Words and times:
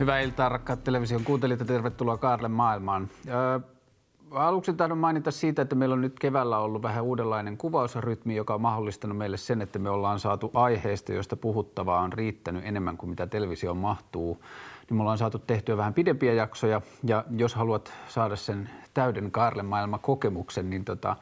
Hyvää 0.00 0.20
iltaa, 0.20 0.48
rakkaat 0.48 0.84
television 0.84 1.24
kuuntelijat 1.24 1.60
ja 1.60 1.66
tervetuloa 1.66 2.16
Kaarle 2.16 2.48
maailmaan. 2.48 3.08
Öö, 3.28 3.60
aluksi 4.30 4.72
tahdon 4.72 4.98
mainita 4.98 5.30
siitä, 5.30 5.62
että 5.62 5.74
meillä 5.74 5.92
on 5.92 6.00
nyt 6.00 6.18
keväällä 6.18 6.58
ollut 6.58 6.82
vähän 6.82 7.04
uudenlainen 7.04 7.56
kuvausrytmi, 7.56 8.36
joka 8.36 8.54
on 8.54 8.60
mahdollistanut 8.60 9.18
meille 9.18 9.36
sen, 9.36 9.62
että 9.62 9.78
me 9.78 9.90
ollaan 9.90 10.20
saatu 10.20 10.50
aiheesta, 10.54 11.12
josta 11.12 11.36
puhuttavaa 11.36 12.00
on 12.00 12.12
riittänyt 12.12 12.64
enemmän 12.64 12.96
kuin 12.96 13.10
mitä 13.10 13.26
televisio 13.26 13.74
mahtuu. 13.74 14.42
Niin 14.90 14.96
me 14.96 15.00
ollaan 15.02 15.18
saatu 15.18 15.38
tehtyä 15.38 15.76
vähän 15.76 15.94
pidempiä 15.94 16.32
jaksoja 16.32 16.80
ja 17.04 17.24
jos 17.36 17.54
haluat 17.54 17.92
saada 18.08 18.36
sen 18.36 18.70
täyden 18.94 19.30
Kaarle 19.30 19.62
maailman 19.62 20.00
kokemuksen, 20.00 20.70
niin 20.70 20.84
tota, 20.84 21.16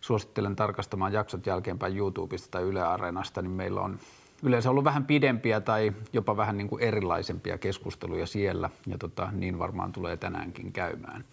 suosittelen 0.00 0.56
tarkastamaan 0.56 1.12
jaksot 1.12 1.46
jälkeenpäin 1.46 1.96
YouTubesta 1.96 2.48
tai 2.50 2.62
Yle 2.62 2.82
Areenasta, 2.82 3.42
niin 3.42 3.52
meillä 3.52 3.80
on 3.80 3.98
yleensä 4.42 4.70
ollut 4.70 4.84
vähän 4.84 5.04
pidempiä 5.04 5.60
tai 5.60 5.92
jopa 6.12 6.36
vähän 6.36 6.58
niin 6.58 6.68
kuin 6.68 6.82
erilaisempia 6.82 7.58
keskusteluja 7.58 8.26
siellä, 8.26 8.70
ja 8.86 8.98
tota, 8.98 9.28
niin 9.32 9.58
varmaan 9.58 9.92
tulee 9.92 10.16
tänäänkin 10.16 10.72
käymään. 10.72 11.24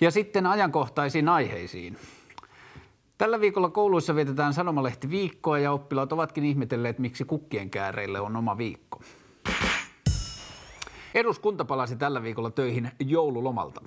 Ja 0.00 0.10
sitten 0.10 0.46
ajankohtaisiin 0.46 1.28
aiheisiin. 1.28 1.96
Tällä 3.18 3.40
viikolla 3.40 3.68
kouluissa 3.68 4.14
vietetään 4.14 4.54
sanomalehtiviikkoa 4.54 5.58
ja 5.58 5.72
oppilaat 5.72 6.12
ovatkin 6.12 6.44
ihmetelleet, 6.44 6.98
miksi 6.98 7.24
kukkien 7.24 7.70
kääreille 7.70 8.20
on 8.20 8.36
oma 8.36 8.58
viikko. 8.58 9.02
Eduskunta 11.14 11.64
palasi 11.64 11.96
tällä 11.96 12.22
viikolla 12.22 12.50
töihin 12.50 12.90
joululomalta. 12.98 13.80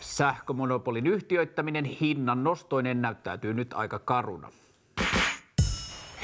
Sähkömonopolin 0.00 1.06
yhtiöittäminen 1.06 1.84
hinnan 1.84 2.44
nostoinen 2.44 3.02
näyttäytyy 3.02 3.54
nyt 3.54 3.72
aika 3.72 3.98
karuna. 3.98 4.48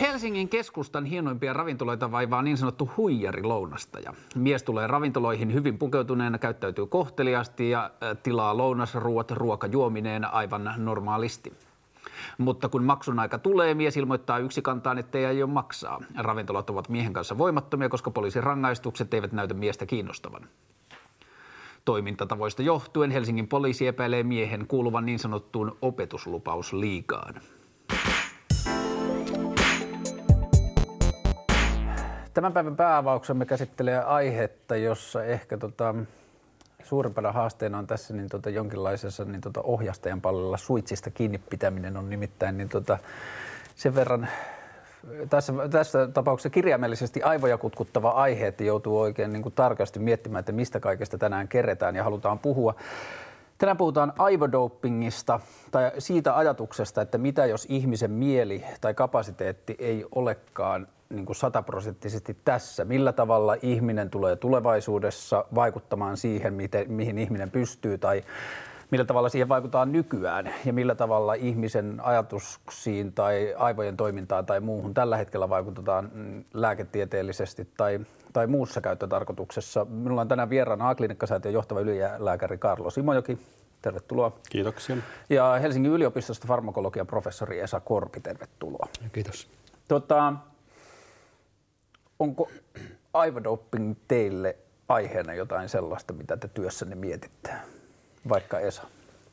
Helsingin 0.00 0.48
keskustan 0.48 1.05
hienoimpia 1.05 1.53
ravintoloita 1.53 2.12
vaivaa 2.12 2.42
niin 2.42 2.56
sanottu 2.56 2.91
huijarilounastaja. 2.97 4.14
Mies 4.34 4.62
tulee 4.62 4.86
ravintoloihin 4.86 5.55
hyvin 5.55 5.78
pukeutuneena, 5.78 6.39
käyttäytyy 6.39 6.86
kohteliasti 6.86 7.70
ja 7.70 7.91
tilaa 8.23 8.56
lounasruuat 8.56 9.31
ruokajuomineen 9.31 10.25
aivan 10.25 10.75
normaalisti. 10.77 11.53
Mutta 12.39 12.69
kun 12.69 12.84
maksun 12.84 13.19
aika 13.19 13.39
tulee, 13.39 13.75
mies 13.75 13.97
ilmoittaa 13.97 14.39
yksikantaan, 14.39 14.98
ettei 14.98 15.27
aio 15.27 15.47
maksaa. 15.47 16.01
Ravintolat 16.19 16.70
ovat 16.70 16.89
miehen 16.89 17.12
kanssa 17.12 17.39
voimattomia, 17.39 17.89
koska 17.89 18.11
poliisin 18.11 18.42
rangaistukset 18.42 19.14
eivät 19.14 19.33
näytä 19.33 19.55
miestä 19.55 19.86
kiinnostavan. 19.86 20.48
Toimintatavoista 21.84 22.62
johtuen 22.62 23.11
Helsingin 23.11 23.48
poliisi 23.48 23.86
epäilee 23.86 24.23
miehen 24.23 24.67
kuuluvan 24.67 25.06
niin 25.06 25.19
sanottuun 25.19 25.77
opetuslupausliigaan. 25.83 27.34
Tämän 32.35 32.53
päivän 32.53 32.77
pääavauksemme 32.77 33.47
käsittelee 33.47 33.99
aihetta, 33.99 34.77
jossa 34.77 35.25
ehkä 35.25 35.59
tota, 35.59 35.95
suurimpana 36.83 37.33
haasteena 37.33 37.79
on 37.79 37.87
tässä 37.87 38.15
niin 38.15 38.29
tota, 38.29 38.51
jonkinlaisessa 38.51 39.25
niin 39.25 39.41
tota, 39.41 39.61
ohjastajan 39.63 40.21
pallolla 40.21 40.57
suitsista 40.57 41.11
kiinni 41.11 41.39
pitäminen 41.39 41.97
on 41.97 42.11
nimittäin 42.11 42.59
niin 42.59 42.69
tota, 42.69 42.99
sen 43.77 43.95
verran 43.95 44.29
tässä, 45.31 45.53
tässä 45.71 46.09
tapauksessa 46.09 46.51
kirjaimellisesti 46.51 47.23
aivoja 47.23 47.59
kutkuttava 47.59 48.11
aihe, 48.11 48.47
että 48.47 48.65
joutuu 48.65 49.01
oikein 49.01 49.33
niin 49.33 49.43
kuin 49.43 49.55
tarkasti 49.55 49.98
miettimään, 49.98 50.41
että 50.41 50.53
mistä 50.53 50.81
kaikesta 50.81 51.19
tänään 51.19 51.48
keretään 51.48 51.97
ja 51.97 52.05
halutaan 52.05 52.39
puhua. 52.39 52.75
Tänään 53.65 53.77
puhutaan 53.77 54.12
aivodopingista 54.19 55.41
tai 55.70 55.93
siitä 55.98 56.37
ajatuksesta, 56.37 57.03
että 57.03 57.19
mitä 57.19 57.47
jos 57.47 57.67
ihmisen 57.69 58.11
mieli 58.11 58.65
tai 58.81 58.95
kapasiteetti 58.95 59.77
ei 59.79 60.05
olekaan 60.15 60.89
niin 61.11 61.27
kuin 61.27 61.36
sataprosenttisesti 61.36 62.36
tässä. 62.45 62.85
Millä 62.85 63.13
tavalla 63.13 63.57
ihminen 63.63 64.11
tulee 64.11 64.36
tulevaisuudessa 64.36 65.45
vaikuttamaan 65.55 66.17
siihen, 66.17 66.55
miten, 66.55 66.92
mihin 66.92 67.19
ihminen 67.19 67.51
pystyy 67.51 67.98
tai 67.98 68.25
millä 68.90 69.05
tavalla 69.05 69.28
siihen 69.28 69.48
vaikuttaa 69.48 69.86
nykyään 69.86 70.55
ja 70.64 70.72
millä 70.72 70.95
tavalla 70.95 71.34
ihmisen 71.34 72.00
ajatuksiin 72.02 73.12
tai 73.12 73.55
aivojen 73.58 73.96
toimintaan 73.96 74.46
tai 74.46 74.61
muuhun 74.61 74.95
tällä 74.95 75.17
hetkellä 75.17 75.48
vaikutetaan 75.48 76.11
mm, 76.14 76.45
lääketieteellisesti 76.55 77.68
tai, 77.77 78.00
tai 78.33 78.46
muussa 78.46 78.80
käyttötarkoituksessa. 78.80 79.84
Minulla 79.84 80.20
on 80.20 80.28
tänään 80.28 80.50
vieraana 80.50 80.89
A-klinikkasäätiön 80.89 81.55
johtava 81.55 81.80
ylilääkäri 81.80 82.58
Karlo 82.58 82.90
Simojoki. 82.90 83.39
Tervetuloa. 83.83 84.33
Kiitoksia. 84.50 84.96
Ja 85.30 85.58
Helsingin 85.62 85.92
yliopistosta 85.92 86.48
farmakologian 86.48 87.06
professori 87.06 87.61
Esa 87.61 87.80
Korpi, 87.80 88.20
tervetuloa. 88.20 88.89
Kiitos. 89.12 89.48
Tota, 89.89 90.33
onko 92.18 92.51
aivodoping 93.14 93.95
teille 94.08 94.56
aiheena 94.89 95.34
jotain 95.34 95.68
sellaista, 95.68 96.12
mitä 96.12 96.36
te 96.36 96.48
työssänne 96.48 96.95
mietitte, 96.95 97.51
vaikka 98.29 98.61
Esa? 98.61 98.83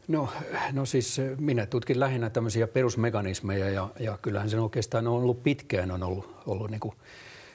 No, 0.07 0.29
no 0.71 0.85
siis 0.85 1.21
minä 1.39 1.65
tutkin 1.65 1.99
lähinnä 1.99 2.29
tämmöisiä 2.29 2.67
perusmekanismeja 2.67 3.69
ja, 3.69 3.89
ja 3.99 4.17
kyllähän 4.21 4.49
se 4.49 4.59
oikeastaan 4.59 5.07
on 5.07 5.13
ollut 5.13 5.43
pitkään 5.43 5.91
on 5.91 6.03
ollut, 6.03 6.35
ollut 6.45 6.71
niin 6.71 6.79
kuin 6.79 6.95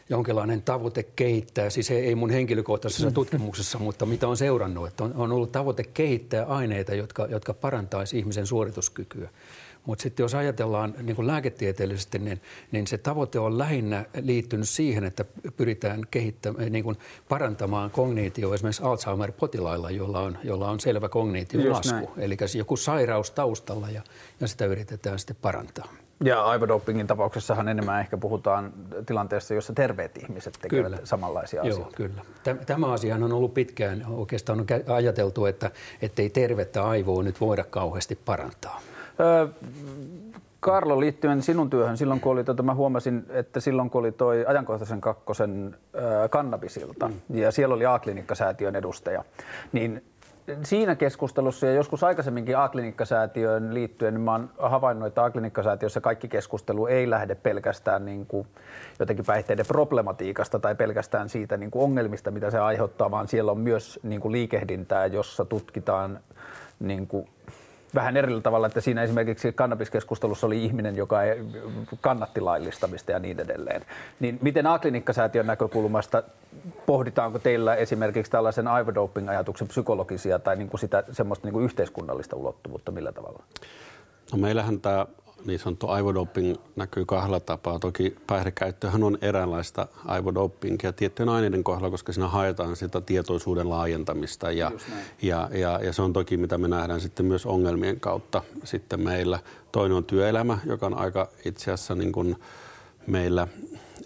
jonkinlainen 0.08 0.62
tavoite 0.62 1.02
kehittää, 1.02 1.70
siis 1.70 1.90
ei 1.90 2.14
mun 2.14 2.30
henkilökohtaisessa 2.30 3.10
tutkimuksessa, 3.10 3.78
mutta 3.78 4.06
mitä 4.06 4.28
on 4.28 4.36
seurannut, 4.36 4.88
että 4.88 5.04
on, 5.04 5.12
on 5.16 5.32
ollut 5.32 5.52
tavoite 5.52 5.84
kehittää 5.84 6.44
aineita, 6.44 6.94
jotka, 6.94 7.26
jotka 7.26 7.54
parantaisi 7.54 8.18
ihmisen 8.18 8.46
suorituskykyä. 8.46 9.28
Mutta 9.86 10.02
sitten 10.02 10.24
jos 10.24 10.34
ajatellaan 10.34 10.94
niin 11.02 11.16
kuin 11.16 11.26
lääketieteellisesti, 11.26 12.18
niin, 12.18 12.40
niin 12.72 12.86
se 12.86 12.98
tavoite 12.98 13.38
on 13.38 13.58
lähinnä 13.58 14.04
liittynyt 14.20 14.68
siihen, 14.68 15.04
että 15.04 15.24
pyritään 15.56 16.02
kehittämään, 16.10 16.72
niin 16.72 16.84
kuin 16.84 16.96
parantamaan 17.28 17.90
kognitio 17.90 18.54
esimerkiksi 18.54 18.82
Alzheimer-potilailla, 18.82 19.90
jolla 19.90 20.20
on, 20.20 20.38
jolla 20.44 20.70
on 20.70 20.80
selvä 20.80 21.08
kognitiolasku. 21.08 22.10
Eli 22.16 22.36
joku 22.54 22.76
sairaus 22.76 23.30
taustalla 23.30 23.90
ja, 23.90 24.02
ja 24.40 24.48
sitä 24.48 24.64
yritetään 24.64 25.18
sitten 25.18 25.36
parantaa. 25.42 25.88
Ja 26.24 26.42
aivodopingin 26.42 27.06
tapauksessahan 27.06 27.68
enemmän 27.68 28.00
ehkä 28.00 28.16
puhutaan 28.16 28.72
tilanteessa, 29.06 29.54
jossa 29.54 29.72
terveet 29.72 30.16
ihmiset 30.16 30.58
tekevät 30.62 30.84
kyllä. 30.84 30.98
samanlaisia 31.04 31.62
Joo, 31.64 31.76
asioita. 31.76 31.96
kyllä. 31.96 32.22
Tämä 32.66 32.92
asia 32.92 33.14
on 33.14 33.32
ollut 33.32 33.54
pitkään, 33.54 34.06
oikeastaan 34.08 34.60
on 34.60 34.66
ajateltu, 34.94 35.46
että 35.46 35.70
ei 36.18 36.30
tervettä 36.30 36.84
aivoa 36.84 37.22
nyt 37.22 37.40
voida 37.40 37.64
kauheasti 37.64 38.18
parantaa. 38.24 38.80
Karlo, 40.60 41.00
liittyen 41.00 41.42
sinun 41.42 41.70
työhön, 41.70 41.96
silloin 41.96 42.20
kun 42.20 42.32
oli, 42.32 42.44
tota, 42.44 42.62
mä 42.62 42.74
huomasin, 42.74 43.26
että 43.28 43.60
silloin 43.60 43.90
kun 43.90 43.98
oli 43.98 44.12
toi 44.12 44.44
ajankohtaisen 44.46 45.00
kakkosen 45.00 45.76
äh, 45.96 46.30
kannabisilta, 46.30 47.08
mm. 47.08 47.14
ja 47.28 47.52
siellä 47.52 47.74
oli 47.74 47.86
A-klinikkasäätiön 47.86 48.76
edustaja, 48.76 49.24
niin 49.72 50.02
siinä 50.62 50.94
keskustelussa 50.94 51.66
ja 51.66 51.72
joskus 51.72 52.04
aikaisemminkin 52.04 52.58
A-klinikkasäätiöön 52.58 53.74
liittyen, 53.74 54.14
niin 54.14 54.20
mä 54.20 54.32
oon 54.32 54.50
havainnut, 54.58 55.06
että 55.06 55.24
A-klinikkasäätiössä 55.24 56.00
kaikki 56.00 56.28
keskustelu 56.28 56.86
ei 56.86 57.10
lähde 57.10 57.34
pelkästään 57.34 58.04
niin 58.04 58.26
kuin 58.26 58.46
jotenkin 58.98 59.24
päihteiden 59.24 59.66
problematiikasta 59.66 60.58
tai 60.58 60.74
pelkästään 60.74 61.28
siitä 61.28 61.56
niin 61.56 61.70
kuin 61.70 61.82
ongelmista, 61.82 62.30
mitä 62.30 62.50
se 62.50 62.58
aiheuttaa, 62.58 63.10
vaan 63.10 63.28
siellä 63.28 63.52
on 63.52 63.58
myös 63.58 64.00
niin 64.02 64.20
kuin 64.20 64.32
liikehdintää, 64.32 65.06
jossa 65.06 65.44
tutkitaan 65.44 66.20
niin 66.80 67.06
kuin 67.06 67.28
vähän 67.96 68.16
eri 68.16 68.40
tavalla, 68.40 68.66
että 68.66 68.80
siinä 68.80 69.02
esimerkiksi 69.02 69.52
kannabiskeskustelussa 69.52 70.46
oli 70.46 70.64
ihminen, 70.64 70.96
joka 70.96 71.18
kannatti 72.00 72.40
laillistamista 72.40 73.12
ja 73.12 73.18
niin 73.18 73.40
edelleen. 73.40 73.84
Niin 74.20 74.38
miten 74.42 74.66
A-klinikkasäätiön 74.66 75.46
näkökulmasta 75.46 76.22
pohditaanko 76.86 77.38
teillä 77.38 77.74
esimerkiksi 77.74 78.32
tällaisen 78.32 78.68
aivodoping-ajatuksen 78.68 79.68
psykologisia 79.68 80.38
tai 80.38 80.56
niin 80.56 80.68
kuin 80.68 80.80
sitä 80.80 81.04
semmoista 81.12 81.46
niin 81.46 81.52
kuin 81.52 81.64
yhteiskunnallista 81.64 82.36
ulottuvuutta 82.36 82.92
millä 82.92 83.12
tavalla? 83.12 83.42
No 84.32 84.38
meillähän 84.38 84.80
tämä 84.80 85.06
niin 85.46 85.58
sanottu 85.58 85.88
aivodoping 85.88 86.56
näkyy 86.76 87.04
kahdella 87.04 87.40
tapaa. 87.40 87.78
Toki 87.78 88.16
päihdekäyttöhän 88.26 89.02
on 89.02 89.18
eräänlaista 89.20 89.86
aivodopingia 90.04 90.92
tiettyjen 90.92 91.28
aineiden 91.28 91.64
kohdalla, 91.64 91.90
koska 91.90 92.12
siinä 92.12 92.28
haetaan 92.28 92.76
sitä 92.76 93.00
tietoisuuden 93.00 93.68
laajentamista 93.68 94.52
ja, 94.52 94.72
ja, 95.22 95.50
ja, 95.52 95.80
ja 95.82 95.92
se 95.92 96.02
on 96.02 96.12
toki 96.12 96.36
mitä 96.36 96.58
me 96.58 96.68
nähdään 96.68 97.00
sitten 97.00 97.26
myös 97.26 97.46
ongelmien 97.46 98.00
kautta 98.00 98.42
sitten 98.64 99.00
meillä. 99.00 99.38
Toinen 99.72 99.96
on 99.96 100.04
työelämä, 100.04 100.58
joka 100.64 100.86
on 100.86 100.94
aika 100.94 101.28
itse 101.44 101.72
asiassa 101.72 101.94
niin 101.94 102.12
kuin 102.12 102.36
meillä 103.06 103.48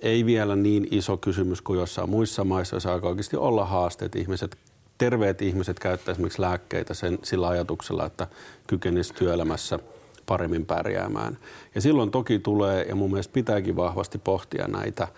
ei 0.02 0.26
vielä 0.26 0.56
niin 0.56 0.88
iso 0.90 1.16
kysymys 1.16 1.62
kuin 1.62 1.78
jossain 1.78 2.10
muissa 2.10 2.44
maissa, 2.44 2.74
joissa 2.76 2.92
alkaa 2.92 3.10
oikeasti 3.10 3.36
olla 3.36 3.64
haasteet. 3.64 4.16
Ihmiset, 4.16 4.56
terveet 4.98 5.42
ihmiset 5.42 5.78
käyttävät 5.78 6.14
esimerkiksi 6.14 6.40
lääkkeitä 6.40 6.94
sen, 6.94 7.18
sillä 7.22 7.48
ajatuksella, 7.48 8.06
että 8.06 8.26
kykenisivät 8.66 9.18
työelämässä– 9.18 9.78
paremmin 10.30 10.66
pärjäämään. 10.66 11.38
Ja 11.74 11.80
silloin 11.80 12.10
toki 12.10 12.38
tulee, 12.38 12.82
ja 12.82 12.94
mun 12.94 13.10
mielestä 13.10 13.32
pitääkin 13.32 13.76
vahvasti 13.76 14.18
pohtia 14.18 14.68
näitä 14.68 15.08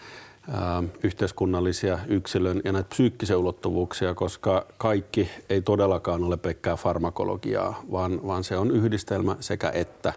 ää, 0.51 0.83
yhteiskunnallisia 1.03 1.99
yksilön 2.09 2.61
ja 2.65 2.73
näitä 2.73 2.89
psyykkisiä 2.89 3.39
ulottuvuuksia, 3.39 4.15
koska 4.15 4.67
kaikki 4.79 5.29
ei 5.49 5.63
todellakaan 5.63 6.25
ole 6.25 6.37
pelkkää 6.37 6.77
farmakologiaa, 6.77 7.83
vaan, 7.93 8.27
vaan 8.27 8.45
se 8.45 8.57
on 8.57 8.71
yhdistelmä 8.71 9.37
sekä 9.41 9.71
että, 9.75 10.13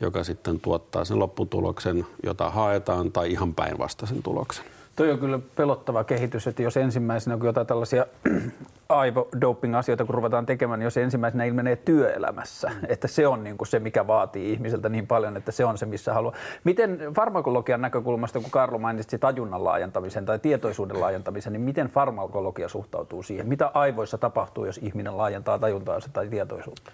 joka 0.00 0.24
sitten 0.24 0.60
tuottaa 0.60 1.04
sen 1.04 1.18
lopputuloksen, 1.18 2.06
jota 2.22 2.50
haetaan, 2.50 3.12
tai 3.12 3.32
ihan 3.32 3.54
päinvastaisen 3.54 4.22
tuloksen. 4.22 4.79
Toi 4.96 5.10
on 5.10 5.18
kyllä 5.18 5.38
pelottava 5.56 6.04
kehitys, 6.04 6.46
että 6.46 6.62
jos 6.62 6.76
ensimmäisenä, 6.76 7.36
kun 7.36 7.46
jotain 7.46 7.66
tällaisia 7.66 8.06
aivodoping-asioita, 8.88 10.04
kun 10.04 10.14
ruvetaan 10.14 10.46
tekemään, 10.46 10.78
niin 10.78 10.84
jos 10.84 10.96
ensimmäisenä 10.96 11.44
ilmenee 11.44 11.76
työelämässä, 11.76 12.70
että 12.88 13.08
se 13.08 13.26
on 13.26 13.44
niin 13.44 13.58
kuin 13.58 13.68
se, 13.68 13.78
mikä 13.78 14.06
vaatii 14.06 14.52
ihmiseltä 14.52 14.88
niin 14.88 15.06
paljon, 15.06 15.36
että 15.36 15.52
se 15.52 15.64
on 15.64 15.78
se, 15.78 15.86
missä 15.86 16.14
haluaa. 16.14 16.34
Miten 16.64 16.98
farmakologian 17.16 17.80
näkökulmasta, 17.80 18.40
kun 18.40 18.50
Karlo 18.50 18.78
mainitsi 18.78 19.18
tajunnan 19.18 19.64
laajentamisen 19.64 20.26
tai 20.26 20.38
tietoisuuden 20.38 21.00
laajentamisen, 21.00 21.52
niin 21.52 21.60
miten 21.60 21.86
farmakologia 21.86 22.68
suhtautuu 22.68 23.22
siihen? 23.22 23.48
Mitä 23.48 23.70
aivoissa 23.74 24.18
tapahtuu, 24.18 24.64
jos 24.64 24.78
ihminen 24.78 25.16
laajentaa 25.16 25.58
tajuntaansa 25.58 26.08
tai 26.12 26.28
tietoisuutta? 26.28 26.92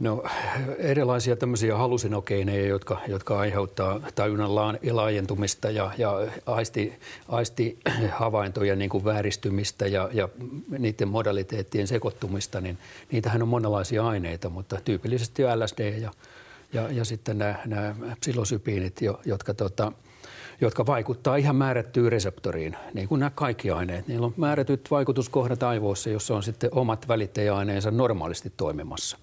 No 0.00 0.24
erilaisia 0.78 1.36
tämmöisiä 1.36 1.76
halusinogeeneja, 1.76 2.66
jotka, 2.66 3.00
jotka 3.08 3.38
aiheuttaa 3.38 4.00
tajunnan 4.14 4.54
laajentumista 4.90 5.70
ja, 5.70 5.90
ja 5.98 6.12
aisti, 6.46 6.98
aistihavaintojen 7.28 8.78
niin 8.78 8.90
kuin 8.90 9.04
vääristymistä 9.04 9.86
ja, 9.86 10.08
ja 10.12 10.28
niiden 10.78 11.08
modaliteettien 11.08 11.86
sekoittumista, 11.86 12.60
niin 12.60 12.78
niitähän 13.12 13.42
on 13.42 13.48
monenlaisia 13.48 14.06
aineita, 14.06 14.48
mutta 14.48 14.80
tyypillisesti 14.84 15.42
LSD 15.42 15.98
ja, 15.98 16.10
ja, 16.72 16.90
ja 16.90 17.04
sitten 17.04 17.38
nämä, 17.38 17.54
nämä 17.66 17.94
psilosypiinit, 18.20 19.00
jotka 19.24 19.54
tota, 19.54 19.92
jotka 20.60 20.86
vaikuttaa 20.86 21.36
ihan 21.36 21.56
määrättyyn 21.56 22.12
reseptoriin, 22.12 22.76
niin 22.94 23.08
kuin 23.08 23.18
nämä 23.18 23.30
kaikki 23.34 23.70
aineet. 23.70 24.08
Niillä 24.08 24.26
on 24.26 24.34
määrätyt 24.36 24.90
vaikutuskohdat 24.90 25.62
aivoissa, 25.62 26.10
jossa 26.10 26.36
on 26.36 26.42
sitten 26.42 26.70
omat 26.72 27.08
välittäjäaineensa 27.08 27.90
normaalisti 27.90 28.52
toimimassa. 28.56 29.18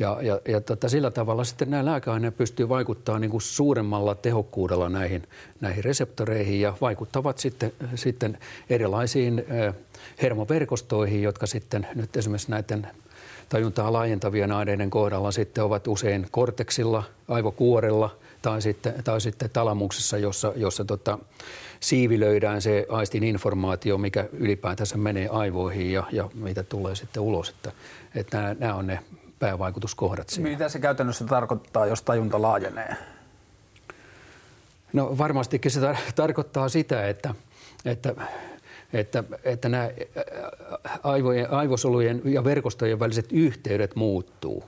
Ja, 0.00 0.18
ja, 0.22 0.40
ja 0.48 0.60
tota, 0.60 0.88
sillä 0.88 1.10
tavalla 1.10 1.44
sitten 1.44 1.70
nämä 1.70 1.84
lääkeaineet 1.84 2.36
pystyy 2.36 2.68
vaikuttamaan 2.68 3.20
niin 3.20 3.30
kuin 3.30 3.40
suuremmalla 3.40 4.14
tehokkuudella 4.14 4.88
näihin, 4.88 5.22
näihin 5.60 5.84
reseptoreihin 5.84 6.60
ja 6.60 6.74
vaikuttavat 6.80 7.38
sitten, 7.38 7.72
sitten 7.94 8.38
erilaisiin 8.70 9.44
hermoverkostoihin, 10.22 11.22
jotka 11.22 11.46
sitten 11.46 11.86
nyt 11.94 12.16
esimerkiksi 12.16 12.50
näiden 12.50 12.86
tajuntaa 13.48 13.92
laajentavien 13.92 14.52
aineiden 14.52 14.90
kohdalla 14.90 15.30
sitten 15.30 15.64
ovat 15.64 15.86
usein 15.86 16.26
korteksilla, 16.30 17.02
aivokuorella 17.28 18.16
tai 18.42 18.62
sitten, 18.62 18.94
tai 19.04 19.20
sitten 19.20 19.50
talamuksessa, 19.50 20.18
jossa, 20.18 20.52
jossa 20.56 20.84
tota, 20.84 21.18
siivilöidään 21.80 22.62
se 22.62 22.86
aistin 22.88 23.22
informaatio, 23.22 23.98
mikä 23.98 24.28
ylipäätänsä 24.32 24.96
menee 24.96 25.28
aivoihin 25.28 25.92
ja, 25.92 26.04
ja 26.12 26.30
mitä 26.34 26.62
tulee 26.62 26.94
sitten 26.94 27.22
ulos. 27.22 27.48
Että, 27.48 27.72
että 28.14 28.38
nämä, 28.38 28.56
nämä 28.58 28.74
on 28.74 28.86
ne 28.86 28.98
päävaikutuskohdat 29.40 30.28
siinä. 30.28 30.50
Mitä 30.50 30.68
se 30.68 30.78
käytännössä 30.78 31.24
tarkoittaa, 31.24 31.86
jos 31.86 32.02
tajunta 32.02 32.42
laajenee? 32.42 32.96
No 34.92 35.18
varmastikin 35.18 35.70
se 35.70 35.80
tar- 35.80 36.12
tarkoittaa 36.14 36.68
sitä, 36.68 37.08
että, 37.08 37.34
että, 37.84 38.14
että, 38.92 39.24
että 39.44 39.68
nämä 39.68 39.90
aivojen, 41.02 41.50
aivosolujen 41.50 42.22
ja 42.24 42.44
verkostojen 42.44 43.00
väliset 43.00 43.32
yhteydet 43.32 43.96
muuttuu. 43.96 44.64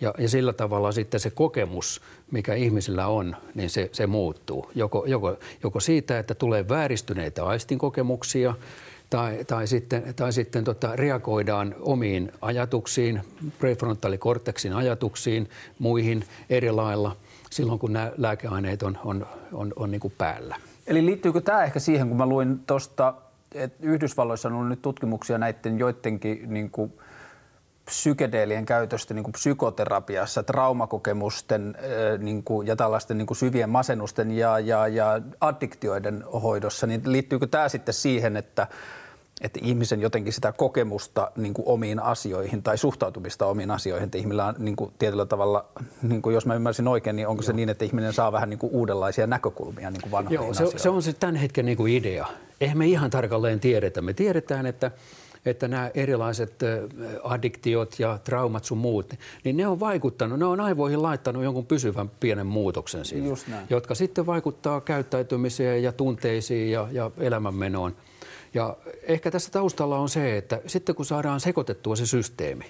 Ja, 0.00 0.14
ja 0.18 0.28
sillä 0.28 0.52
tavalla 0.52 0.92
sitten 0.92 1.20
se 1.20 1.30
kokemus, 1.30 2.00
mikä 2.30 2.54
ihmisillä 2.54 3.06
on, 3.06 3.36
niin 3.54 3.70
se, 3.70 3.88
se 3.92 4.06
muuttuu. 4.06 4.70
Joko, 4.74 5.04
joko, 5.06 5.36
joko 5.62 5.80
siitä, 5.80 6.18
että 6.18 6.34
tulee 6.34 6.68
vääristyneitä 6.68 7.44
aistinkokemuksia– 7.44 8.54
tai, 9.10 9.44
tai 9.44 9.66
sitten, 9.66 10.14
tai 10.16 10.32
sitten 10.32 10.64
tota, 10.64 10.96
reagoidaan 10.96 11.74
omiin 11.80 12.32
ajatuksiin, 12.40 13.20
prefrontaalikorteksin 13.58 14.72
ajatuksiin, 14.72 15.50
muihin 15.78 16.24
eri 16.50 16.70
lailla 16.70 17.16
silloin, 17.50 17.78
kun 17.78 17.92
nämä 17.92 18.12
lääkeaineet 18.16 18.82
on, 18.82 18.98
on, 19.04 19.26
on, 19.52 19.72
on 19.76 19.90
niin 19.90 20.00
kuin 20.00 20.14
päällä. 20.18 20.56
Eli 20.86 21.06
liittyykö 21.06 21.40
tämä 21.40 21.64
ehkä 21.64 21.80
siihen, 21.80 22.08
kun 22.08 22.16
mä 22.16 22.26
luin 22.26 22.60
tuosta, 22.66 23.14
että 23.54 23.86
Yhdysvalloissa 23.86 24.48
on 24.48 24.54
ollut 24.54 24.68
nyt 24.68 24.82
tutkimuksia 24.82 25.38
näiden 25.38 25.78
joidenkin 25.78 26.40
niin 26.46 26.70
kuin 26.70 26.92
psykedeelien 27.88 28.66
käytöstä 28.66 29.14
niin 29.14 29.24
kuin 29.24 29.32
psykoterapiassa, 29.32 30.42
traumakokemusten 30.42 31.76
niin 32.18 32.44
kuin, 32.44 32.66
ja 32.66 32.76
tällaisten 32.76 33.18
niin 33.18 33.26
kuin 33.26 33.36
syvien 33.36 33.70
masennusten 33.70 34.30
ja, 34.30 34.58
ja, 34.58 34.88
ja 34.88 35.20
addiktioiden 35.40 36.24
hoidossa, 36.42 36.86
niin 36.86 37.02
liittyykö 37.04 37.46
tämä 37.46 37.68
sitten 37.68 37.94
siihen, 37.94 38.36
että 38.36 38.66
että 39.40 39.60
ihmisen 39.62 40.00
jotenkin 40.00 40.32
sitä 40.32 40.52
kokemusta 40.52 41.30
niin 41.36 41.54
kuin 41.54 41.68
omiin 41.68 42.00
asioihin 42.00 42.62
tai 42.62 42.78
suhtautumista 42.78 43.46
omiin 43.46 43.70
asioihin, 43.70 44.04
että 44.04 44.18
ihmisillä 44.18 44.46
on 44.46 44.54
niin 44.58 44.76
kuin 44.76 44.92
tietyllä 44.98 45.26
tavalla, 45.26 45.64
niin 46.02 46.22
kuin 46.22 46.34
jos 46.34 46.46
mä 46.46 46.54
ymmärsin 46.54 46.88
oikein, 46.88 47.16
niin 47.16 47.28
onko 47.28 47.42
Joo. 47.42 47.46
se 47.46 47.52
niin, 47.52 47.68
että 47.68 47.84
ihminen 47.84 48.12
saa 48.12 48.32
vähän 48.32 48.50
niin 48.50 48.58
kuin 48.58 48.72
uudenlaisia 48.72 49.26
näkökulmia 49.26 49.90
niin 49.90 50.00
kuin 50.00 50.12
vanhoihin 50.12 50.34
Joo, 50.34 50.54
se, 50.54 50.62
asioihin? 50.62 50.80
se 50.80 50.88
on 50.88 51.02
se 51.02 51.12
tämän 51.12 51.36
hetken 51.36 51.64
niin 51.64 51.76
kuin 51.76 51.92
idea. 51.92 52.26
Eihän 52.60 52.78
me 52.78 52.86
ihan 52.86 53.10
tarkalleen 53.10 53.60
tiedetä. 53.60 54.02
Me 54.02 54.12
tiedetään, 54.12 54.66
että 54.66 54.90
että 55.46 55.68
nämä 55.68 55.90
erilaiset 55.94 56.54
addiktiot 57.22 57.98
ja 57.98 58.18
traumat 58.24 58.64
sun 58.64 58.78
muut, 58.78 59.14
niin 59.44 59.56
ne 59.56 59.66
on 59.66 59.80
vaikuttanut, 59.80 60.38
ne 60.38 60.44
on 60.44 60.60
aivoihin 60.60 61.02
laittanut 61.02 61.44
jonkun 61.44 61.66
pysyvän 61.66 62.08
pienen 62.08 62.46
muutoksen 62.46 63.04
siinä, 63.04 63.28
jotka 63.70 63.94
sitten 63.94 64.26
vaikuttaa 64.26 64.80
käyttäytymiseen 64.80 65.82
ja 65.82 65.92
tunteisiin 65.92 66.70
ja, 66.70 66.88
ja 66.92 67.10
elämänmenoon. 67.18 67.96
Ja 68.54 68.76
ehkä 69.02 69.30
tässä 69.30 69.50
taustalla 69.50 69.98
on 69.98 70.08
se, 70.08 70.36
että 70.36 70.60
sitten 70.66 70.94
kun 70.94 71.04
saadaan 71.04 71.40
sekoitettua 71.40 71.96
se 71.96 72.06
systeemi, 72.06 72.64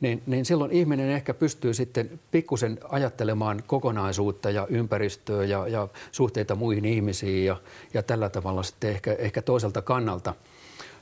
niin, 0.00 0.22
niin 0.26 0.44
silloin 0.44 0.70
ihminen 0.70 1.10
ehkä 1.10 1.34
pystyy 1.34 1.74
sitten 1.74 2.20
pikkusen 2.30 2.78
ajattelemaan 2.88 3.62
kokonaisuutta 3.66 4.50
ja 4.50 4.66
ympäristöä 4.70 5.44
ja, 5.44 5.68
ja 5.68 5.88
suhteita 6.12 6.54
muihin 6.54 6.84
ihmisiin 6.84 7.44
ja, 7.44 7.56
ja 7.94 8.02
tällä 8.02 8.28
tavalla 8.28 8.62
sitten 8.62 8.90
ehkä, 8.90 9.12
ehkä 9.12 9.42
toiselta 9.42 9.82
kannalta. 9.82 10.34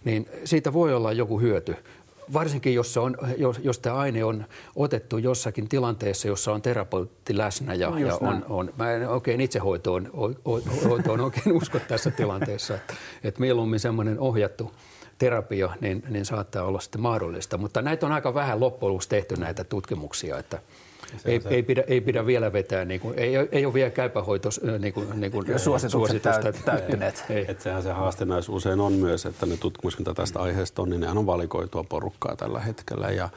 Niin 0.06 0.28
siitä 0.44 0.72
voi 0.72 0.94
olla 0.94 1.12
joku 1.12 1.40
hyöty 1.40 1.76
varsinkin 2.32 2.74
jos, 2.74 2.94
se 2.94 3.00
on, 3.00 3.16
jos, 3.36 3.60
jos 3.62 3.78
tämä 3.78 3.96
aine 3.96 4.24
on 4.24 4.44
otettu 4.76 5.18
jossakin 5.18 5.68
tilanteessa, 5.68 6.28
jossa 6.28 6.52
on 6.52 6.62
terapeutti 6.62 7.38
läsnä 7.38 7.74
ja, 7.74 7.90
no 7.90 7.98
ja 7.98 8.18
on, 8.20 8.44
on, 8.48 8.72
mä 8.78 8.92
en 8.92 9.08
oikein 9.08 9.40
itsehoitoon 9.40 10.10
hoitoon 10.84 11.20
oikein 11.20 11.52
usko 11.62 11.78
tässä 11.78 12.10
tilanteessa, 12.10 12.74
että, 12.74 12.94
että 13.24 13.40
mieluummin 13.40 13.80
semmoinen 13.80 14.18
ohjattu 14.18 14.72
terapia, 15.18 15.70
niin, 15.80 16.02
niin 16.08 16.24
saattaa 16.24 16.64
olla 16.64 16.80
sitten 16.80 17.00
mahdollista. 17.00 17.58
Mutta 17.58 17.82
näitä 17.82 18.06
on 18.06 18.12
aika 18.12 18.34
vähän 18.34 18.60
loppujen 18.60 19.00
tehty 19.08 19.36
näitä 19.36 19.64
tutkimuksia, 19.64 20.38
että 20.38 20.58
ei, 21.24 21.42
ei, 21.50 21.62
pidä, 21.62 21.84
ei 21.86 22.00
pidä 22.00 22.26
vielä 22.26 22.52
vetää, 22.52 22.84
niin 22.84 23.00
kuin, 23.00 23.18
ei, 23.18 23.36
ei 23.52 23.66
ole 23.66 23.74
vielä 23.74 23.90
käypähoito 23.90 24.48
niin 24.78 24.94
kuin, 24.94 25.20
niin 25.20 25.32
kuin, 25.32 25.58
suositusta 25.58 26.52
täyttyneet. 26.64 27.24
Ei. 27.30 27.44
Et 27.48 27.60
sehän 27.60 27.82
se 27.82 27.92
haaste 27.92 28.24
näissä 28.24 28.52
usein 28.52 28.80
on 28.80 28.92
myös, 28.92 29.26
että 29.26 29.46
ne 29.46 29.56
tutkimukset, 29.56 29.98
mitä 29.98 30.14
tästä 30.14 30.40
aiheesta 30.40 30.82
on, 30.82 30.90
niin 30.90 31.00
ne 31.00 31.08
on 31.08 31.26
valikoitua 31.26 31.84
porukkaa 31.84 32.36
tällä 32.36 32.60
hetkellä. 32.60 33.10
Ja, 33.10 33.28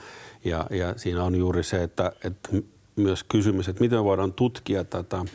ja, 0.43 0.65
ja 0.69 0.93
siinä 0.97 1.23
on 1.23 1.35
juuri 1.35 1.63
se, 1.63 1.83
että, 1.83 2.11
että 2.23 2.49
myös 2.95 3.23
kysymys, 3.23 3.69
että 3.69 3.81
miten 3.81 4.03
voidaan 4.03 4.33
tutkia 4.33 4.83
tätä 4.83 5.25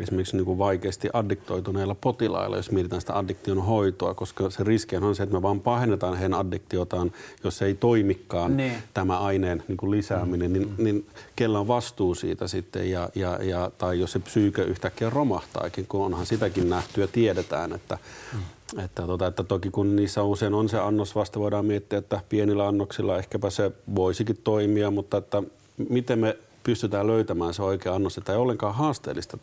esimerkiksi 0.00 0.36
niin 0.36 0.44
kuin 0.44 0.58
vaikeasti 0.58 1.08
addiktoituneilla 1.12 1.94
potilailla, 1.94 2.56
jos 2.56 2.70
mietitään 2.70 3.00
sitä 3.00 3.18
addiktion 3.18 3.64
hoitoa, 3.64 4.14
koska 4.14 4.50
se 4.50 4.64
riski 4.64 4.96
on 4.96 5.16
se, 5.16 5.22
että 5.22 5.36
me 5.36 5.42
vaan 5.42 5.60
pahennetaan 5.60 6.16
heidän 6.16 6.34
addiktiotaan, 6.34 7.12
jos 7.44 7.58
se 7.58 7.64
ei 7.64 7.74
toimikaan 7.74 8.56
niin. 8.56 8.72
tämä 8.94 9.18
aineen 9.18 9.62
niin 9.68 9.76
kuin 9.76 9.90
lisääminen, 9.90 10.52
niin, 10.52 10.68
mm. 10.68 10.84
niin 10.84 11.06
kellä 11.36 11.58
on 11.58 11.68
vastuu 11.68 12.14
siitä 12.14 12.48
sitten, 12.48 12.90
ja, 12.90 13.08
ja, 13.14 13.38
ja, 13.42 13.70
tai 13.78 14.00
jos 14.00 14.12
se 14.12 14.18
psyyke 14.18 14.62
yhtäkkiä 14.62 15.10
romahtaakin, 15.10 15.86
kun 15.86 16.04
onhan 16.04 16.26
sitäkin 16.26 16.70
nähty 16.70 17.00
ja 17.00 17.08
tiedetään, 17.08 17.72
että 17.72 17.98
mm. 18.32 18.40
Että, 18.84 19.02
tota, 19.02 19.26
että 19.26 19.44
toki 19.44 19.70
kun 19.70 19.96
niissä 19.96 20.22
usein 20.22 20.54
on 20.54 20.68
se 20.68 20.78
annos 20.78 21.14
vasta, 21.14 21.40
voidaan 21.40 21.66
miettiä, 21.66 21.98
että 21.98 22.20
pienillä 22.28 22.68
annoksilla 22.68 23.18
ehkäpä 23.18 23.50
se 23.50 23.72
voisikin 23.94 24.36
toimia, 24.44 24.90
mutta 24.90 25.16
että 25.16 25.42
miten 25.88 26.18
me 26.18 26.36
pystytään 26.62 27.06
löytämään 27.06 27.54
se 27.54 27.62
oikea 27.62 27.94
annos, 27.94 28.18
että 28.18 28.32
ei 28.32 28.38
ollenkaan 28.38 28.74
haasteellista 28.74 29.38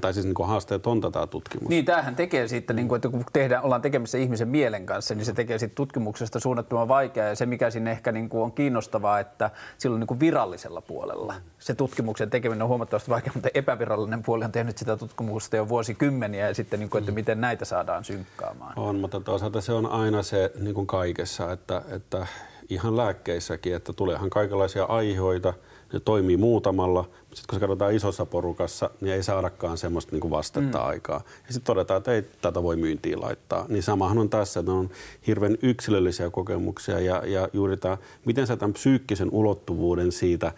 tai 0.00 0.14
siis 0.14 0.26
niin 0.26 0.34
haasteetonta 0.44 1.10
tämä 1.10 1.26
tutkimus. 1.26 1.68
Niin, 1.68 1.84
tämähän 1.84 2.16
tekee 2.16 2.48
sitten, 2.48 2.76
niin 2.76 2.88
kuin, 2.88 2.96
että 2.96 3.08
kun 3.08 3.24
tehdään, 3.32 3.64
ollaan 3.64 3.82
tekemisissä 3.82 4.18
ihmisen 4.18 4.48
mielen 4.48 4.86
kanssa, 4.86 5.14
niin 5.14 5.24
se 5.24 5.32
tekee 5.32 5.58
sitten 5.58 5.76
tutkimuksesta 5.76 6.40
suunnattoman 6.40 6.88
vaikeaa. 6.88 7.28
Ja 7.28 7.36
se, 7.36 7.46
mikä 7.46 7.70
sinne 7.70 7.90
ehkä 7.90 8.12
niin 8.12 8.28
kuin 8.28 8.42
on 8.42 8.52
kiinnostavaa, 8.52 9.20
että 9.20 9.50
silloin 9.78 10.00
niin 10.00 10.06
kuin 10.06 10.20
virallisella 10.20 10.80
puolella 10.80 11.34
se 11.58 11.74
tutkimuksen 11.74 12.30
tekeminen 12.30 12.62
on 12.62 12.68
huomattavasti 12.68 13.10
vaikeaa, 13.10 13.34
mutta 13.34 13.48
epävirallinen 13.54 14.22
puoli 14.22 14.44
on 14.44 14.52
tehnyt 14.52 14.78
sitä 14.78 14.96
tutkimusta 14.96 15.56
jo 15.56 15.68
vuosikymmeniä 15.68 16.48
ja 16.48 16.54
sitten, 16.54 16.80
niin 16.80 16.90
kuin, 16.90 17.02
että 17.02 17.12
miten 17.12 17.40
näitä 17.40 17.64
saadaan 17.64 18.04
synkkaamaan. 18.04 18.72
On, 18.76 18.96
mutta 18.96 19.20
toisaalta 19.20 19.60
se 19.60 19.72
on 19.72 19.86
aina 19.86 20.22
se 20.22 20.52
niin 20.60 20.74
kuin 20.74 20.86
kaikessa, 20.86 21.52
että, 21.52 21.82
että 21.88 22.26
ihan 22.68 22.96
lääkkeissäkin, 22.96 23.74
että 23.74 23.92
tuleehan 23.92 24.30
kaikenlaisia 24.30 24.84
aiheita– 24.84 25.54
ne 25.92 26.00
toimii 26.00 26.36
muutamalla, 26.36 27.00
mutta 27.02 27.36
sitten 27.36 27.46
kun 27.50 27.56
se 27.56 27.60
katsotaan 27.60 27.94
isossa 27.94 28.26
porukassa, 28.26 28.90
niin 29.00 29.14
ei 29.14 29.22
saadakaan 29.22 29.78
semmoista 29.78 30.16
niin 30.16 30.30
vastetta 30.30 30.78
mm. 30.78 30.84
aikaa. 30.84 31.22
Ja 31.46 31.52
sitten 31.52 31.66
todetaan, 31.66 31.98
että 31.98 32.12
ei 32.12 32.22
tätä 32.22 32.62
voi 32.62 32.76
myyntiin 32.76 33.20
laittaa. 33.20 33.66
Niin 33.68 33.82
samahan 33.82 34.18
on 34.18 34.30
tässä, 34.30 34.60
että 34.60 34.72
on 34.72 34.90
hirveän 35.26 35.56
yksilöllisiä 35.62 36.30
kokemuksia 36.30 37.00
ja, 37.00 37.22
ja 37.26 37.48
juuri 37.52 37.76
tämä, 37.76 37.98
miten 38.24 38.46
sä 38.46 38.56
tämän 38.56 38.72
psyykkisen 38.72 39.28
ulottuvuuden 39.30 40.12
siitä 40.12 40.52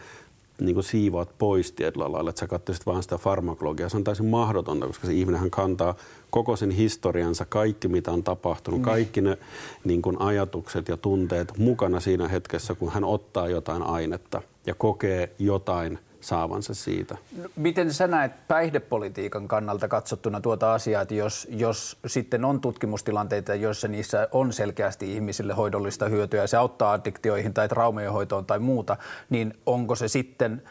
niin 0.60 0.74
kuin 0.74 0.84
siivoat 0.84 1.38
pois 1.38 1.72
tietyllä 1.72 2.12
lailla, 2.12 2.30
että 2.30 2.40
sä 2.40 2.46
katsoisit 2.46 2.86
vaan 2.86 3.02
sitä 3.02 3.18
farmakologiaa. 3.18 3.88
Se 3.88 3.96
on 3.96 4.04
täysin 4.04 4.26
mahdotonta, 4.26 4.86
koska 4.86 5.06
se 5.06 5.12
ihminenhän 5.12 5.50
kantaa 5.50 5.94
koko 6.30 6.56
sen 6.56 6.70
historiansa, 6.70 7.44
kaikki 7.44 7.88
mitä 7.88 8.12
on 8.12 8.22
tapahtunut, 8.22 8.80
mm. 8.80 8.84
kaikki 8.84 9.20
ne 9.20 9.38
niin 9.84 10.02
kuin 10.02 10.20
ajatukset 10.20 10.88
ja 10.88 10.96
tunteet 10.96 11.58
mukana 11.58 12.00
siinä 12.00 12.28
hetkessä, 12.28 12.74
kun 12.74 12.92
hän 12.92 13.04
ottaa 13.04 13.48
jotain 13.48 13.82
ainetta 13.82 14.42
ja 14.66 14.74
kokee 14.74 15.34
jotain 15.38 15.98
saavansa 16.24 16.74
siitä. 16.74 17.16
No, 17.42 17.48
miten 17.56 17.94
sä 17.94 18.06
näet 18.06 18.48
päihdepolitiikan 18.48 19.48
kannalta 19.48 19.88
katsottuna 19.88 20.40
tuota 20.40 20.74
asiaa, 20.74 21.02
että 21.02 21.14
jos, 21.14 21.48
jos 21.50 21.98
sitten 22.06 22.44
on 22.44 22.60
tutkimustilanteita, 22.60 23.54
joissa 23.54 23.88
niissä 23.88 24.28
on 24.32 24.52
selkeästi 24.52 25.14
ihmisille 25.14 25.54
hoidollista 25.54 26.08
hyötyä 26.08 26.40
ja 26.40 26.46
se 26.46 26.56
auttaa 26.56 26.92
addiktioihin 26.92 27.54
tai 27.54 27.68
traumojen 27.68 28.12
hoitoon 28.12 28.46
tai 28.46 28.58
muuta, 28.58 28.96
niin 29.30 29.58
onko 29.66 29.94
se 29.94 30.08
sitten 30.08 30.62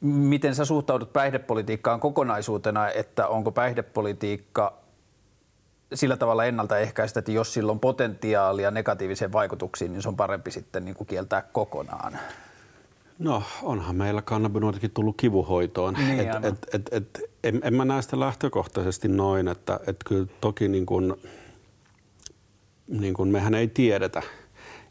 Miten 0.00 0.54
sä 0.54 0.64
suhtaudut 0.64 1.12
päihdepolitiikkaan 1.12 2.00
kokonaisuutena, 2.00 2.90
että 2.90 3.28
onko 3.28 3.52
päihdepolitiikka 3.52 4.78
sillä 5.94 6.16
tavalla 6.16 6.44
ennaltaehkäistä, 6.44 7.18
että 7.18 7.32
jos 7.32 7.54
sillä 7.54 7.72
on 7.72 7.80
potentiaalia 7.80 8.70
negatiiviseen 8.70 9.32
vaikutuksiin, 9.32 9.92
niin 9.92 10.02
se 10.02 10.08
on 10.08 10.16
parempi 10.16 10.50
sitten 10.50 10.84
niin 10.84 10.94
kuin 10.94 11.06
kieltää 11.06 11.42
kokonaan? 11.42 12.18
No 13.18 13.42
onhan 13.62 13.96
meillä 13.96 14.22
kannabinoidikin 14.22 14.90
tullut 14.90 15.16
kivuhoitoon. 15.16 15.94
Niin, 15.94 16.20
et, 16.20 16.44
et, 16.44 16.68
et, 16.72 16.88
et, 16.92 17.20
en, 17.44 17.60
en 17.64 17.74
mä 17.74 17.84
näe 17.84 18.02
sitä 18.02 18.20
lähtökohtaisesti 18.20 19.08
noin, 19.08 19.48
että 19.48 19.80
et 19.86 19.96
kyllä 20.06 20.26
toki 20.40 20.68
niin 20.68 20.86
kun, 20.86 21.18
niin 22.88 23.14
kun 23.14 23.28
mehän 23.28 23.54
ei 23.54 23.68
tiedetä. 23.68 24.22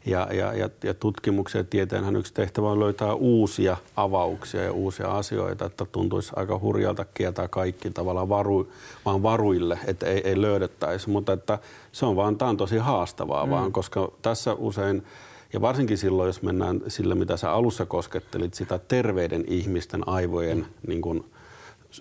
Ja, 0.06 0.28
ja, 0.32 0.54
ja, 0.54 0.70
ja 0.84 0.94
tutkimuksen 0.94 1.58
ja 1.58 1.64
tieteenhän 1.64 2.16
yksi 2.16 2.34
tehtävä 2.34 2.70
on 2.70 2.80
löytää 2.80 3.14
uusia 3.14 3.76
avauksia 3.96 4.62
ja 4.62 4.72
uusia 4.72 5.08
asioita, 5.08 5.64
että 5.64 5.84
tuntuisi 5.84 6.32
aika 6.36 6.58
hurjalta 6.58 7.04
kieltää 7.04 7.48
kaikki 7.48 7.90
tavallaan 7.90 8.28
varu, 8.28 8.72
vaan 9.04 9.22
varuille, 9.22 9.78
että 9.86 10.06
ei, 10.06 10.20
ei 10.24 10.40
löydettäisi. 10.40 11.10
Mutta 11.10 11.32
että 11.32 11.58
se 11.92 12.06
on 12.06 12.16
vaan, 12.16 12.38
tämä 12.38 12.48
on 12.48 12.56
tosi 12.56 12.78
haastavaa 12.78 13.46
mm. 13.46 13.50
vaan, 13.50 13.72
koska 13.72 14.12
tässä 14.22 14.54
usein– 14.54 15.02
ja 15.52 15.60
varsinkin 15.60 15.98
silloin, 15.98 16.26
jos 16.26 16.42
mennään 16.42 16.80
sillä, 16.88 17.14
mitä 17.14 17.36
sä 17.36 17.52
alussa 17.52 17.86
koskettelit, 17.86 18.54
sitä 18.54 18.78
terveiden 18.78 19.44
ihmisten 19.46 20.08
aivojen 20.08 20.66
niin 20.86 21.02
kuin, 21.02 21.24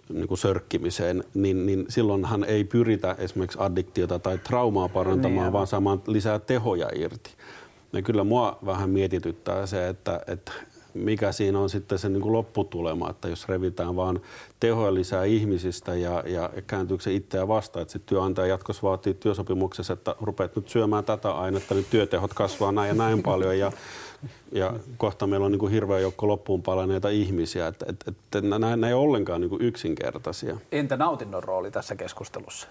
niin 0.10 0.28
kuin 0.28 0.38
sörkkimiseen, 0.38 1.24
niin, 1.34 1.66
niin 1.66 1.86
silloinhan 1.90 2.44
ei 2.44 2.64
pyritä 2.64 3.16
esimerkiksi 3.20 3.58
addiktiota 3.62 4.20
tai 4.20 4.38
traumaa 4.38 4.90
parantamaan, 4.90 5.46
niin, 5.46 5.54
vaan 5.54 5.68
saamaan 5.68 6.02
lisää 6.08 6.40
tehoja 6.40 6.90
irti. 6.96 7.30
Ja 7.94 8.02
kyllä 8.02 8.24
mua 8.24 8.60
vähän 8.66 8.90
mietityttää 8.90 9.66
se, 9.66 9.88
että, 9.88 10.22
että 10.28 10.52
mikä 10.98 11.32
siinä 11.32 11.60
on 11.60 11.70
sitten 11.70 12.00
se 12.00 12.10
niin 12.10 12.22
kuin 12.22 12.34
lopputulema, 12.34 13.10
että 13.10 13.28
jos 13.28 13.48
revitään 13.48 13.96
vaan 13.96 14.20
tehoja 14.60 14.94
lisää 14.94 15.24
ihmisistä 15.24 15.96
ja, 15.96 16.24
ja 16.26 16.50
kääntyykö 16.68 17.04
se 17.04 17.14
itseä 17.14 17.48
vastaan, 17.48 17.82
että 17.82 17.92
sitten 17.92 18.10
työnantaja 18.10 18.48
jatkossa 18.48 18.82
vaatii 18.84 19.14
työsopimuksessa, 19.14 19.94
että 19.94 20.16
rupeat 20.22 20.56
nyt 20.56 20.70
syömään 20.70 21.04
tätä 21.04 21.32
ainetta, 21.32 21.74
niin 21.74 21.86
työtehot 21.90 22.34
kasvaa 22.34 22.72
näin 22.72 22.88
ja 22.88 22.94
näin 22.94 23.24
paljon 23.24 23.60
ja, 23.60 23.72
ja 24.52 24.74
kohta 24.98 25.28
meillä 25.28 25.46
on 25.46 25.52
niin 25.52 25.60
kuin 25.60 25.72
hirveä 25.72 26.00
joukko 26.00 26.28
loppuun 26.28 26.64
palaneita 26.64 27.10
ihmisiä, 27.10 27.68
että, 27.68 27.86
että, 27.90 28.12
että 28.12 28.42
nämä, 28.42 28.70
nämä 28.70 28.88
ei 28.88 28.94
ole 28.94 29.04
ollenkaan 29.04 29.42
niin 29.42 29.50
kuin 29.50 29.62
yksinkertaisia. 29.62 30.58
Entä 30.72 30.98
nautinnon 30.98 31.44
rooli 31.44 31.72
tässä 31.72 31.96
keskustelussa? 31.96 32.68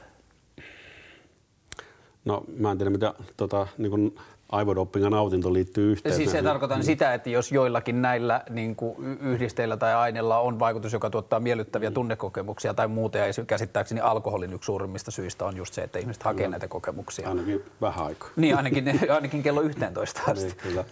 No 2.24 2.44
mä 2.58 2.70
en 2.70 2.78
tiedä 2.78 2.90
mitä 2.90 3.14
tota, 3.36 3.66
niin 3.78 3.90
kuin 3.90 4.18
aivodopping 4.48 5.04
ja 5.04 5.10
nautinto 5.10 5.52
liittyy 5.52 5.92
yhteen. 5.92 6.14
Siis 6.14 6.30
se 6.30 6.42
tarkoitan 6.42 6.78
niin. 6.78 6.86
sitä, 6.86 7.14
että 7.14 7.30
jos 7.30 7.52
joillakin 7.52 8.02
näillä 8.02 8.42
niin 8.50 8.76
kuin 8.76 9.18
yhdisteillä 9.20 9.76
tai 9.76 9.94
aineilla 9.94 10.38
on 10.38 10.58
vaikutus, 10.58 10.92
joka 10.92 11.10
tuottaa 11.10 11.40
miellyttäviä 11.40 11.90
tunnekokemuksia 11.90 12.74
tai 12.74 12.88
muuta, 12.88 13.18
ja 13.18 13.24
käsittääkseni 13.46 14.00
alkoholin 14.00 14.52
yksi 14.52 14.66
suurimmista 14.66 15.10
syistä 15.10 15.44
on 15.44 15.56
just 15.56 15.74
se, 15.74 15.82
että 15.82 15.98
ihmiset 15.98 16.22
hakee 16.22 16.48
näitä 16.48 16.68
kokemuksia. 16.68 17.28
Ainakin 17.28 17.64
vähän 17.80 18.06
aikaa. 18.06 18.28
Niin, 18.36 18.56
ainakin, 18.56 18.84
ainakin 19.14 19.42
kello 19.42 19.60
11 19.60 20.22
asti. 20.26 20.44
niin, 20.46 20.56
kyllä. 20.62 20.84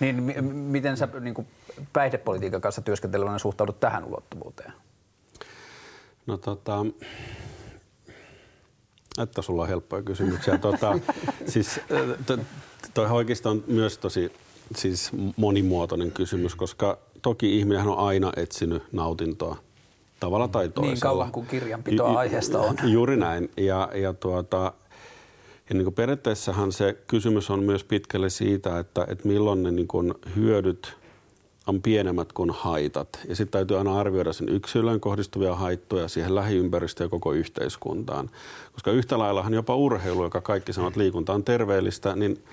niin 0.00 0.22
m- 0.22 0.54
miten 0.54 0.96
sä 0.96 1.08
niin 1.20 1.34
kuin 1.34 1.46
päihdepolitiikan 1.92 2.60
kanssa 2.60 2.82
työskentelevänä 2.82 3.38
suhtaudut 3.38 3.80
tähän 3.80 4.04
ulottuvuuteen? 4.04 4.72
No 6.26 6.36
tota, 6.36 6.86
että 9.18 9.42
sulla 9.42 9.62
on 9.62 9.68
helppoja 9.68 10.02
kysymyksiä. 10.02 10.58
tota, 10.58 10.98
siis, 11.46 11.80
toi 12.94 13.10
oikeastaan 13.10 13.56
on 13.56 13.64
myös 13.66 13.98
tosi 13.98 14.32
siis 14.76 15.10
monimuotoinen 15.36 16.12
kysymys, 16.12 16.54
koska 16.54 16.98
toki 17.22 17.58
ihminen 17.58 17.88
on 17.88 17.98
aina 17.98 18.32
etsinyt 18.36 18.82
nautintoa 18.92 19.56
tavalla 20.20 20.48
tai 20.48 20.68
toisella. 20.68 20.92
Niin 20.92 21.00
kauan 21.00 21.32
kuin 21.32 21.46
kirjanpitoa 21.46 22.18
aiheesta 22.18 22.58
on. 22.58 22.76
Juuri 22.84 23.16
näin. 23.16 23.50
Ja, 23.56 23.88
ja, 23.94 24.12
tuota, 24.12 24.72
ja 25.68 25.74
niin 25.74 25.84
kuin 25.84 25.94
periaatteessahan 25.94 26.72
se 26.72 26.96
kysymys 27.06 27.50
on 27.50 27.62
myös 27.62 27.84
pitkälle 27.84 28.30
siitä, 28.30 28.78
että, 28.78 29.06
että 29.08 29.28
milloin 29.28 29.62
ne 29.62 29.70
niin 29.70 29.88
kuin 29.88 30.14
hyödyt 30.36 30.96
on 31.66 31.82
pienemmät 31.82 32.32
kuin 32.32 32.50
haitat. 32.50 33.08
Ja 33.28 33.36
sitten 33.36 33.52
täytyy 33.52 33.78
aina 33.78 34.00
arvioida 34.00 34.32
sen 34.32 34.48
yksilön 34.48 35.00
kohdistuvia 35.00 35.54
haittoja 35.54 36.08
siihen 36.08 36.34
lähiympäristöön 36.34 37.06
ja 37.06 37.10
koko 37.10 37.32
yhteiskuntaan. 37.32 38.30
Koska 38.72 38.90
yhtä 38.90 39.18
laillahan 39.18 39.54
jopa 39.54 39.76
urheilu, 39.76 40.22
joka 40.22 40.40
kaikki 40.40 40.72
sanoo, 40.72 40.88
että 40.88 41.00
liikunta 41.00 41.32
on 41.32 41.44
terveellistä, 41.44 42.16
niin 42.16 42.44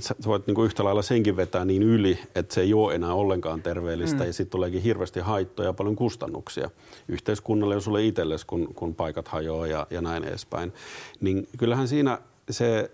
sä 0.00 0.14
voit 0.26 0.46
niin 0.46 0.54
kuin 0.54 0.66
yhtä 0.66 0.84
lailla 0.84 1.02
senkin 1.02 1.36
vetää 1.36 1.64
niin 1.64 1.82
yli, 1.82 2.18
että 2.34 2.54
se 2.54 2.60
ei 2.60 2.74
ole 2.74 2.94
enää 2.94 3.14
ollenkaan 3.14 3.62
terveellistä 3.62 4.20
mm. 4.20 4.26
ja 4.26 4.32
sitten 4.32 4.50
tuleekin 4.50 4.82
hirveästi 4.82 5.20
haittoja 5.20 5.68
ja 5.68 5.72
paljon 5.72 5.96
kustannuksia 5.96 6.70
yhteiskunnalle 7.08 7.74
ja 7.74 7.80
sulle 7.80 8.04
itsellesi, 8.04 8.46
kun, 8.46 8.74
kun 8.74 8.94
paikat 8.94 9.28
hajoaa 9.28 9.66
ja, 9.66 9.86
ja 9.90 10.00
näin 10.00 10.24
edespäin. 10.24 10.72
Niin 11.20 11.48
kyllähän 11.58 11.88
siinä 11.88 12.18
se 12.50 12.90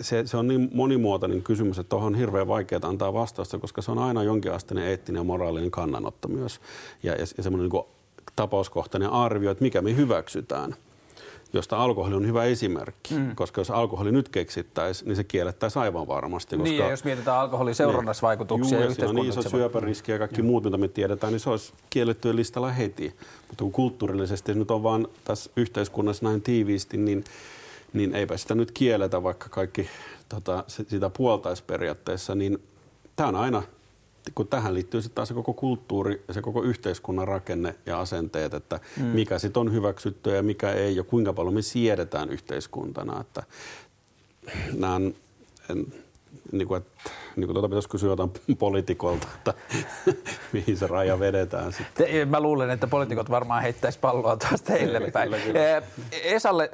se, 0.00 0.26
se 0.26 0.36
on 0.36 0.48
niin 0.48 0.70
monimuotoinen 0.74 1.42
kysymys, 1.42 1.78
että 1.78 1.90
tuohon 1.90 2.12
on 2.12 2.18
hirveän 2.18 2.48
vaikeaa 2.48 2.80
antaa 2.84 3.12
vastausta, 3.12 3.58
koska 3.58 3.82
se 3.82 3.90
on 3.90 3.98
aina 3.98 4.22
jonkinasteinen 4.22 4.88
eettinen 4.88 5.20
ja 5.20 5.24
moraalinen 5.24 5.70
kannanotto 5.70 6.28
myös. 6.28 6.60
Ja, 7.02 7.12
ja, 7.12 7.26
ja 7.36 7.42
semmoinen 7.42 7.70
niin 7.70 7.84
tapauskohtainen 8.36 9.10
arvio, 9.10 9.50
että 9.50 9.64
mikä 9.64 9.82
me 9.82 9.96
hyväksytään 9.96 10.76
josta 11.54 11.76
alkoholi 11.76 12.14
on 12.14 12.26
hyvä 12.26 12.44
esimerkki, 12.44 13.14
mm. 13.14 13.34
koska 13.36 13.60
jos 13.60 13.70
alkoholi 13.70 14.12
nyt 14.12 14.28
keksittäisiin, 14.28 15.08
niin 15.08 15.16
se 15.16 15.24
kiellettäisiin 15.24 15.82
aivan 15.82 16.06
varmasti. 16.06 16.56
Koska, 16.56 16.68
niin, 16.68 16.78
ja 16.78 16.90
jos 16.90 17.04
mietitään 17.04 17.38
alkoholin 17.38 17.74
seurannasvaikutuksia 17.74 18.78
niin, 18.78 18.94
ja 18.98 19.12
niin 19.12 19.28
iso 19.28 19.42
syöpäriski 19.42 20.12
ja 20.12 20.18
kaikki 20.18 20.42
mm. 20.42 20.46
muut, 20.46 20.64
mitä 20.64 20.76
me 20.76 20.88
tiedetään, 20.88 21.32
niin 21.32 21.40
se 21.40 21.50
olisi 21.50 21.72
kiellettyä 21.90 22.36
listalla 22.36 22.72
heti. 22.72 23.14
Mutta 23.48 23.64
kun 23.64 23.72
kulttuurillisesti 23.72 24.54
nyt 24.54 24.70
on 24.70 24.82
vaan 24.82 25.08
tässä 25.24 25.50
yhteiskunnassa 25.56 26.26
näin 26.26 26.42
tiiviisti, 26.42 26.96
niin 26.96 27.24
niin 27.94 28.14
eipä 28.14 28.36
sitä 28.36 28.54
nyt 28.54 28.70
kielletä, 28.70 29.22
vaikka 29.22 29.48
kaikki 29.48 29.88
tota, 30.28 30.64
sitä 30.66 31.10
puoltaisi 31.10 31.64
periaatteessa, 31.66 32.34
niin 32.34 32.58
tämä 33.16 33.28
on 33.28 33.36
aina, 33.36 33.62
kun 34.34 34.48
tähän 34.48 34.74
liittyy 34.74 35.02
sitten 35.02 35.14
taas 35.14 35.28
se 35.28 35.34
koko 35.34 35.52
kulttuuri 35.52 36.24
ja 36.28 36.34
se 36.34 36.42
koko 36.42 36.62
yhteiskunnan 36.62 37.28
rakenne 37.28 37.74
ja 37.86 38.00
asenteet, 38.00 38.54
että 38.54 38.80
mm. 38.96 39.04
mikä 39.04 39.38
sitten 39.38 39.60
on 39.60 39.72
hyväksyttyä 39.72 40.36
ja 40.36 40.42
mikä 40.42 40.72
ei 40.72 40.96
ja 40.96 41.04
kuinka 41.04 41.32
paljon 41.32 41.54
me 41.54 41.62
siedetään 41.62 42.30
yhteiskuntana, 42.30 43.20
että 43.20 43.42
nämä 44.72 44.94
on, 44.94 45.14
en, 45.70 45.86
niin 46.58 46.68
kuin, 46.68 46.78
että, 46.78 47.10
niin 47.36 47.46
kuin 47.46 47.54
tuota 47.54 47.68
pitäisi 47.68 47.88
kysyä 47.88 48.10
jotain 48.10 48.30
poliitikolta, 48.58 49.26
että 49.34 49.54
mihin 50.52 50.76
se 50.76 50.86
raja 50.86 51.20
vedetään 51.20 51.72
sitten. 51.72 52.06
Te, 52.06 52.24
mä 52.24 52.40
luulen, 52.40 52.70
että 52.70 52.86
poliitikot 52.86 53.30
varmaan 53.30 53.62
heittäisi 53.62 53.98
palloa 53.98 54.36
taas 54.36 54.62
teille 54.62 55.10
päin. 55.10 55.30
Esalle, 56.24 56.70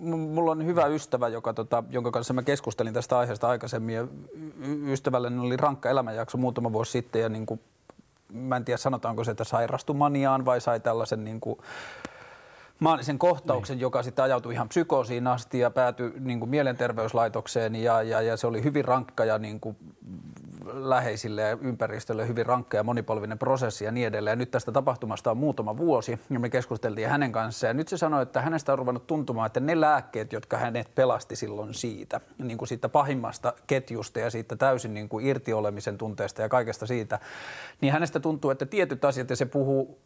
mulla 0.00 0.50
on 0.50 0.66
hyvä 0.66 0.86
ystävä, 0.86 1.28
joka, 1.28 1.54
tota, 1.54 1.84
jonka 1.90 2.10
kanssa 2.10 2.34
mä 2.34 2.42
keskustelin 2.42 2.94
tästä 2.94 3.18
aiheesta 3.18 3.48
aikaisemmin. 3.48 3.94
Ja 3.94 4.06
ystävälleni 4.86 5.46
oli 5.46 5.56
rankka 5.56 5.90
elämänjakso 5.90 6.38
muutama 6.38 6.72
vuosi 6.72 6.92
sitten 6.92 7.22
ja 7.22 7.28
niin 7.28 7.46
kuin, 7.46 7.60
mä 8.32 8.56
en 8.56 8.64
tiedä 8.64 8.78
sanotaanko 8.78 9.24
se, 9.24 9.30
että 9.30 9.44
sairastui 9.44 9.96
maniaan 9.96 10.44
vai 10.44 10.60
sai 10.60 10.80
tällaisen 10.80 11.24
niin 11.24 11.40
kuin, 11.40 11.58
maanisen 12.82 13.18
kohtauksen, 13.18 13.74
niin. 13.74 13.80
joka 13.80 14.02
sitten 14.02 14.24
ajautui 14.24 14.52
ihan 14.52 14.68
psykoosiin 14.68 15.26
asti 15.26 15.58
ja 15.58 15.70
päätyi 15.70 16.12
niin 16.20 16.40
kuin 16.40 16.50
mielenterveyslaitokseen 16.50 17.74
ja, 17.74 18.02
ja, 18.02 18.20
ja 18.20 18.36
se 18.36 18.46
oli 18.46 18.64
hyvin 18.64 18.84
rankka 18.84 19.24
ja 19.24 19.38
niin 19.38 19.60
kuin 19.60 19.76
läheisille 20.72 21.42
ja 21.42 21.58
ympäristölle 21.60 22.28
hyvin 22.28 22.46
rankka 22.46 22.76
ja 22.76 22.82
monipolvinen 22.82 23.38
prosessi 23.38 23.84
ja 23.84 23.92
niin 23.92 24.06
edelleen. 24.06 24.32
Ja 24.32 24.36
nyt 24.36 24.50
tästä 24.50 24.72
tapahtumasta 24.72 25.30
on 25.30 25.36
muutama 25.36 25.76
vuosi 25.76 26.20
ja 26.30 26.40
me 26.40 26.50
keskusteltiin 26.50 27.08
hänen 27.08 27.32
kanssaan 27.32 27.68
ja 27.68 27.74
nyt 27.74 27.88
se 27.88 27.96
sanoi, 27.96 28.22
että 28.22 28.40
hänestä 28.40 28.72
on 28.72 28.78
ruvennut 28.78 29.06
tuntumaan, 29.06 29.46
että 29.46 29.60
ne 29.60 29.80
lääkkeet, 29.80 30.32
jotka 30.32 30.56
hänet 30.56 30.94
pelasti 30.94 31.36
silloin 31.36 31.74
siitä, 31.74 32.20
niin 32.38 32.58
kuin 32.58 32.68
siitä 32.68 32.88
pahimmasta 32.88 33.52
ketjusta 33.66 34.20
ja 34.20 34.30
siitä 34.30 34.56
täysin 34.56 34.94
niin 34.94 35.08
kuin 35.08 35.26
irtiolemisen 35.26 35.98
tunteesta 35.98 36.42
ja 36.42 36.48
kaikesta 36.48 36.86
siitä, 36.86 37.18
niin 37.80 37.92
hänestä 37.92 38.20
tuntuu, 38.20 38.50
että 38.50 38.66
tietyt 38.66 39.04
asiat 39.04 39.30
ja 39.30 39.36
se 39.36 39.46
puhuu 39.46 39.98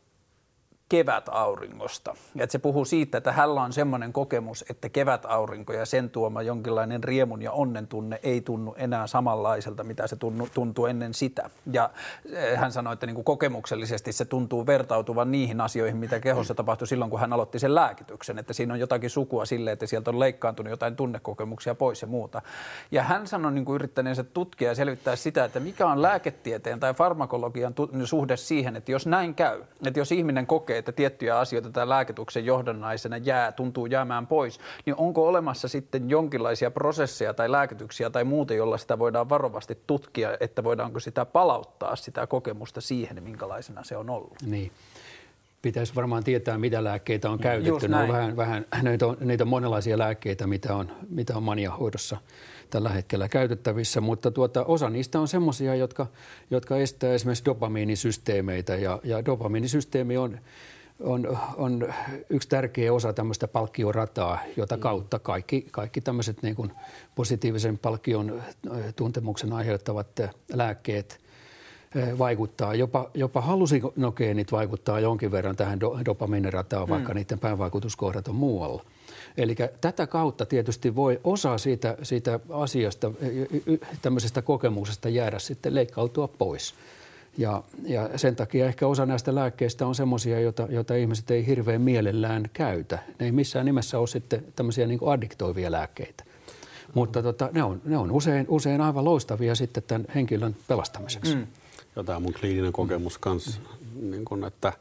kevätauringosta. 0.88 2.16
Ja 2.35 2.45
että 2.45 2.52
se 2.52 2.59
puhuu 2.59 2.85
siitä, 2.85 3.19
että 3.19 3.33
hänellä 3.33 3.62
on 3.62 3.73
semmoinen 3.73 4.12
kokemus, 4.12 4.64
että 4.71 4.88
kevätaurinko 4.88 5.73
ja 5.73 5.87
sen 5.87 6.11
tuoma 6.11 6.43
jonkinlainen 6.43 7.05
riemun 7.05 7.43
ja 7.43 7.52
onnen 7.52 7.87
tunne 7.87 8.21
ei 8.23 8.40
tunnu 8.40 8.75
enää 8.78 9.07
samanlaiselta, 9.07 9.85
mitä 9.85 10.07
se 10.07 10.16
tunnu, 10.16 10.49
tuntuu 10.55 10.87
ennen 10.87 11.14
sitä. 11.14 11.50
Ja 11.73 11.90
eh, 12.33 12.59
hän 12.59 12.73
sanoi, 12.73 12.93
että 12.93 13.07
niin 13.07 13.14
kuin 13.14 13.25
kokemuksellisesti 13.25 14.12
se 14.12 14.25
tuntuu 14.25 14.66
vertautuvan 14.66 15.31
niihin 15.31 15.61
asioihin, 15.61 15.97
mitä 15.97 16.21
kehossa 16.21 16.55
tapahtui 16.55 16.88
silloin, 16.88 17.11
kun 17.11 17.21
hän 17.21 17.33
aloitti 17.33 17.59
sen 17.59 17.75
lääkityksen. 17.75 18.38
Että 18.38 18.52
siinä 18.52 18.75
on 18.75 18.81
jotakin 18.81 19.11
sukua 19.11 19.45
sille, 19.45 19.73
että 19.73 19.87
sieltä 19.87 20.11
on 20.11 20.21
leikkaantunut 20.21 20.71
jotain 20.71 20.97
tunnekokemuksia 20.97 21.75
pois 21.75 22.02
ja 22.02 22.09
muuta. 22.09 22.43
Ja 22.90 23.02
hän 23.02 23.26
sanoi 23.26 23.52
niin 23.52 23.64
kuin 23.64 23.75
yrittäneensä 23.75 24.25
tutkia 24.25 24.69
ja 24.69 24.75
selvittää 24.75 25.16
sitä, 25.16 25.45
että 25.45 25.61
mikä 25.61 25.87
on 25.87 26.02
lääketieteen 26.02 26.81
tai 26.81 26.95
farmakologian 26.95 27.75
suhde 28.05 28.37
siihen, 28.37 28.76
että 28.76 28.93
jos 28.93 29.07
näin 29.07 29.35
käy, 29.35 29.62
että 29.87 30.00
jos 30.00 30.12
ihminen 30.12 30.47
kokee, 30.47 30.75
kokee, 30.76 30.78
että 30.78 30.92
tiettyjä 30.92 31.38
asioita 31.38 31.71
tai 31.71 31.88
lääkityksen 31.88 32.47
johdannaisena 32.47 33.16
jää, 33.16 33.52
tuntuu 33.52 33.87
jäämään 33.87 34.26
pois, 34.26 34.61
niin 34.87 34.97
onko 34.97 35.28
olemassa 35.28 35.68
sitten 35.68 36.11
jonkinlaisia 36.11 36.71
prosesseja 36.71 37.35
tai 37.35 37.50
lääkityksiä 37.50 38.11
tai 38.11 38.25
muuta, 38.25 38.54
jolla 38.54 38.78
sitä 38.78 38.99
voidaan 38.99 39.28
varovasti 39.28 39.78
tutkia, 39.87 40.37
että 40.40 40.64
voidaanko 40.64 41.00
sitä 41.00 41.25
palauttaa 41.25 41.97
sitä 41.97 42.26
kokemusta 42.26 42.80
siihen, 42.80 43.23
minkälaisena 43.23 43.85
se 43.85 43.97
on 43.97 44.11
ollut? 44.11 44.42
Niin 44.42 44.73
pitäisi 45.63 45.95
varmaan 45.95 46.25
tietää, 46.25 46.59
mitä 46.59 46.85
lääkkeitä 46.85 47.31
on 47.31 47.39
käytetty. 47.39 47.89
Ne 47.89 47.97
on 47.97 48.09
vähän, 48.09 48.37
vähän, 48.37 48.67
niitä, 48.83 49.07
on, 49.07 49.17
niitä 49.21 49.45
on 49.45 49.49
monenlaisia 49.49 49.99
lääkkeitä, 49.99 50.47
mitä 50.47 50.77
on, 50.77 50.93
mitä 51.09 51.37
on 51.37 51.43
maniahoidossa 51.43 52.17
tällä 52.71 52.89
hetkellä 52.89 53.29
käytettävissä, 53.29 54.01
mutta 54.01 54.31
tuota, 54.31 54.65
osa 54.65 54.91
niistä 54.91 55.21
on 55.21 55.29
semmoisia, 55.29 55.75
jotka, 55.75 56.07
jotka 56.51 56.77
estää 56.77 57.13
esimerkiksi 57.13 57.45
dopamiinisysteemeitä 57.45 58.77
ja, 58.77 59.01
ja 59.05 59.25
dopamiinisysteemi 59.25 60.17
on, 60.17 60.39
on, 61.01 61.39
on 61.57 61.95
yksi 62.31 62.49
tärkeä 62.49 62.93
osa 62.93 63.13
tämmöistä 63.13 63.49
palkkiorataa, 63.49 64.39
jota 64.57 64.77
mm. 64.77 64.81
kautta 64.81 65.19
kaikki, 65.19 65.67
kaikki 65.71 66.01
tämmöiset 66.01 66.43
niin 66.43 66.57
kuin 66.57 66.73
positiivisen 67.15 67.79
palkkion 67.79 68.43
tuntemuksen 68.97 69.53
aiheuttavat 69.53 70.21
lääkkeet 70.53 71.25
vaikuttaa. 72.19 72.75
Jopa, 72.75 73.11
jopa 73.14 73.40
hallusinogeenit 73.40 74.52
vaikuttaa 74.52 75.00
jonkin 75.00 75.31
verran 75.31 75.57
tähän 75.57 75.81
do, 75.81 75.99
dopamiinirataan, 76.05 76.88
vaikka 76.88 77.12
mm. 77.12 77.16
niiden 77.16 77.38
päävaikutuskohdat 77.38 78.28
on 78.28 78.35
muualla. 78.35 78.85
Eli 79.37 79.55
tätä 79.81 80.07
kautta 80.07 80.47
tietysti 80.47 80.97
voi 80.97 81.21
osa 81.25 81.59
siitä, 81.59 81.97
siitä 82.02 82.40
asiasta, 82.50 83.12
tämmöisestä 84.02 84.43
kokemuksesta 84.43 85.09
jäädä 85.09 85.38
sitten 85.38 85.75
leikkautua 85.75 86.28
pois. 86.28 86.75
Ja, 87.38 87.62
ja 87.83 88.11
sen 88.16 88.37
takia 88.37 88.66
ehkä 88.66 88.87
osa 88.87 89.07
näistä 89.07 89.35
lääkkeistä 89.35 89.87
on 89.87 89.95
semmoisia, 89.95 90.40
joita, 90.40 90.66
joita 90.71 90.95
ihmiset 90.95 91.31
ei 91.31 91.47
hirveän 91.47 91.81
mielellään 91.81 92.45
käytä. 92.52 92.99
Ne 93.19 93.26
ei 93.26 93.33
missään 93.33 93.66
nimessä 93.66 93.99
ole 93.99 94.07
sitten 94.07 94.45
tämmöisiä 94.57 94.87
niin 94.87 95.00
addiktoivia 95.07 95.73
lääkkeitä. 95.73 96.25
Mutta 96.95 97.23
tota, 97.23 97.49
ne 97.52 97.62
on, 97.62 97.81
ne 97.85 97.99
on 97.99 98.11
usein, 98.11 98.47
usein 98.49 98.81
aivan 98.81 99.05
loistavia 99.05 99.55
sitten 99.55 99.83
tämän 99.83 100.07
henkilön 100.14 100.57
pelastamiseksi. 100.69 101.35
Mm. 101.35 101.47
Ja 101.97 102.05
tämä 102.05 102.21
mun 102.21 102.33
kliininen 102.41 102.73
kokemus 102.73 103.19
kanssa, 103.19 103.61
niin 104.00 104.25
kun, 104.25 104.45
että 104.45 104.73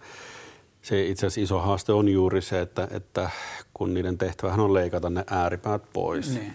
se 0.82 1.06
itse 1.06 1.28
asiassa 1.28 1.42
iso 1.42 1.60
haaste 1.60 1.94
on 1.94 2.10
juuri 2.10 2.42
se, 2.42 2.62
että, 2.62 2.88
että 2.92 3.30
kun 3.74 3.94
niiden 3.94 4.18
tehtävähän 4.18 4.60
on 4.60 4.74
leikata 4.74 5.10
ne 5.10 5.24
ääripäät 5.30 5.82
pois. 5.94 6.34
Niin. 6.34 6.54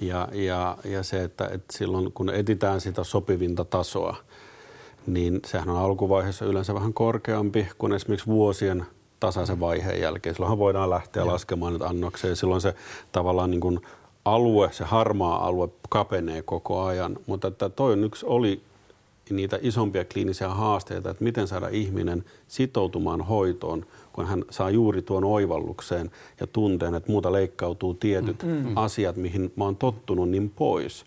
Ja, 0.00 0.28
ja, 0.32 0.76
ja 0.84 1.02
se, 1.02 1.24
että, 1.24 1.46
että 1.52 1.76
silloin 1.76 2.12
kun 2.12 2.30
etitään 2.30 2.80
sitä 2.80 3.04
sopivinta 3.04 3.64
tasoa, 3.64 4.16
niin 5.06 5.40
sehän 5.46 5.68
on 5.68 5.76
alkuvaiheessa 5.76 6.44
yleensä 6.44 6.74
vähän 6.74 6.94
korkeampi 6.94 7.68
kuin 7.78 7.92
esimerkiksi 7.92 8.26
vuosien 8.26 8.86
tasaisen 9.20 9.60
vaiheen 9.60 10.00
jälkeen. 10.00 10.34
Silloinhan 10.34 10.58
voidaan 10.58 10.90
lähteä 10.90 11.22
ja. 11.22 11.26
laskemaan 11.26 11.72
nyt 11.72 11.82
annokseen. 11.82 12.36
Silloin 12.36 12.60
se 12.60 12.74
tavallaan 13.12 13.50
niin 13.50 13.60
kuin 13.60 13.80
alue, 14.24 14.72
se 14.72 14.84
harmaa 14.84 15.46
alue 15.46 15.68
kapenee 15.88 16.42
koko 16.42 16.84
ajan. 16.84 17.16
Mutta 17.26 17.48
että 17.48 17.68
toi 17.68 17.92
on 17.92 18.04
yksi 18.04 18.26
oli 18.26 18.62
niitä 19.36 19.58
isompia 19.62 20.04
kliinisiä 20.04 20.48
haasteita, 20.48 21.10
että 21.10 21.24
miten 21.24 21.48
saada 21.48 21.68
ihminen 21.68 22.24
sitoutumaan 22.48 23.20
hoitoon, 23.20 23.86
kun 24.12 24.26
hän 24.26 24.44
saa 24.50 24.70
juuri 24.70 25.02
tuon 25.02 25.24
oivallukseen 25.24 26.10
ja 26.40 26.46
tunteen, 26.46 26.94
että 26.94 27.12
muuta 27.12 27.32
leikkautuu 27.32 27.94
tietyt 27.94 28.42
mm. 28.42 28.48
mm. 28.48 28.76
asiat, 28.76 29.16
mihin 29.16 29.52
mä 29.56 29.64
oon 29.64 29.76
tottunut, 29.76 30.30
niin 30.30 30.50
pois. 30.50 31.04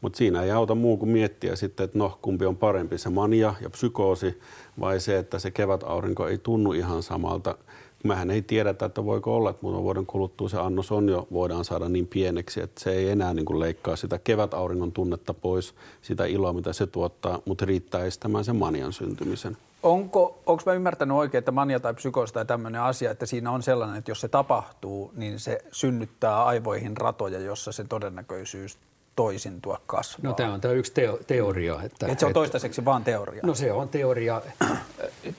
Mutta 0.00 0.16
siinä 0.16 0.42
ei 0.42 0.50
auta 0.50 0.74
muu 0.74 0.96
kuin 0.96 1.08
miettiä 1.08 1.56
sitten, 1.56 1.84
että 1.84 1.98
no 1.98 2.18
kumpi 2.22 2.46
on 2.46 2.56
parempi, 2.56 2.98
se 2.98 3.10
mania 3.10 3.54
ja 3.60 3.70
psykoosi 3.70 4.40
vai 4.80 5.00
se, 5.00 5.18
että 5.18 5.38
se 5.38 5.50
kevätaurinko 5.50 6.28
ei 6.28 6.38
tunnu 6.38 6.72
ihan 6.72 7.02
samalta 7.02 7.58
mehän 8.06 8.30
ei 8.30 8.42
tiedetä, 8.42 8.86
että 8.86 9.04
voiko 9.04 9.36
olla, 9.36 9.50
että 9.50 9.62
muutaman 9.62 9.84
vuoden 9.84 10.06
kuluttua 10.06 10.48
se 10.48 10.58
annos 10.58 10.92
on 10.92 11.08
jo, 11.08 11.26
voidaan 11.32 11.64
saada 11.64 11.88
niin 11.88 12.06
pieneksi, 12.06 12.60
että 12.60 12.80
se 12.80 12.90
ei 12.90 13.08
enää 13.08 13.34
niin 13.34 13.44
kuin 13.44 13.60
leikkaa 13.60 13.96
sitä 13.96 14.18
kevätauringon 14.18 14.92
tunnetta 14.92 15.34
pois, 15.34 15.74
sitä 16.02 16.24
iloa, 16.24 16.52
mitä 16.52 16.72
se 16.72 16.86
tuottaa, 16.86 17.42
mutta 17.44 17.64
riittää 17.64 18.04
estämään 18.04 18.44
sen 18.44 18.56
manian 18.56 18.92
syntymisen. 18.92 19.56
Onko, 19.82 20.38
onko 20.46 20.62
mä 20.66 20.72
ymmärtänyt 20.72 21.16
oikein, 21.16 21.38
että 21.38 21.52
mania 21.52 21.80
tai 21.80 21.94
psykoosi 21.94 22.34
tai 22.34 22.44
tämmöinen 22.44 22.80
asia, 22.80 23.10
että 23.10 23.26
siinä 23.26 23.50
on 23.50 23.62
sellainen, 23.62 23.96
että 23.96 24.10
jos 24.10 24.20
se 24.20 24.28
tapahtuu, 24.28 25.12
niin 25.16 25.40
se 25.40 25.58
synnyttää 25.72 26.44
aivoihin 26.44 26.96
ratoja, 26.96 27.40
jossa 27.40 27.72
se 27.72 27.84
todennäköisyys 27.84 28.78
toisintua 29.16 29.80
kasvaa. 29.86 30.30
No 30.30 30.32
tämä 30.32 30.54
on 30.54 30.60
tämä 30.60 30.74
yksi 30.74 30.92
teo, 30.92 31.18
teoria. 31.26 31.82
Että, 31.82 32.06
Et 32.06 32.18
se 32.18 32.26
on 32.26 32.32
toistaiseksi 32.32 32.84
vaan 32.84 33.04
teoria? 33.04 33.42
No 33.44 33.54
se 33.54 33.72
on 33.72 33.88
teoria. 33.88 34.42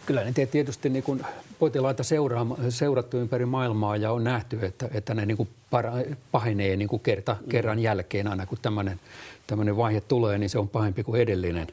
Kyllä 0.06 0.24
ne 0.24 0.46
tietysti 0.46 0.90
niin 0.90 1.04
kuin 1.04 1.26
potilaita 1.60 2.04
seuraa, 2.04 2.46
seurattu 2.70 3.18
ympäri 3.18 3.46
maailmaa 3.46 3.98
ja 3.98 4.12
on 4.12 4.24
nähty, 4.24 4.60
että, 4.62 4.90
että 4.94 5.14
ne 5.14 5.26
niin 5.26 5.38
kuin 5.38 5.50
para, 5.70 5.92
pahenee 6.32 6.76
niin 6.76 6.88
kuin 6.88 7.00
kerta, 7.00 7.36
kerran 7.50 7.80
jälkeen 7.80 8.28
aina 8.28 8.46
kun 8.46 8.58
tämmöinen, 8.62 9.00
tämmöinen 9.48 9.78
vaihe 9.78 10.02
tulee, 10.02 10.38
niin 10.38 10.50
se 10.50 10.60
on 10.60 10.70
pahempi 10.70 11.04
kuin 11.04 11.22
edellinen. 11.22 11.68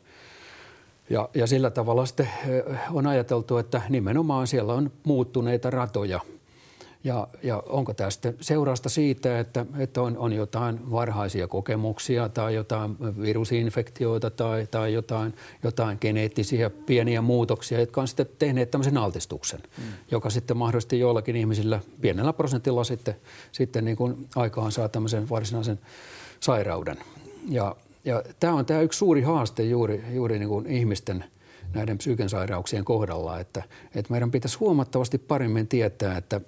Ja, 1.10 1.28
ja 1.34 1.46
sillä 1.46 1.70
tavalla 1.70 2.06
sitten 2.06 2.28
on 2.92 3.06
ajateltu, 3.06 3.58
että 3.58 3.82
nimenomaan 3.88 4.46
siellä 4.46 4.74
on 4.74 4.90
muuttuneita 5.04 5.70
ratoja– 5.70 6.20
ja, 7.04 7.28
ja 7.42 7.62
onko 7.66 7.94
tästä 7.94 8.32
seurausta 8.40 8.88
siitä, 8.88 9.38
että, 9.38 9.66
että 9.78 10.02
on, 10.02 10.18
on 10.18 10.32
jotain 10.32 10.90
varhaisia 10.90 11.48
kokemuksia 11.48 12.28
tai 12.28 12.54
jotain 12.54 12.96
virusinfektioita 13.22 14.30
tai, 14.30 14.66
tai 14.70 14.92
jotain, 14.92 15.34
jotain 15.62 15.98
geneettisiä 16.00 16.70
pieniä 16.70 17.22
muutoksia, 17.22 17.80
jotka 17.80 18.00
on 18.00 18.08
sitten 18.08 18.26
tehneet 18.38 18.70
tämmöisen 18.70 18.96
altistuksen, 18.96 19.60
mm. 19.78 19.84
joka 20.10 20.30
sitten 20.30 20.56
mahdollisesti 20.56 20.98
joillakin 20.98 21.36
ihmisillä 21.36 21.80
pienellä 22.00 22.32
prosentilla 22.32 22.84
sitten, 22.84 23.16
sitten 23.52 23.84
niin 23.84 23.96
kuin 23.96 24.28
aikaan 24.36 24.72
saa 24.72 24.88
tämmöisen 24.88 25.28
varsinaisen 25.28 25.78
sairauden. 26.40 26.96
Ja, 27.48 27.76
ja 28.04 28.22
tämä 28.40 28.54
on 28.54 28.66
tämä 28.66 28.80
yksi 28.80 28.98
suuri 28.98 29.22
haaste 29.22 29.62
juuri, 29.62 30.04
juuri 30.12 30.38
niin 30.38 30.48
kuin 30.48 30.66
ihmisten– 30.66 31.24
näiden 31.74 31.98
psyykensairauksien 31.98 32.84
kohdalla, 32.84 33.40
että, 33.40 33.62
että 33.94 34.12
meidän 34.12 34.30
pitäisi 34.30 34.58
huomattavasti 34.58 35.18
paremmin 35.18 35.68
tietää, 35.68 36.16
että 36.16 36.40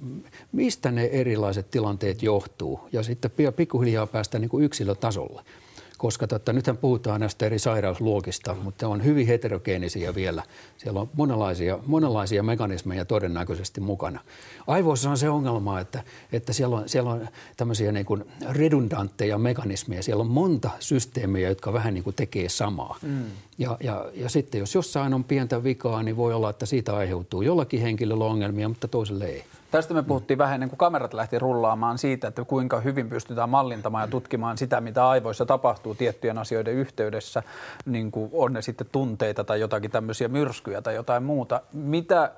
mistä 0.53 0.91
ne 0.91 1.05
erilaiset 1.05 1.71
tilanteet 1.71 2.23
johtuu 2.23 2.81
ja 2.93 3.03
sitten 3.03 3.31
pikkuhiljaa 3.57 4.07
päästä 4.07 4.39
niin 4.39 4.49
kuin 4.51 4.65
yksilötasolle 4.65 5.43
koska 5.99 6.27
totta, 6.27 6.53
nythän 6.53 6.77
puhutaan 6.77 7.21
näistä 7.21 7.47
eri 7.47 7.59
sairausluokista, 7.59 8.55
mutta 8.63 8.89
on 8.89 9.05
hyvin 9.05 9.27
heterogeenisiä 9.27 10.15
vielä. 10.15 10.43
Siellä 10.77 11.01
on 11.01 11.11
monenlaisia, 11.15 11.79
monenlaisia 11.87 12.43
mekanismeja 12.43 13.05
todennäköisesti 13.05 13.81
mukana. 13.81 14.21
Aivoissa 14.67 15.11
on 15.11 15.19
se 15.19 15.29
ongelma, 15.29 15.81
että, 15.81 16.03
että 16.33 16.53
siellä, 16.53 16.77
on, 16.77 16.89
siellä 16.89 17.11
on 17.11 17.29
tämmöisiä 17.57 17.93
niin 17.93 18.07
kuin 18.07 18.25
redundantteja 18.49 19.39
mekanismeja. 19.39 20.03
Siellä 20.03 20.21
on 20.21 20.31
monta 20.31 20.71
systeemiä, 20.81 21.49
jotka 21.49 21.73
vähän 21.73 21.95
niin 21.95 22.05
kuin 22.05 22.17
tekee 22.17 22.49
samaa. 22.49 22.99
Mm. 23.03 23.25
Ja, 23.59 23.77
ja, 23.81 24.05
ja 24.15 24.29
sitten 24.29 24.59
jos 24.59 24.75
jossain 24.75 25.15
on 25.15 25.25
pientä 25.25 25.65
vikaa, 25.65 26.03
niin 26.03 26.17
voi 26.17 26.35
olla, 26.35 26.51
että 26.51 26.67
siitä 26.67 26.97
aiheutuu 26.97 27.43
jollakin 27.43 27.81
henkilöllä 27.81 28.25
ongelmia, 28.25 28.69
mutta 28.69 28.89
toiselle 28.89 29.27
ei. 29.27 29.45
Tästä 29.71 29.95
me 29.95 30.03
puhuttiin 30.03 30.39
vähän 30.39 30.55
ennen 30.55 30.69
kuin 30.69 30.79
kamerat 30.79 31.15
lähti 31.15 31.39
rullaamaan 31.39 31.99
siitä, 31.99 32.29
että 32.29 32.45
kuinka 32.45 32.81
hyvin 32.81 33.09
pystytään 33.09 33.51
mallintamaan 33.51 34.03
ja 34.03 34.09
tutkimaan 34.09 34.59
sitä, 34.59 34.81
mitä 34.81 35.09
aivoissa 35.09 35.47
tapahtuu 35.47 35.95
tiettyjen 35.95 36.39
asioiden 36.39 36.75
yhteydessä, 36.75 37.43
niin 37.87 38.11
kuin 38.11 38.31
on 38.33 38.53
ne 38.53 38.63
sitten 38.63 38.87
tunteita 38.93 39.45
tai 39.45 39.61
jotakin 39.61 39.91
tämmöisiä 39.91 40.29
myrskyjä 40.29 40.83
tai 40.83 40.95
jotain 40.95 41.23
muuta. 41.23 41.61
Mitä 41.73 42.33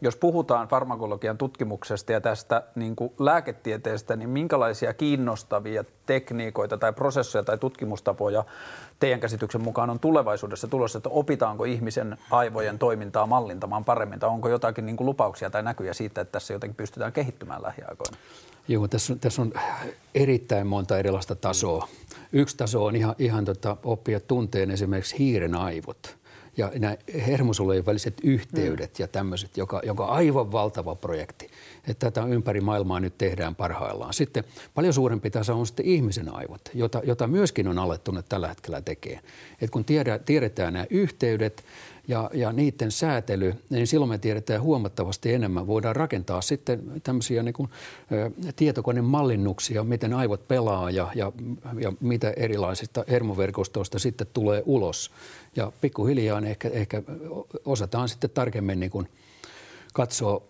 jos 0.00 0.16
puhutaan 0.16 0.68
farmakologian 0.68 1.38
tutkimuksesta 1.38 2.12
ja 2.12 2.20
tästä 2.20 2.62
niin 2.74 2.96
kuin 2.96 3.12
lääketieteestä, 3.18 4.16
niin 4.16 4.30
minkälaisia 4.30 4.94
kiinnostavia 4.94 5.84
tekniikoita 6.06 6.78
tai 6.78 6.92
prosesseja 6.92 7.42
tai 7.42 7.58
tutkimustapoja 7.58 8.44
teidän 9.00 9.20
käsityksen 9.20 9.60
mukaan 9.60 9.90
on 9.90 10.00
tulevaisuudessa 10.00 10.68
tulossa, 10.68 10.98
että 10.98 11.08
opitaanko 11.08 11.64
ihmisen 11.64 12.18
aivojen 12.30 12.78
toimintaa 12.78 13.26
mallintamaan 13.26 13.84
paremmin, 13.84 14.18
tai 14.18 14.30
onko 14.30 14.48
jotakin 14.48 14.86
niin 14.86 14.96
kuin 14.96 15.06
lupauksia 15.06 15.50
tai 15.50 15.62
näkyjä 15.62 15.92
siitä, 15.92 16.20
että 16.20 16.32
tässä 16.32 16.52
jotenkin 16.52 16.76
pystytään 16.76 17.12
kehittymään 17.12 17.62
lähiaikoina? 17.62 18.16
Joo, 18.68 18.88
tässä 18.88 19.12
on, 19.12 19.20
tässä 19.20 19.42
on 19.42 19.52
erittäin 20.14 20.66
monta 20.66 20.98
erilaista 20.98 21.34
tasoa. 21.34 21.88
Yksi 22.32 22.56
taso 22.56 22.84
on 22.84 22.96
ihan, 22.96 23.14
ihan 23.18 23.44
tota, 23.44 23.76
oppia 23.84 24.20
tunteen 24.20 24.70
esimerkiksi 24.70 25.18
hiiren 25.18 25.54
aivot– 25.54 26.16
ja 26.56 26.72
nämä 26.78 26.96
hermosolujen 27.26 27.86
väliset 27.86 28.14
yhteydet 28.22 28.90
mm. 28.90 29.02
ja 29.02 29.08
tämmöiset, 29.08 29.56
joka, 29.56 29.80
joka 29.84 30.04
on 30.04 30.10
aivan 30.10 30.52
valtava 30.52 30.94
projekti. 30.94 31.50
Että 31.88 32.10
tätä 32.10 32.26
ympäri 32.26 32.60
maailmaa 32.60 33.00
nyt 33.00 33.18
tehdään 33.18 33.54
parhaillaan. 33.54 34.14
Sitten 34.14 34.44
paljon 34.74 34.94
suurempi 34.94 35.30
tasa 35.30 35.54
on 35.54 35.66
sitten 35.66 35.86
ihmisen 35.86 36.34
aivot, 36.34 36.60
jota, 36.74 37.00
jota 37.04 37.26
myöskin 37.26 37.68
on 37.68 37.78
alettu 37.78 38.10
nyt 38.10 38.28
tällä 38.28 38.48
hetkellä 38.48 38.80
tekemään. 38.80 39.24
Et 39.60 39.70
kun 39.70 39.84
tiedä, 39.84 40.18
tiedetään 40.18 40.72
nämä 40.72 40.86
yhteydet, 40.90 41.64
ja, 42.08 42.30
ja 42.34 42.52
niiden 42.52 42.90
säätely, 42.90 43.54
niin 43.70 43.86
silloin 43.86 44.08
me 44.08 44.18
tiedetään 44.18 44.62
huomattavasti 44.62 45.32
enemmän. 45.32 45.66
Voidaan 45.66 45.96
rakentaa 45.96 46.40
sitten 46.40 46.82
tämmöisiä 47.02 47.42
niin 47.42 47.54
kuin, 47.54 47.70
ä, 48.12 48.52
tietokonemallinnuksia, 48.56 49.84
miten 49.84 50.12
aivot 50.12 50.48
pelaa 50.48 50.90
ja, 50.90 51.08
ja, 51.14 51.32
ja 51.78 51.92
mitä 52.00 52.30
erilaisista 52.36 53.04
hermoverkostoista 53.08 53.98
sitten 53.98 54.26
tulee 54.32 54.62
ulos. 54.66 55.10
Ja 55.56 55.72
pikkuhiljaa 55.80 56.40
ehkä, 56.40 56.68
ehkä 56.68 57.02
osataan 57.64 58.08
sitten 58.08 58.30
tarkemmin 58.30 58.80
niin 58.80 58.90
kuin 58.90 59.08
katsoa 59.94 60.42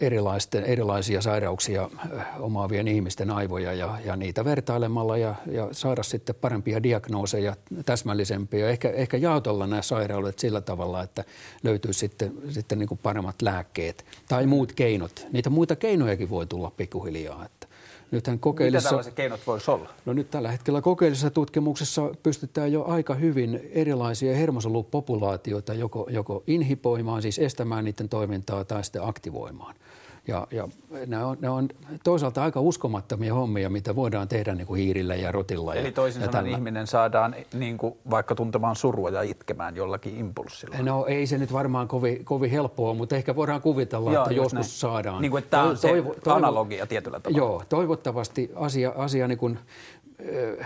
erilaisten, 0.00 0.64
erilaisia 0.64 1.20
sairauksia 1.20 1.90
omaavien 2.38 2.88
ihmisten 2.88 3.30
aivoja 3.30 3.72
ja, 3.72 3.98
ja 4.04 4.16
niitä 4.16 4.44
vertailemalla 4.44 5.16
ja, 5.16 5.34
ja 5.52 5.68
saada 5.72 6.02
sitten 6.02 6.34
parempia 6.34 6.82
diagnooseja, 6.82 7.56
täsmällisempiä. 7.86 8.68
Ehkä, 8.68 8.90
ehkä 8.90 9.16
jaotella 9.16 9.66
nämä 9.66 9.82
sairaudet 9.82 10.38
sillä 10.38 10.60
tavalla, 10.60 11.02
että 11.02 11.24
löytyy 11.62 11.92
sitten, 11.92 12.32
sitten 12.50 12.78
niin 12.78 12.88
kuin 12.88 13.00
paremmat 13.02 13.42
lääkkeet 13.42 14.04
tai 14.28 14.46
muut 14.46 14.72
keinot. 14.72 15.26
Niitä 15.32 15.50
muita 15.50 15.76
keinojakin 15.76 16.30
voi 16.30 16.46
tulla 16.46 16.70
pikkuhiljaa. 16.70 17.46
Nythän 18.10 18.38
kokeellisessa, 18.38 18.88
Mitä 18.88 18.90
tällaiset 18.90 19.14
keinot 19.14 19.40
voisi 19.46 19.70
olla? 19.70 19.88
No 20.06 20.12
nyt 20.12 20.30
tällä 20.30 20.50
hetkellä 20.50 20.80
kokeellisessa 20.80 21.30
tutkimuksessa 21.30 22.10
pystytään 22.22 22.72
jo 22.72 22.84
aika 22.84 23.14
hyvin 23.14 23.60
erilaisia 23.72 24.36
hermosolupopulaatioita 24.36 25.74
joko, 25.74 26.06
joko 26.10 26.42
inhipoimaan, 26.46 27.22
siis 27.22 27.38
estämään 27.38 27.84
niiden 27.84 28.08
toimintaa 28.08 28.64
tai 28.64 28.84
sitten 28.84 29.04
aktivoimaan. 29.04 29.74
Ja, 30.28 30.46
ja 30.50 30.68
ne, 31.06 31.24
on, 31.24 31.36
ne 31.40 31.48
on 31.48 31.68
toisaalta 32.04 32.42
aika 32.42 32.60
uskomattomia 32.60 33.34
hommia, 33.34 33.70
mitä 33.70 33.96
voidaan 33.96 34.28
tehdä 34.28 34.54
niin 34.54 34.66
kuin 34.66 34.80
hiirillä 34.82 35.14
ja 35.14 35.32
rotilla. 35.32 35.74
Eli 35.74 35.92
toisin 35.92 36.22
sanoen 36.22 36.46
ihminen 36.46 36.86
saadaan 36.86 37.34
niin 37.54 37.78
kuin 37.78 37.94
vaikka 38.10 38.34
tuntemaan 38.34 38.76
surua 38.76 39.10
ja 39.10 39.22
itkemään 39.22 39.76
jollakin 39.76 40.16
impulssilla. 40.16 40.76
No 40.82 41.06
ei 41.06 41.26
se 41.26 41.38
nyt 41.38 41.52
varmaan 41.52 41.88
kovin, 41.88 42.24
kovin 42.24 42.50
helppoa, 42.50 42.94
mutta 42.94 43.16
ehkä 43.16 43.36
voidaan 43.36 43.60
kuvitella, 43.60 44.12
Joo, 44.12 44.22
että 44.22 44.34
joskus 44.34 44.52
näin. 44.52 44.64
saadaan. 44.64 45.22
Niin 45.22 45.30
kuin, 45.30 45.38
että 45.38 45.50
tämä 45.50 45.62
on 45.62 45.76
toivo, 45.80 46.14
se 46.14 46.20
toivo, 46.20 46.36
analogia 46.36 46.86
tietyllä 46.86 47.20
tavalla. 47.20 47.38
Joo, 47.38 47.62
toivottavasti 47.68 48.50
asia, 48.54 48.92
asia 48.96 49.28
niin 49.28 49.38
kuin 49.38 49.58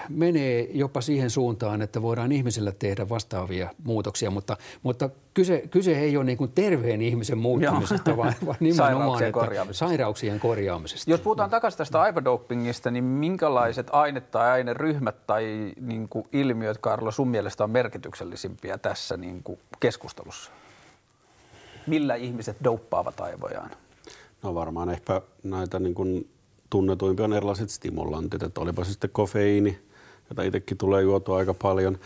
menee 0.08 0.68
jopa 0.72 1.00
siihen 1.00 1.30
suuntaan, 1.30 1.82
että 1.82 2.02
voidaan 2.02 2.32
ihmisillä 2.32 2.72
tehdä 2.72 3.08
vastaavia 3.08 3.70
muutoksia, 3.84 4.30
mutta, 4.30 4.56
mutta 4.82 5.10
kyse, 5.34 5.64
kyse 5.70 5.98
ei 5.98 6.16
ole 6.16 6.24
niin 6.24 6.38
kuin 6.38 6.52
terveen 6.52 7.02
ihmisen 7.02 7.38
muuttumisesta, 7.38 8.16
vaan, 8.16 8.34
vaan 8.46 8.56
nimenomaan 8.60 9.00
sairauksien, 9.00 9.32
korjaamisesta. 9.32 9.86
sairauksien 9.86 10.40
korjaamisesta. 10.40 11.10
Jos 11.10 11.20
puhutaan 11.20 11.50
takaisin 11.50 11.78
tästä 11.78 12.00
aivodopingista, 12.00 12.90
niin 12.90 13.04
minkälaiset 13.04 13.86
ainet 13.92 14.30
tai 14.30 14.50
aineryhmät 14.50 15.26
tai 15.26 15.72
niin 15.80 16.08
kuin 16.08 16.26
ilmiöt, 16.32 16.78
Karlo, 16.78 17.10
sun 17.10 17.28
mielestä 17.28 17.64
on 17.64 17.70
merkityksellisimpiä 17.70 18.78
tässä 18.78 19.16
niin 19.16 19.42
kuin 19.42 19.58
keskustelussa? 19.80 20.50
Millä 21.86 22.14
ihmiset 22.14 22.56
douppaavat 22.64 23.20
aivojaan? 23.20 23.70
No 24.42 24.54
varmaan 24.54 24.90
ehkä 24.90 25.22
näitä 25.42 25.78
niin 25.78 25.94
kuin 25.94 26.30
tunnetuimpia 26.70 27.24
on 27.24 27.32
erilaiset 27.32 27.70
stimulantit, 27.70 28.42
että 28.42 28.60
olipa 28.60 28.84
se 28.84 28.90
sitten 28.90 29.10
kofeiini, 29.12 29.78
jota 30.30 30.42
itsekin 30.42 30.78
tulee 30.78 31.02
juotua 31.02 31.38
aika 31.38 31.54
paljon, 31.54 31.98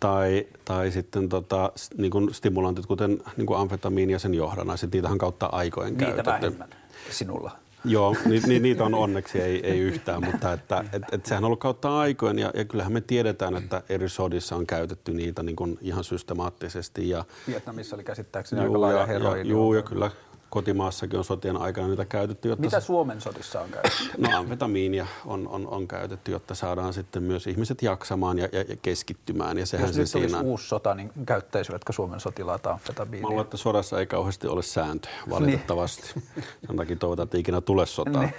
tai, 0.00 0.46
tai 0.64 0.90
sitten 0.90 1.28
tota, 1.28 1.72
niin 1.98 2.10
kuin 2.10 2.34
stimulantit, 2.34 2.86
kuten 2.86 3.22
niin 3.36 3.46
kuin 3.46 3.58
amfetamiini 3.58 4.12
ja 4.12 4.18
sen 4.18 4.34
johdannaiset, 4.34 4.92
niitähän 4.92 5.18
kautta 5.18 5.46
aikojen 5.46 5.92
Niitä 5.92 6.04
käytetty. 6.04 6.30
vähemmän 6.30 6.68
sinulla. 7.10 7.50
Joo, 7.84 8.16
ni, 8.24 8.40
ni, 8.46 8.60
niitä 8.60 8.84
on 8.84 8.94
onneksi 8.94 9.40
ei, 9.40 9.66
ei 9.66 9.78
yhtään, 9.78 10.24
mutta 10.24 10.52
että, 10.52 10.84
et, 10.92 11.02
et 11.12 11.26
sehän 11.26 11.44
on 11.44 11.46
ollut 11.46 11.60
kautta 11.60 11.98
aikojen 11.98 12.38
ja, 12.38 12.50
ja 12.54 12.64
kyllähän 12.64 12.92
me 12.92 13.00
tiedetään, 13.00 13.56
että 13.56 13.82
eri 13.88 14.08
sodissa 14.08 14.56
on 14.56 14.66
käytetty 14.66 15.12
niitä 15.12 15.42
niin 15.42 15.56
kuin 15.56 15.78
ihan 15.80 16.04
systemaattisesti. 16.04 17.08
Ja, 17.08 17.24
Vietnamissa 17.48 17.96
oli 17.96 18.04
käsittääkseni 18.04 18.62
aika 18.62 18.80
laaja 18.80 19.06
heroini. 19.06 19.50
Joo, 19.50 19.74
ja 19.74 19.82
kyllä 19.82 20.10
kotimaassakin 20.52 21.18
on 21.18 21.24
sotien 21.24 21.56
aikana 21.56 21.88
niitä 21.88 22.04
käytetty. 22.04 22.48
Jotta 22.48 22.64
Mitä 22.64 22.80
Suomen 22.80 23.20
sodissa 23.20 23.60
on 23.60 23.70
käytetty? 23.70 24.04
No 24.18 24.38
amfetamiinia 24.38 25.06
on, 25.26 25.48
on, 25.48 25.68
on 25.68 25.88
käytetty, 25.88 26.32
jotta 26.32 26.54
saadaan 26.54 26.94
sitten 26.94 27.22
myös 27.22 27.46
ihmiset 27.46 27.82
jaksamaan 27.82 28.38
ja, 28.38 28.48
ja, 28.52 28.64
ja 28.68 28.76
keskittymään. 28.82 29.58
Ja 29.58 29.66
sehän 29.66 29.86
Jos 29.86 29.94
se 29.94 30.00
nyt 30.00 30.08
siinä... 30.08 30.40
uusi 30.40 30.68
sota, 30.68 30.94
niin 30.94 31.12
käyttäisivätkö 31.26 31.92
Suomen 31.92 32.20
sotilaat 32.20 32.66
amfetamiinia? 32.66 33.22
Mä 33.22 33.28
luulen, 33.28 33.44
että 33.44 33.56
sodassa 33.56 33.98
ei 33.98 34.06
kauheasti 34.06 34.46
ole 34.46 34.62
sääntöjä, 34.62 35.14
valitettavasti. 35.30 36.12
Niin. 36.14 36.44
Sen 36.66 36.76
takia 36.76 36.96
toivotaan, 36.96 37.24
että 37.24 37.38
ikinä 37.38 37.60
tule 37.60 37.86
sotaa. 37.86 38.22
Niin. 38.22 38.34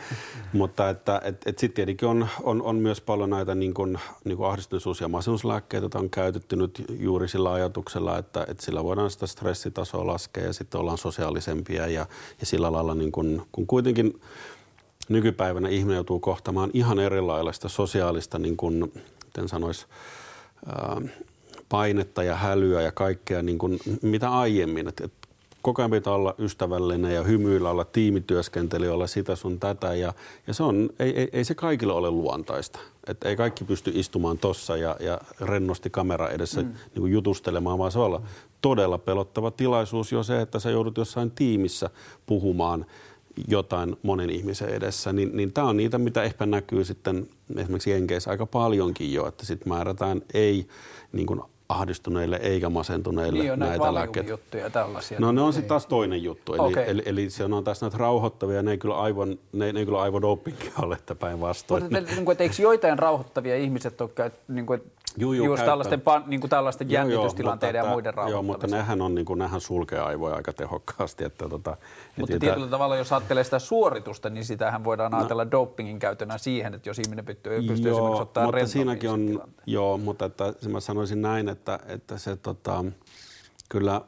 Mutta 0.53 0.89
että 0.89 1.21
et, 1.23 1.41
et 1.45 1.59
sitten 1.59 1.75
tietenkin 1.75 2.09
on, 2.09 2.27
on, 2.43 2.61
on, 2.61 2.75
myös 2.75 3.01
paljon 3.01 3.29
näitä 3.29 3.55
niin 3.55 3.73
kuin, 3.73 3.99
niin 4.23 4.37
kuin 4.37 4.47
ahdistuneisuus- 4.49 5.01
ja 5.01 5.07
masennuslääkkeitä, 5.07 5.83
joita 5.83 5.99
on 5.99 6.09
käytetty 6.09 6.55
nyt 6.55 6.85
juuri 6.89 7.27
sillä 7.27 7.53
ajatuksella, 7.53 8.17
että, 8.17 8.45
että 8.47 8.65
sillä 8.65 8.83
voidaan 8.83 9.09
sitä 9.09 9.27
stressitasoa 9.27 10.07
laskea 10.07 10.43
ja 10.43 10.53
sitten 10.53 10.81
ollaan 10.81 10.97
sosiaalisempia 10.97 11.87
ja 11.87 12.02
ja 12.39 12.45
sillä 12.45 12.71
lailla 12.71 12.95
niin 12.95 13.11
kun, 13.11 13.45
kun 13.51 13.67
kuitenkin 13.67 14.21
nykypäivänä 15.09 15.69
ihminen 15.69 15.95
joutuu 15.95 16.19
kohtamaan 16.19 16.69
ihan 16.73 16.99
erilaista 16.99 17.69
sosiaalista, 17.69 18.39
niin 18.39 18.57
kuin, 18.57 18.91
miten 19.25 19.49
sanoisi, 19.49 19.85
painetta 21.69 22.23
ja 22.23 22.35
hälyä 22.35 22.81
ja 22.81 22.91
kaikkea 22.91 23.41
niin 23.41 23.57
kuin, 23.57 23.79
mitä 24.01 24.31
aiemmin. 24.31 24.87
Et, 24.87 25.01
et 25.01 25.13
koko 25.63 25.81
ajan 25.81 25.91
pitää 25.91 26.13
olla 26.13 26.35
ystävällinen 26.39 27.13
ja 27.13 27.23
hymyillä, 27.23 27.69
olla 27.69 27.85
tiimityöskentely, 27.85 28.89
olla 28.89 29.07
sitä 29.07 29.35
sun 29.35 29.59
tätä. 29.59 29.93
Ja, 29.93 30.13
ja 30.47 30.53
se 30.53 30.63
on, 30.63 30.89
ei, 30.99 31.19
ei, 31.19 31.29
ei 31.33 31.43
se 31.43 31.55
kaikille 31.55 31.93
ole 31.93 32.11
luontaista. 32.11 32.79
Et 33.07 33.23
ei 33.23 33.35
kaikki 33.35 33.63
pysty 33.63 33.91
istumaan 33.95 34.37
tossa 34.37 34.77
ja, 34.77 34.95
ja 34.99 35.21
rennosti 35.41 35.89
kamera 35.89 36.29
edessä 36.29 36.61
mm. 36.61 36.67
niin 36.67 36.99
kuin 36.99 37.11
jutustelemaan, 37.11 37.77
vaan 37.77 37.91
se 37.91 37.99
on 37.99 38.05
olla 38.05 38.21
todella 38.61 38.97
pelottava 38.97 39.51
tilaisuus 39.51 40.11
jo 40.11 40.23
se, 40.23 40.41
että 40.41 40.59
sä 40.59 40.69
joudut 40.69 40.97
jossain 40.97 41.31
tiimissä 41.31 41.89
puhumaan 42.25 42.85
jotain 43.47 43.95
monen 44.03 44.29
ihmisen 44.29 44.69
edessä, 44.69 45.13
niin, 45.13 45.37
niin 45.37 45.53
tämä 45.53 45.67
on 45.67 45.77
niitä, 45.77 45.97
mitä 45.97 46.23
ehkä 46.23 46.45
näkyy 46.45 46.85
sitten 46.85 47.27
esimerkiksi 47.57 47.91
Jenkeissä 47.91 48.31
aika 48.31 48.45
paljonkin 48.45 49.13
jo, 49.13 49.27
että 49.27 49.45
sitten 49.45 49.69
määrätään 49.69 50.21
ei 50.33 50.67
niin 51.11 51.27
kuin 51.27 51.41
ahdistuneille 51.73 52.35
eikä 52.35 52.69
masentuneille 52.69 53.43
niin 53.43 53.59
näitä 53.59 53.93
lääkkeitä. 53.93 54.29
juttuja 54.29 54.69
tällaisia. 54.69 55.19
No 55.19 55.31
ne 55.31 55.41
on 55.41 55.53
sitten 55.53 55.69
taas 55.69 55.85
toinen 55.85 56.23
juttu. 56.23 56.53
Eli, 56.53 56.61
okay. 56.61 56.83
eli, 56.87 57.01
eli, 57.05 57.29
se 57.29 57.43
on 57.43 57.63
taas 57.63 57.81
näitä 57.81 57.97
rauhoittavia, 57.97 58.63
ne 58.63 58.71
ei 58.71 58.77
kyllä 58.77 58.97
aivan, 58.97 59.39
ne, 59.53 59.73
ne 59.73 59.79
ei 59.79 59.85
kyllä 59.85 60.01
aivodopingia 60.01 60.71
ole, 60.81 60.95
että 60.95 61.15
päinvastoin. 61.15 61.83
Mutta 61.83 61.99
niin 61.99 62.25
kuin, 62.25 62.37
eikö 62.39 62.55
joitain 62.59 62.99
rauhoittavia 62.99 63.55
ihmiset 63.55 64.01
ole 64.01 64.31
niin 64.47 64.65
kuin, 64.65 64.81
Juu, 65.17 65.33
juu, 65.33 65.45
just 65.45 65.65
tällaisten, 65.65 66.01
niin 66.25 66.39
kuin 66.39 66.49
tällaisten 66.49 66.91
jännitystilanteiden 66.91 67.79
joo, 67.79 67.87
ja 67.87 67.91
muiden 67.91 68.13
Joo, 68.29 68.43
mutta 68.43 68.67
nehän, 68.67 69.01
on, 69.01 69.15
niin 69.15 69.25
kuin, 69.25 69.39
nehän 69.39 69.61
sulkee 69.61 69.99
aivoja 69.99 70.35
aika 70.35 70.53
tehokkaasti. 70.53 71.23
Että, 71.23 71.49
tota, 71.49 71.77
mutta 72.19 72.39
tietyllä 72.39 72.67
tavalla, 72.67 72.95
jos 72.95 73.13
ajattelee 73.13 73.43
sitä 73.43 73.59
suoritusta, 73.59 74.29
niin 74.29 74.45
sitähän 74.45 74.83
voidaan 74.83 75.11
no. 75.11 75.17
ajatella 75.17 75.51
dopingin 75.51 75.99
käytönä 75.99 76.37
siihen, 76.37 76.73
että 76.73 76.89
jos 76.89 76.99
ihminen 76.99 77.25
pystyy, 77.25 77.61
pystyy 77.67 77.91
joo, 77.91 77.97
esimerkiksi 77.97 78.21
ottaa 78.21 78.45
mutta 78.45 78.67
siinäkin 78.67 79.09
on, 79.09 79.41
Joo, 79.65 79.97
mutta 79.97 80.25
että, 80.25 80.53
mä 80.69 80.79
sanoisin 80.79 81.21
näin, 81.21 81.49
että, 81.49 81.62
että 81.87 82.17
se 82.17 82.35
tota, 82.35 82.85
kyllä 83.69 84.01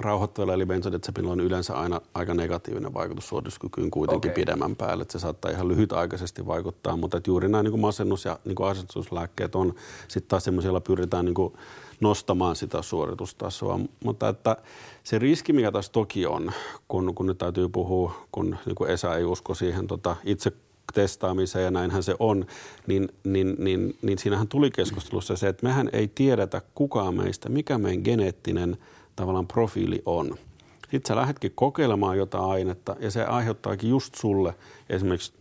rauhoittavilla 0.00 0.54
eli 0.54 0.66
benzodiazepinilla 0.66 1.32
on 1.32 1.40
yleensä 1.40 1.74
aina 1.74 2.00
aika 2.14 2.34
negatiivinen 2.34 2.94
vaikutus 2.94 3.28
suorituskykyyn 3.28 3.90
kuitenkin 3.90 4.30
okay. 4.30 4.42
pidemmän 4.42 4.76
päälle. 4.76 5.02
Että 5.02 5.12
se 5.12 5.18
saattaa 5.18 5.50
ihan 5.50 5.68
lyhytaikaisesti 5.68 6.46
vaikuttaa, 6.46 6.96
mutta 6.96 7.16
että 7.16 7.30
juuri 7.30 7.48
nämä 7.48 7.62
niin 7.62 7.70
kuin 7.70 7.80
masennus- 7.80 8.24
ja 8.24 8.38
niin 8.44 8.54
kuin 8.54 8.68
asetuslääkkeet 8.68 9.54
on 9.54 9.74
sitten 10.08 10.28
taas 10.28 10.44
semmoisia, 10.44 10.68
joilla 10.68 10.80
pyritään 10.80 11.24
niin 11.24 11.34
kuin 11.34 11.54
nostamaan 12.00 12.56
sitä 12.56 12.82
suoritustasoa. 12.82 13.80
Mutta 14.04 14.28
että 14.28 14.56
se 15.04 15.18
riski, 15.18 15.52
mikä 15.52 15.72
tässä 15.72 15.92
toki 15.92 16.26
on, 16.26 16.52
kun, 16.88 17.14
kun 17.14 17.26
nyt 17.26 17.38
täytyy 17.38 17.68
puhua, 17.68 18.14
kun 18.32 18.56
niin 18.66 18.74
kuin 18.74 18.90
Esa 18.90 19.16
ei 19.16 19.24
usko 19.24 19.54
siihen 19.54 19.86
tota, 19.86 20.16
itse 20.24 20.52
testaamiseen 20.94 21.64
ja 21.64 21.70
näinhän 21.70 22.02
se 22.02 22.14
on, 22.18 22.46
niin, 22.86 23.08
niin, 23.24 23.56
niin, 23.58 23.96
niin 24.02 24.18
siinähän 24.18 24.48
tuli 24.48 24.70
keskustelussa 24.70 25.36
se, 25.36 25.48
että 25.48 25.66
mehän 25.66 25.90
ei 25.92 26.08
tiedetä 26.08 26.62
kukaan 26.74 27.14
meistä, 27.14 27.48
mikä 27.48 27.78
meidän 27.78 28.02
geneettinen– 28.04 28.76
tavallaan 29.20 29.46
profiili 29.46 30.02
on. 30.06 30.38
Sitten 30.80 31.08
sä 31.08 31.16
lähdetkin 31.16 31.52
kokeilemaan 31.54 32.18
jotain 32.18 32.44
ainetta 32.44 32.96
ja 33.00 33.10
se 33.10 33.24
aiheuttaakin 33.24 33.90
just 33.90 34.14
sulle 34.14 34.54
esimerkiksi 34.90 35.32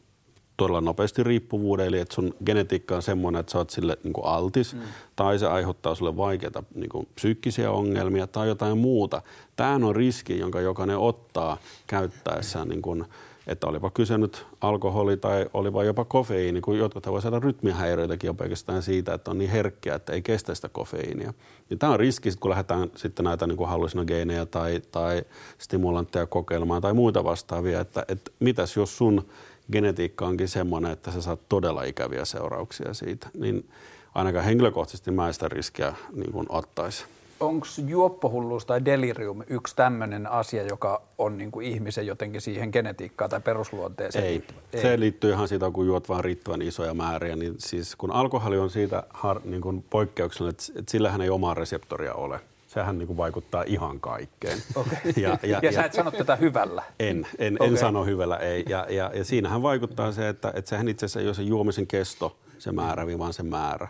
todella 0.57 0.81
nopeasti 0.81 1.23
riippuvuuden, 1.23 1.85
eli 1.85 1.99
että 1.99 2.15
sun 2.15 2.33
genetiikka 2.45 2.95
on 2.95 3.01
semmoinen, 3.01 3.39
että 3.39 3.51
sä 3.51 3.57
oot 3.57 3.69
sille 3.69 3.97
niin 4.03 4.13
altis, 4.23 4.73
mm. 4.73 4.81
tai 5.15 5.39
se 5.39 5.47
aiheuttaa 5.47 5.95
sulle 5.95 6.17
vaikeita 6.17 6.63
niin 6.75 6.89
kuin 6.89 7.07
psyykkisiä 7.15 7.71
ongelmia 7.71 8.27
tai 8.27 8.47
jotain 8.47 8.77
muuta. 8.77 9.21
Tämä 9.55 9.75
on 9.75 9.95
riski, 9.95 10.39
jonka 10.39 10.61
jokainen 10.61 10.97
ottaa 10.97 11.57
käyttäessään 11.87 12.67
niin 12.67 12.81
kuin 12.81 13.05
että 13.49 13.67
olipa 13.67 13.89
kyse 13.89 14.17
nyt 14.17 14.45
alkoholi 14.61 15.17
tai 15.17 15.45
olipa 15.53 15.83
jopa 15.83 16.05
kofeiini, 16.05 16.61
kun 16.61 16.77
jotkut 16.77 17.07
voi 17.07 17.21
saada 17.21 17.39
rytmihäiriöitäkin 17.39 18.27
jo 18.27 18.33
pelkästään 18.33 18.83
siitä, 18.83 19.13
että 19.13 19.31
on 19.31 19.37
niin 19.37 19.51
herkkiä, 19.51 19.95
että 19.95 20.13
ei 20.13 20.21
kestä 20.21 20.55
sitä 20.55 20.69
kofeiinia. 20.69 21.33
Niin 21.69 21.79
tämä 21.79 21.93
on 21.93 21.99
riski, 21.99 22.29
kun 22.39 22.49
lähdetään 22.49 22.91
sitten 22.95 23.23
näitä 23.23 23.47
niin 23.47 23.57
kuin 23.57 23.69
hallusinogeeneja 23.69 24.45
tai, 24.45 24.81
tai 24.91 25.23
stimulantteja 25.57 26.25
kokeilemaan 26.25 26.81
tai 26.81 26.93
muita 26.93 27.23
vastaavia, 27.23 27.79
että, 27.79 28.05
että 28.07 28.31
mitäs 28.39 28.77
jos 28.77 28.97
sun 28.97 29.25
genetiikka 29.71 30.27
onkin 30.27 30.47
semmoinen, 30.47 30.91
että 30.91 31.11
sä 31.11 31.21
saat 31.21 31.49
todella 31.49 31.83
ikäviä 31.83 32.25
seurauksia 32.25 32.93
siitä, 32.93 33.29
niin 33.37 33.69
ainakaan 34.15 34.45
henkilökohtaisesti 34.45 35.11
mä 35.11 35.33
sitä 35.33 35.49
riskiä 35.49 35.93
niin 36.13 36.45
ottaisi 36.49 37.05
onko 37.39 37.67
juoppohulluus 37.87 38.65
tai 38.65 38.85
delirium 38.85 39.43
yksi 39.47 39.75
tämmöinen 39.75 40.27
asia, 40.27 40.63
joka 40.63 41.01
on 41.17 41.37
niin 41.37 41.51
kuin 41.51 41.67
ihmisen 41.67 42.07
jotenkin 42.07 42.41
siihen 42.41 42.69
genetiikkaan 42.73 43.29
tai 43.29 43.41
perusluonteeseen? 43.41 44.25
Ei. 44.25 44.43
Ei. 44.73 44.81
Se 44.81 44.99
liittyy 44.99 45.31
ihan 45.31 45.47
siitä, 45.47 45.71
kun 45.71 45.85
juot 45.85 46.09
vaan 46.09 46.23
riittävän 46.23 46.61
isoja 46.61 46.93
määriä. 46.93 47.35
Niin 47.35 47.55
siis 47.57 47.95
kun 47.95 48.11
alkoholi 48.11 48.57
on 48.57 48.69
siitä 48.69 49.03
har, 49.09 49.41
niin 49.43 49.61
kuin 49.61 49.85
poikkeuksellinen, 49.89 50.51
että, 50.51 50.79
että 50.79 50.91
sillähän 50.91 51.21
ei 51.21 51.29
omaa 51.29 51.53
reseptoria 51.53 52.13
ole. 52.13 52.39
Sehän 52.67 52.97
niin 52.97 53.07
kuin 53.07 53.17
vaikuttaa 53.17 53.63
ihan 53.67 53.99
kaikkeen. 53.99 54.57
Okay. 54.75 54.97
Ja, 55.17 55.37
ja, 55.43 55.59
ja 55.61 55.71
sä 55.71 55.83
et 55.83 55.93
sano 55.93 56.11
tätä 56.11 56.35
hyvällä? 56.35 56.83
En, 56.99 57.27
en, 57.37 57.55
okay. 57.55 57.67
en 57.67 57.77
sano 57.77 58.05
hyvällä, 58.05 58.37
ei. 58.37 58.63
Ja, 58.69 58.85
ja, 58.89 59.11
ja 59.13 59.23
siinähän 59.23 59.61
vaikuttaa 59.61 60.11
se, 60.11 60.29
että, 60.29 60.51
että 60.55 60.69
sehän 60.69 60.87
itse 60.87 61.05
asiassa 61.05 61.19
ei 61.19 61.25
ole 61.25 61.33
se 61.33 61.41
juomisen 61.41 61.87
kesto, 61.87 62.37
se 62.57 62.71
määrä, 62.71 63.17
vaan 63.17 63.33
se 63.33 63.43
määrä 63.43 63.87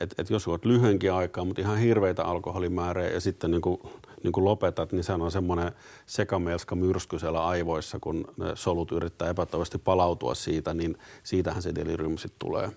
että 0.00 0.22
et 0.22 0.30
jos 0.30 0.48
olet 0.48 0.64
lyhyenkin 0.64 1.12
aikaa, 1.12 1.44
mutta 1.44 1.60
ihan 1.60 1.78
hirveitä 1.78 2.24
alkoholimäärejä 2.24 3.10
ja 3.10 3.20
sitten 3.20 3.50
niin 3.50 3.60
kuin, 3.60 3.80
niin 4.22 4.32
kuin 4.32 4.44
lopetat, 4.44 4.92
niin 4.92 5.04
se 5.04 5.12
on 5.12 5.30
semmoinen 5.30 5.72
sekamelska 6.06 6.74
myrsky 6.74 7.18
siellä 7.18 7.46
aivoissa, 7.46 7.98
kun 8.00 8.24
ne 8.36 8.46
solut 8.54 8.92
yrittää 8.92 9.28
epätoivasti 9.28 9.78
palautua 9.78 10.34
siitä, 10.34 10.74
niin 10.74 10.98
siitähän 11.22 11.62
se 11.62 11.74
delirium 11.74 12.18
sitten 12.18 12.38
tulee. 12.38 12.70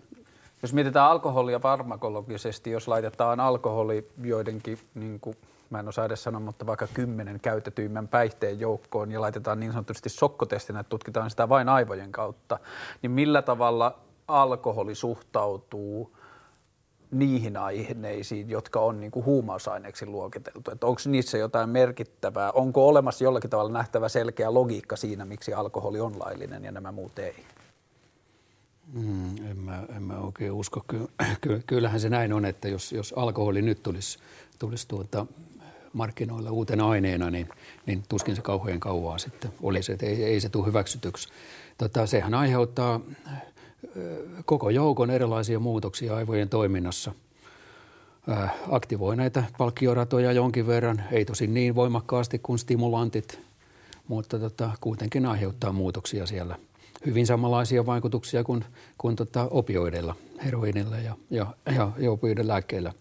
Jos 0.62 0.74
mietitään 0.74 1.10
alkoholia 1.12 1.60
farmakologisesti, 1.60 2.72
jos 2.72 2.88
laitetaan 2.88 3.40
alkoholi 3.40 4.08
joidenkin, 4.24 4.80
niin 4.96 5.20
kuin, 5.20 5.38
mä 5.70 5.80
en 5.80 5.88
osaa 5.88 6.06
edes 6.06 6.24
sanoa, 6.24 6.42
mutta 6.42 6.66
vaikka 6.66 6.88
kymmenen 6.94 7.40
käytetyimmän 7.40 8.08
päihteen 8.08 8.60
joukkoon 8.60 9.12
ja 9.12 9.22
laitetaan 9.22 9.60
niin 9.60 9.72
sanotusti 9.72 10.10
sokkotestinä, 10.10 10.80
että 10.80 10.90
tutkitaan 10.90 11.30
sitä 11.30 11.50
vain 11.50 11.70
aivojen 11.70 12.12
kautta, 12.12 12.60
niin 13.02 13.12
millä 13.12 13.42
tavalla 13.42 14.00
alkoholi 14.28 14.96
suhtautuu– 14.96 16.12
niihin 17.20 17.58
aineisiin, 17.58 18.50
jotka 18.50 18.80
on 18.80 19.00
niin 19.00 19.12
kuin 19.12 19.26
huumausaineeksi 19.26 20.06
luokiteltu. 20.06 20.72
Että 20.72 20.88
onko 20.88 21.02
niissä 21.06 21.38
jotain 21.38 21.70
merkittävää? 21.70 22.52
Onko 22.52 22.88
olemassa 22.88 23.24
jollakin 23.24 23.50
tavalla 23.50 23.72
nähtävä 23.72 24.10
selkeä 24.10 24.54
logiikka 24.54 24.96
siinä, 24.96 25.26
miksi 25.26 25.54
alkoholi 25.54 26.00
on 26.00 26.20
laillinen 26.20 26.64
ja 26.64 26.72
nämä 26.72 26.92
muut 26.92 27.20
ei? 27.20 27.36
Mm, 28.94 29.38
en, 29.52 29.58
mä, 29.58 29.84
en 29.96 30.04
mä 30.04 30.18
oikein 30.18 30.52
usko. 30.52 30.84
Ky, 30.88 31.08
ky, 31.42 31.64
kyllähän 31.68 32.00
se 32.00 32.10
näin 32.10 32.34
on, 32.34 32.46
että 32.46 32.68
jos, 32.68 32.92
jos 32.92 33.14
alkoholi 33.18 33.62
nyt 33.62 33.84
tulisi, 33.84 34.20
tulisi 34.60 34.88
tuota 34.88 35.26
markkinoilla 35.94 36.52
uutena 36.52 36.90
aineena, 36.90 37.30
niin, 37.30 37.50
niin 37.86 38.04
tuskin 38.10 38.36
se 38.36 38.42
kauhean 38.42 38.80
kauaa 38.80 39.18
sitten 39.18 39.52
olisi, 39.62 39.92
että 39.92 40.06
ei, 40.06 40.24
ei 40.24 40.40
se 40.40 40.50
tule 40.50 40.66
hyväksytyksi. 40.66 41.30
Tota, 41.78 42.06
sehän 42.06 42.34
aiheuttaa 42.34 43.00
koko 44.46 44.70
joukon 44.70 45.10
erilaisia 45.10 45.60
muutoksia 45.60 46.16
aivojen 46.16 46.50
toiminnassa. 46.50 47.12
Aktivoi 48.72 49.16
näitä 49.16 49.44
palkkioratoja 49.58 50.32
jonkin 50.32 50.68
verran, 50.68 51.04
ei 51.12 51.26
tosin 51.26 51.54
niin 51.54 51.76
voimakkaasti 51.76 52.40
kuin 52.40 52.60
stimulantit, 52.60 53.40
mutta 54.08 54.40
tota, 54.40 54.72
kuitenkin 54.82 55.26
aiheuttaa 55.26 55.72
muutoksia 55.72 56.26
siellä. 56.26 56.56
Hyvin 57.06 57.28
samanlaisia 57.28 57.86
vaikutuksia 57.86 58.44
kuin, 58.44 58.66
kuin 58.98 59.16
tota 59.16 59.48
opioideilla, 59.52 60.16
heroinilla 60.46 60.98
ja, 60.98 61.16
ja, 61.30 61.48
ja, 61.76 61.92
ja 61.98 62.12
opioiden 62.12 62.48
lääkkeillä. 62.48 62.94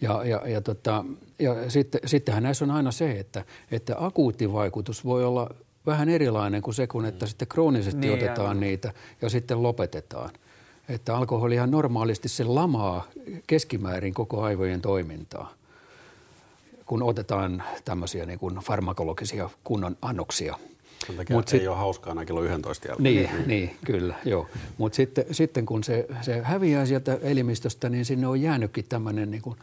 Ja, 0.00 0.24
ja, 0.24 0.48
ja, 0.48 0.60
tota, 0.60 1.04
ja 1.38 1.70
sitten, 1.70 2.00
sittenhän 2.06 2.42
näissä 2.42 2.64
on 2.64 2.70
aina 2.70 2.92
se, 2.92 3.10
että, 3.10 3.44
että 3.70 3.96
akuutti 3.98 4.52
vaikutus 4.52 5.04
voi 5.04 5.24
olla 5.24 5.50
vähän 5.86 6.08
erilainen 6.08 6.62
kuin 6.62 6.74
se, 6.74 6.86
kun 6.86 7.06
että 7.06 7.26
sitten 7.26 7.48
kroonisesti 7.48 8.00
niin, 8.00 8.14
otetaan 8.14 8.40
aivan. 8.40 8.60
niitä 8.60 8.92
ja 9.22 9.28
sitten 9.28 9.62
lopetetaan. 9.62 10.30
Että 10.88 11.16
alkoholihan 11.16 11.70
normaalisti 11.70 12.28
se 12.28 12.44
lamaa 12.44 13.04
keskimäärin 13.46 14.14
koko 14.14 14.42
aivojen 14.42 14.80
toimintaa, 14.80 15.52
kun 16.86 17.02
otetaan 17.02 17.62
tämmöisiä 17.84 18.26
niin 18.26 18.38
kuin 18.38 18.54
farmakologisia 18.54 19.50
kunnon 19.64 19.96
annoksia. 20.02 20.58
Sen 21.06 21.16
takia 21.16 21.36
Mut 21.36 21.52
ei 21.52 21.58
sit, 21.60 21.68
ole 21.68 21.76
hauskaa 21.76 22.10
aina 22.10 22.24
kello 22.24 22.42
11 22.42 22.88
jälkeen. 22.88 23.04
Niin, 23.04 23.30
niin. 23.36 23.48
niin 23.48 23.76
kyllä, 23.84 24.14
joo. 24.24 24.46
Mutta 24.78 24.96
sitten, 24.96 25.24
sitten 25.30 25.66
kun 25.66 25.84
se, 25.84 26.06
se 26.22 26.40
häviää 26.42 26.86
sieltä 26.86 27.18
elimistöstä, 27.22 27.88
niin 27.88 28.04
sinne 28.04 28.26
on 28.26 28.40
jäänytkin 28.40 28.84
tämmöinen 28.88 29.30
niin 29.30 29.42
kuin, 29.42 29.56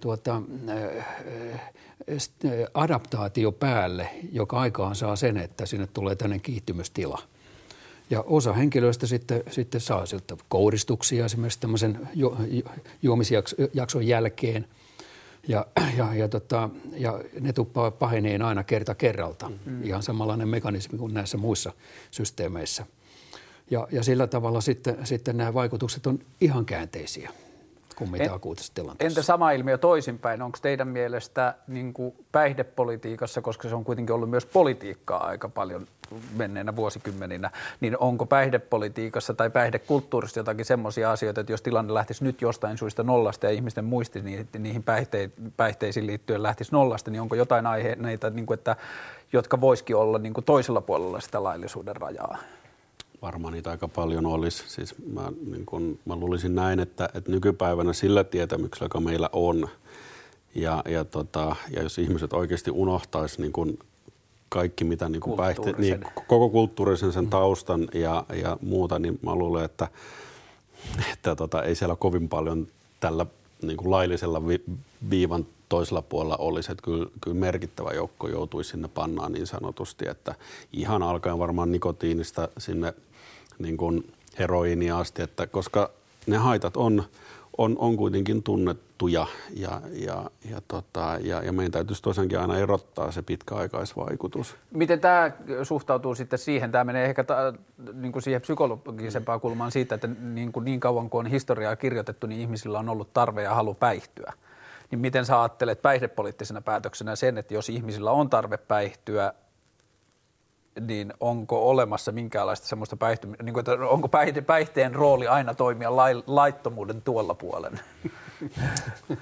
tuota, 0.00 0.42
äh, 0.68 1.60
adaptaatio 2.74 3.52
päälle, 3.52 4.08
joka 4.32 4.60
aikaan 4.60 4.96
saa 4.96 5.16
sen, 5.16 5.36
että 5.36 5.66
sinne 5.66 5.86
tulee 5.86 6.16
tämmöinen 6.16 6.40
kiihtymystila. 6.40 7.22
Ja 8.10 8.22
osa 8.26 8.52
henkilöistä 8.52 9.06
sitten, 9.06 9.42
sitten 9.50 9.80
saa 9.80 10.06
sieltä 10.06 10.36
kouristuksia 10.48 11.24
esimerkiksi 11.24 11.60
tämmöisen 11.60 12.08
ju, 12.14 12.36
ju, 12.50 12.62
juomisjakson 13.02 14.06
jälkeen. 14.06 14.66
Ja, 15.48 15.66
ja, 15.98 16.14
ja, 16.14 16.28
tota, 16.28 16.70
ja 16.92 17.20
ne 17.40 17.52
tuppaa 17.52 17.90
paheneen 17.90 18.42
aina 18.42 18.64
kerta 18.64 18.94
kerralta. 18.94 19.48
Mm-hmm. 19.48 19.84
Ihan 19.84 20.02
samanlainen 20.02 20.48
mekanismi 20.48 20.98
kuin 20.98 21.14
näissä 21.14 21.36
muissa 21.36 21.72
systeemeissä. 22.10 22.86
Ja, 23.70 23.88
ja 23.92 24.02
sillä 24.02 24.26
tavalla 24.26 24.60
sitten, 24.60 25.06
sitten 25.06 25.36
nämä 25.36 25.54
vaikutukset 25.54 26.06
on 26.06 26.18
ihan 26.40 26.64
käänteisiä 26.64 27.30
kuin 27.98 28.10
mitä 28.10 28.24
en, 28.24 28.32
akuutissa 28.32 28.72
tilanteessa. 28.74 29.06
Entä 29.06 29.26
sama 29.26 29.50
ilmiö 29.50 29.78
toisinpäin? 29.78 30.42
Onko 30.42 30.58
teidän 30.62 30.88
mielestä 30.88 31.54
niin 31.68 31.92
kuin 31.92 32.14
päihdepolitiikassa, 32.32 33.42
koska 33.42 33.68
se 33.68 33.74
on 33.74 33.84
kuitenkin 33.84 34.14
ollut 34.14 34.30
myös 34.30 34.46
politiikkaa 34.46 35.26
aika 35.26 35.48
paljon 35.48 35.86
menneenä 36.36 36.76
vuosikymmeninä, 36.76 37.50
niin 37.80 37.98
onko 37.98 38.26
päihdepolitiikassa 38.26 39.34
tai 39.34 39.50
päihdekulttuurissa 39.50 40.40
jotakin 40.40 40.64
semmoisia 40.64 41.12
asioita, 41.12 41.40
että 41.40 41.52
jos 41.52 41.62
tilanne 41.62 41.94
lähtisi 41.94 42.24
nyt 42.24 42.42
jostain 42.42 42.78
suista 42.78 43.02
nollasta 43.02 43.46
ja 43.46 43.52
ihmisten 43.52 43.84
muisti 43.84 44.22
niihin 44.58 44.84
päihteisiin 45.56 46.06
liittyen 46.06 46.42
lähtisi 46.42 46.72
nollasta, 46.72 47.10
niin 47.10 47.22
onko 47.22 47.34
jotain 47.34 47.66
aiheita, 47.66 48.30
niin 48.30 48.46
kuin, 48.46 48.58
että, 48.58 48.76
jotka 49.32 49.60
voisikin 49.60 49.96
olla 49.96 50.18
niin 50.18 50.34
kuin 50.34 50.44
toisella 50.44 50.80
puolella 50.80 51.20
sitä 51.20 51.42
laillisuuden 51.42 51.96
rajaa? 51.96 52.38
Varmaan 53.22 53.54
niitä 53.54 53.70
aika 53.70 53.88
paljon 53.88 54.26
olisi. 54.26 54.64
Siis 54.66 54.94
mä, 55.12 55.32
niin 55.50 55.66
kun, 55.66 55.98
mä 56.04 56.16
luulisin 56.16 56.54
näin, 56.54 56.80
että, 56.80 57.08
että 57.14 57.30
nykypäivänä 57.30 57.92
sillä 57.92 58.24
tietämyksellä, 58.24 58.84
joka 58.84 59.00
meillä 59.00 59.30
on, 59.32 59.68
ja, 60.54 60.82
ja, 60.88 61.04
tota, 61.04 61.56
ja 61.70 61.82
jos 61.82 61.98
ihmiset 61.98 62.32
oikeasti 62.32 62.70
unohtaisi 62.70 63.40
niin 63.40 63.52
kun 63.52 63.78
kaikki, 64.48 64.84
mitä 64.84 65.08
niin 65.08 65.20
kun 65.20 65.36
päihte, 65.36 65.74
niin, 65.78 66.04
koko 66.26 66.48
kulttuurisen 66.48 67.12
sen 67.12 67.28
taustan 67.28 67.88
ja, 67.94 68.24
ja 68.42 68.56
muuta, 68.62 68.98
niin 68.98 69.18
mä 69.22 69.34
luulen, 69.34 69.64
että, 69.64 69.88
että 71.12 71.36
tota, 71.36 71.62
ei 71.62 71.74
siellä 71.74 71.96
kovin 71.96 72.28
paljon 72.28 72.66
tällä 73.00 73.26
niin 73.62 73.76
kuin 73.76 73.90
laillisella 73.90 74.48
vi, 74.48 74.64
viivan 75.10 75.46
toisella 75.68 76.02
puolella 76.02 76.36
olisi, 76.36 76.72
että 76.72 76.82
kyllä, 76.82 77.06
kyllä 77.20 77.36
merkittävä 77.36 77.90
joukko 77.90 78.28
joutuisi 78.28 78.70
sinne 78.70 78.88
pannaan 78.88 79.32
niin 79.32 79.46
sanotusti, 79.46 80.08
että 80.08 80.34
ihan 80.72 81.02
alkaen 81.02 81.38
varmaan 81.38 81.72
nikotiinista 81.72 82.48
sinne 82.58 82.94
niin 83.58 83.76
kuin 83.76 84.12
heroiinia 84.38 84.98
asti, 84.98 85.22
että 85.22 85.46
koska 85.46 85.90
ne 86.26 86.36
haitat 86.36 86.76
on, 86.76 87.04
on, 87.58 87.76
on 87.78 87.96
kuitenkin 87.96 88.42
tunnettuja 88.42 89.26
ja, 89.56 89.80
ja, 89.92 90.30
ja, 90.50 90.60
tota, 90.68 91.18
ja, 91.20 91.42
ja 91.42 91.52
meidän 91.52 91.72
täytyisi 91.72 92.02
tosiaankin 92.02 92.38
aina 92.40 92.58
erottaa 92.58 93.12
se 93.12 93.22
pitkäaikaisvaikutus. 93.22 94.56
Miten 94.70 95.00
tämä 95.00 95.30
suhtautuu 95.62 96.14
sitten 96.14 96.38
siihen? 96.38 96.72
Tämä 96.72 96.84
menee 96.84 97.04
ehkä 97.04 97.24
ta, 97.24 97.54
niin 97.92 98.12
kuin 98.12 98.22
siihen 98.22 98.40
psykologisempaan 98.40 99.40
kulmaan 99.40 99.72
siitä, 99.72 99.94
että 99.94 100.08
niin, 100.20 100.52
kuin 100.52 100.64
niin 100.64 100.80
kauan 100.80 101.10
kuin 101.10 101.26
on 101.26 101.30
historiaa 101.30 101.76
kirjoitettu, 101.76 102.26
niin 102.26 102.40
ihmisillä 102.40 102.78
on 102.78 102.88
ollut 102.88 103.12
tarve 103.12 103.42
ja 103.42 103.54
halu 103.54 103.74
päihtyä. 103.74 104.32
Niin 104.90 105.00
miten 105.00 105.24
sä 105.24 105.40
ajattelet 105.40 105.82
päihdepoliittisena 105.82 106.60
päätöksenä 106.60 107.16
sen, 107.16 107.38
että 107.38 107.54
jos 107.54 107.68
ihmisillä 107.68 108.10
on 108.10 108.30
tarve 108.30 108.56
päihtyä, 108.56 109.32
niin 110.80 111.12
onko 111.20 111.70
olemassa 111.70 112.12
minkäänlaista 112.12 112.66
semmoista 112.66 112.96
päihtymistä, 112.96 113.42
niin 113.42 113.58
että 113.58 113.72
onko 113.72 114.08
päihte, 114.08 114.40
päihteen 114.40 114.94
rooli 114.94 115.26
aina 115.26 115.54
toimia 115.54 115.96
lai, 115.96 116.22
laittomuuden 116.26 117.02
tuolla 117.02 117.34
puolen? 117.34 117.80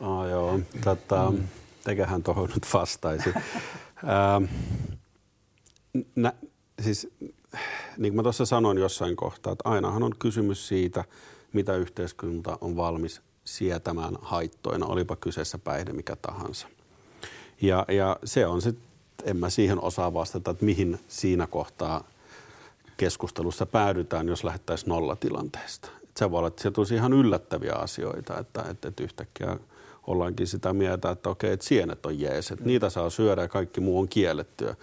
oh, 0.00 0.26
joo, 0.26 0.60
tota, 0.84 1.32
tekähän 1.84 2.22
tuohon 2.22 2.48
nyt 2.48 2.66
vastaisi. 2.74 3.34
ähm, 3.34 4.44
nä, 6.16 6.32
siis, 6.80 7.08
niin 7.98 8.12
kuin 8.12 8.16
mä 8.16 8.22
tuossa 8.22 8.46
sanoin 8.46 8.78
jossain 8.78 9.16
kohtaa, 9.16 9.52
että 9.52 9.68
ainahan 9.68 10.02
on 10.02 10.14
kysymys 10.18 10.68
siitä, 10.68 11.04
mitä 11.52 11.76
yhteiskunta 11.76 12.58
on 12.60 12.76
valmis 12.76 13.22
sietämään 13.44 14.16
haittoina, 14.22 14.86
olipa 14.86 15.16
kyseessä 15.16 15.58
päihde 15.58 15.92
mikä 15.92 16.16
tahansa. 16.16 16.68
Ja, 17.62 17.84
ja 17.88 18.16
se 18.24 18.46
on 18.46 18.62
sitten 18.62 18.89
en 19.24 19.36
mä 19.36 19.50
siihen 19.50 19.82
osaa 19.82 20.14
vastata, 20.14 20.50
että 20.50 20.64
mihin 20.64 21.00
siinä 21.08 21.46
kohtaa 21.46 22.04
keskustelussa 22.96 23.66
päädytään, 23.66 24.28
jos 24.28 24.44
lähdettäisiin 24.44 24.88
nollatilanteesta. 24.88 25.88
Se 26.16 26.30
voi 26.30 26.38
olla, 26.38 26.48
että 26.48 26.62
se 26.62 26.70
tulisi 26.70 26.94
ihan 26.94 27.12
yllättäviä 27.12 27.72
asioita, 27.72 28.38
että, 28.38 28.62
että, 28.70 28.88
että 28.88 29.02
yhtäkkiä 29.02 29.56
ollaankin 30.06 30.46
sitä 30.46 30.72
mieltä, 30.72 31.10
että 31.10 31.30
okei, 31.30 31.52
että 31.52 31.66
sienet 31.66 32.06
on 32.06 32.20
jees, 32.20 32.50
että 32.50 32.64
niitä 32.64 32.90
saa 32.90 33.10
syödä 33.10 33.42
ja 33.42 33.48
kaikki 33.48 33.80
muu 33.80 34.00
on 34.00 34.08
kiellettyä. 34.08 34.76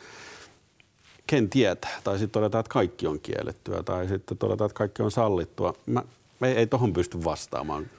Ken 1.27 1.49
tietää? 1.49 2.01
Tai 2.03 2.17
sitten 2.17 2.31
todetaan, 2.31 2.59
että 2.59 2.73
kaikki 2.73 3.07
on 3.07 3.19
kiellettyä, 3.19 3.83
tai 3.83 4.07
sitten 4.07 4.37
todetaan, 4.37 4.65
että 4.65 4.77
kaikki 4.77 5.03
on 5.03 5.11
sallittua. 5.11 5.73
Mä, 5.85 6.03
ei, 6.41 6.53
ei 6.53 6.67
tohon 6.67 6.93
pysty 6.93 7.23
vastaamaan. 7.23 7.89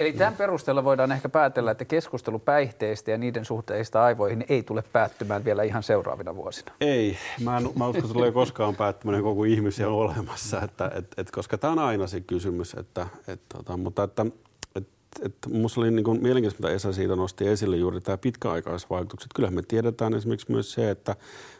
Eli 0.00 0.12
tämän 0.12 0.36
perusteella 0.36 0.84
voidaan 0.84 1.12
ehkä 1.12 1.28
päätellä, 1.28 1.70
että 1.70 1.84
keskustelu 1.84 2.38
päihteistä 2.38 3.10
ja 3.10 3.18
niiden 3.18 3.44
suhteista 3.44 4.02
aivoihin 4.02 4.44
ei 4.48 4.62
tule 4.62 4.84
päättymään 4.92 5.44
vielä 5.44 5.62
ihan 5.62 5.82
seuraavina 5.82 6.36
vuosina. 6.36 6.72
Ei. 6.80 7.18
Mä, 7.44 7.56
en, 7.56 7.62
mä 7.62 7.88
uskon, 7.88 8.04
että 8.04 8.12
tulee 8.12 8.32
koskaan 8.32 8.76
päättymään 8.76 9.22
koko 9.22 9.44
ihmisiä 9.44 9.88
olemassa, 9.88 10.62
että, 10.62 10.90
et, 10.94 11.06
et, 11.16 11.30
koska 11.30 11.58
tämä 11.58 11.72
on 11.72 11.78
aina 11.78 12.06
se 12.06 12.20
kysymys. 12.20 12.74
Että, 12.74 13.06
et, 13.28 13.40
tota, 13.48 13.76
mutta 13.76 14.02
että, 14.02 14.26
et, 14.74 14.88
et, 15.22 15.34
musta 15.52 15.80
oli 15.80 15.90
niin 15.90 16.22
mielenkiintoista, 16.22 16.62
mitä 16.62 16.74
Esa 16.74 16.92
siitä 16.92 17.16
nosti 17.16 17.48
esille 17.48 17.76
juuri 17.76 18.00
tämä 18.00 18.18
pitkäaikaisvaikutukset. 18.18 19.30
Kyllähän 19.34 19.54
me 19.54 19.62
tiedetään 19.62 20.14
esimerkiksi 20.14 20.52
myös 20.52 20.72
se, 20.72 20.90
että 20.90 21.16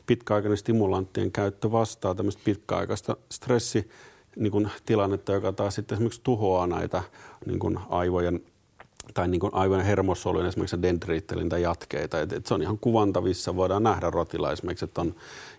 pitkäaikainen 0.06 0.58
stimulanttien 0.58 1.32
käyttö 1.32 1.72
vastaa 1.72 2.14
tämmöistä 2.14 2.42
pitkäaikaista 2.44 3.16
stressi 3.32 3.90
niin 4.36 4.52
kuin 4.52 4.70
tilannetta, 4.86 5.32
joka 5.32 5.52
taas 5.52 5.74
sitten 5.74 5.96
esimerkiksi 5.96 6.20
tuhoaa 6.24 6.66
näitä 6.66 7.02
niin 7.46 7.58
kuin 7.58 7.78
aivojen 7.88 8.40
tai 9.14 9.28
niin 9.28 9.40
kuin 9.40 9.54
aivojen 9.54 9.84
hermosolujen 9.84 10.46
esimerkiksi 10.46 10.82
dendriittelin 10.82 11.48
tai 11.48 11.62
jatkeita. 11.62 12.20
Et, 12.20 12.32
et 12.32 12.46
se 12.46 12.54
on 12.54 12.62
ihan 12.62 12.78
kuvantavissa, 12.78 13.56
voidaan 13.56 13.82
nähdä 13.82 14.10
rotilla 14.10 14.52
esimerkiksi, 14.52 14.84
että 14.84 15.00
on, 15.00 15.14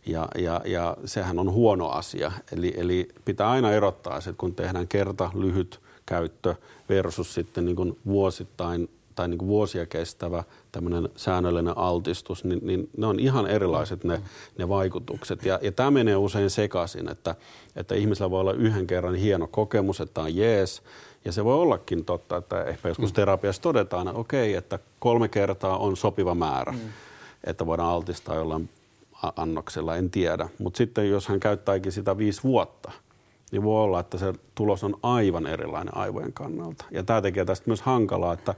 ja, 0.06 0.28
ja, 0.38 0.62
ja 0.66 0.98
sehän 1.06 1.40
on 1.40 1.52
huono 1.52 1.90
asia. 1.90 2.32
Eli, 2.52 2.74
eli 2.78 3.08
pitää 3.26 3.50
aina 3.50 3.72
erottaa 3.72 4.18
että 4.18 4.34
kun 4.38 4.56
tehdään 4.56 4.88
kerta 4.88 5.32
lyhyt 5.34 5.80
käyttö 6.06 6.56
versus 6.90 7.34
sitten 7.34 7.66
niin 7.66 7.76
kuin 7.76 8.00
vuosittain 8.06 8.90
tai 9.22 9.28
niin 9.28 9.38
kuin 9.38 9.50
vuosia 9.50 9.86
kestävä 9.86 10.44
tämmöinen 10.72 11.10
säännöllinen 11.16 11.78
altistus, 11.78 12.44
niin, 12.44 12.60
niin 12.64 12.90
ne 12.98 13.06
on 13.06 13.20
ihan 13.20 13.48
erilaiset 13.48 14.04
ne, 14.04 14.22
ne 14.58 14.70
vaikutukset. 14.70 15.46
Ja, 15.46 15.60
ja 15.62 15.72
tämä 15.72 15.92
menee 15.92 16.16
usein 16.16 16.50
sekaisin, 16.50 17.10
että, 17.10 17.36
että 17.76 17.96
ihmisellä 17.96 18.32
voi 18.32 18.40
olla 18.40 18.54
yhden 18.54 18.88
kerran 18.88 19.16
hieno 19.16 19.48
kokemus, 19.48 20.02
että 20.02 20.22
on 20.22 20.36
jees, 20.36 20.82
ja 21.26 21.32
se 21.32 21.46
voi 21.46 21.56
ollakin 21.56 22.06
totta, 22.06 22.38
että 22.38 22.64
ehkä 22.64 22.88
joskus 22.88 23.10
mm. 23.10 23.14
terapiassa 23.14 23.62
todetaan, 23.62 24.08
että 24.08 24.20
okei, 24.20 24.54
että 24.54 24.80
kolme 25.00 25.28
kertaa 25.28 25.78
on 25.78 25.98
sopiva 25.98 26.36
määrä, 26.36 26.72
mm. 26.72 26.80
että 27.44 27.66
voidaan 27.66 27.90
altistaa 27.90 28.36
jollain 28.36 28.70
annoksella, 29.36 29.96
en 29.96 30.10
tiedä. 30.10 30.50
Mutta 30.60 30.78
sitten 30.78 31.10
jos 31.10 31.28
hän 31.28 31.40
käyttääkin 31.40 31.92
sitä 31.92 32.18
viisi 32.18 32.44
vuotta, 32.44 32.92
niin 33.52 33.64
voi 33.64 33.84
olla, 33.84 34.00
että 34.00 34.18
se 34.18 34.34
tulos 34.56 34.84
on 34.84 34.98
aivan 35.04 35.48
erilainen 35.48 35.98
aivojen 35.98 36.34
kannalta. 36.34 36.86
Ja 36.92 37.04
tämä 37.04 37.22
tekee 37.22 37.46
tästä 37.46 37.64
myös 37.68 37.82
hankalaa, 37.82 38.34
että 38.34 38.56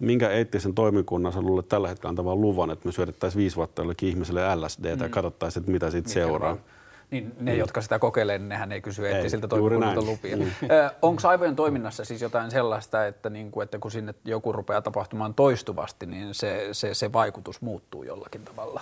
minkä 0.00 0.30
eettisen 0.30 0.74
toimikunnan 0.74 1.32
sä 1.32 1.40
luulet 1.40 1.68
tällä 1.68 1.88
hetkellä 1.88 2.08
antavan 2.08 2.40
luvan, 2.40 2.70
että 2.70 2.88
me 2.88 2.92
syötettäisiin 2.92 3.40
viisi 3.40 3.56
vuotta 3.56 3.82
jollekin 3.82 4.08
ihmiselle 4.08 4.56
LSD 4.56 4.96
mm. 4.96 5.02
ja 5.02 5.08
katsottaisiin, 5.08 5.60
että 5.60 5.72
mitä 5.72 5.90
siitä 5.90 6.08
seuraa. 6.08 6.56
Niin 7.10 7.32
ne, 7.40 7.52
mm. 7.52 7.58
jotka 7.58 7.80
sitä 7.80 7.98
kokeilevat, 7.98 8.40
niin 8.40 8.48
nehän 8.48 8.72
ei 8.72 8.80
kysy 8.80 9.08
eettisiltä 9.08 9.48
toimikunnalta 9.48 10.02
lupia. 10.02 10.36
Mm. 10.36 10.44
Onko 11.02 11.28
aivojen 11.28 11.56
toiminnassa 11.56 12.04
siis 12.04 12.22
jotain 12.22 12.50
sellaista, 12.50 13.06
että, 13.06 13.30
niin 13.30 13.50
kuin, 13.50 13.64
että 13.64 13.78
kun 13.78 13.90
sinne 13.90 14.14
joku 14.24 14.52
rupeaa 14.52 14.82
tapahtumaan 14.82 15.34
toistuvasti, 15.34 16.06
niin 16.06 16.34
se, 16.34 16.68
se, 16.72 16.94
se 16.94 17.12
vaikutus 17.12 17.60
muuttuu 17.60 18.02
jollakin 18.02 18.44
tavalla? 18.44 18.80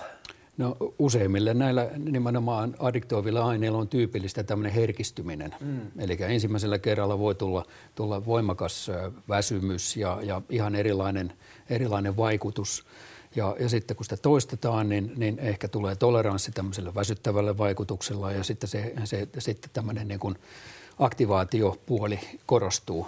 No 0.56 0.76
useimmille 0.98 1.54
näillä 1.54 1.90
nimenomaan 1.98 2.74
addiktoivilla 2.78 3.44
aineilla 3.44 3.78
on 3.78 3.88
tyypillistä 3.88 4.42
tämmöinen 4.42 4.72
herkistyminen. 4.72 5.54
Mm. 5.60 5.80
Eli 5.98 6.18
ensimmäisellä 6.20 6.78
kerralla 6.78 7.18
voi 7.18 7.34
tulla, 7.34 7.64
tulla 7.94 8.24
voimakas 8.24 8.90
väsymys 9.28 9.96
ja, 9.96 10.18
ja 10.22 10.42
ihan 10.50 10.74
erilainen, 10.74 11.32
erilainen 11.70 12.16
vaikutus. 12.16 12.84
Ja, 13.36 13.56
ja 13.60 13.68
sitten 13.68 13.96
kun 13.96 14.04
sitä 14.04 14.16
toistetaan, 14.16 14.88
niin, 14.88 15.12
niin 15.16 15.38
ehkä 15.38 15.68
tulee 15.68 15.96
toleranssi 15.96 16.52
tämmöiselle 16.52 16.94
väsyttävälle 16.94 17.58
vaikutuksella 17.58 18.32
ja 18.32 18.44
sitten, 18.44 18.68
se, 18.68 18.94
se, 19.04 19.28
sitten 19.38 19.70
tämmöinen 19.72 20.08
niin 20.08 20.20
kuin 20.20 20.34
aktivaatiopuoli 20.98 22.20
korostuu. 22.46 23.07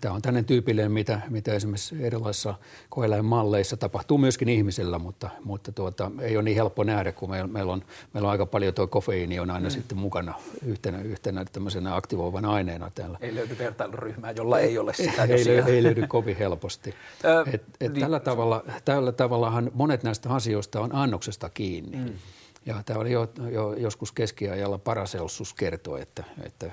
Tämä 0.00 0.14
on 0.14 0.22
tämmöinen 0.22 0.44
tyypillinen, 0.44 0.92
mitä, 0.92 1.20
mitä 1.28 1.54
esimerkiksi 1.54 2.04
erilaisissa 2.04 2.54
koeläinmalleissa 2.88 3.76
tapahtuu 3.76 4.18
myöskin 4.18 4.48
ihmisellä, 4.48 4.98
mutta, 4.98 5.30
mutta 5.44 5.72
tuota, 5.72 6.10
ei 6.20 6.36
ole 6.36 6.42
niin 6.42 6.56
helppo 6.56 6.84
nähdä, 6.84 7.12
kun 7.12 7.30
meillä, 7.30 7.48
meillä, 7.48 7.72
on, 7.72 7.82
meillä 8.14 8.26
on 8.26 8.30
aika 8.30 8.46
paljon 8.46 8.74
tuo 8.74 8.86
kofeiini 8.86 9.40
on 9.40 9.50
aina 9.50 9.68
mm. 9.68 9.70
sitten 9.70 9.98
mukana 9.98 10.34
yhtenä, 10.66 11.00
yhtenä 11.00 11.44
tämmöisenä 11.44 11.96
aktivoivana 11.96 12.52
aineena 12.52 12.90
täällä. 12.94 13.18
Ei 13.20 13.34
löydy 13.34 13.58
vertailuryhmää, 13.58 14.30
jolla 14.30 14.58
ei 14.58 14.78
ole 14.78 14.94
sitä. 14.94 15.22
ei, 15.22 15.46
löydy, 15.46 15.72
ei 15.72 15.82
löydy 15.82 16.06
kovin 16.06 16.36
helposti. 16.36 16.94
et, 17.54 17.62
et 17.80 17.92
niin. 17.92 18.00
tällä, 18.00 18.20
tavalla, 18.20 18.64
tällä 18.84 19.12
tavallahan 19.12 19.70
monet 19.74 20.02
näistä 20.02 20.30
asioista 20.30 20.80
on 20.80 20.94
annoksesta 20.94 21.48
kiinni. 21.48 21.96
Mm. 21.96 22.12
Ja 22.66 22.82
tämä 22.86 23.00
oli 23.00 23.12
jo, 23.12 23.28
jo 23.50 23.72
joskus 23.72 24.12
keskiajalla 24.12 24.78
Paracelsus 24.78 25.54
kertoi, 25.54 26.02
että, 26.02 26.24
että 26.42 26.70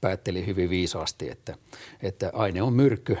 päätteli 0.00 0.46
hyvin 0.46 0.70
viisaasti, 0.70 1.30
että, 1.30 1.54
että 2.02 2.30
aine 2.34 2.62
on 2.62 2.72
myrkky 2.72 3.18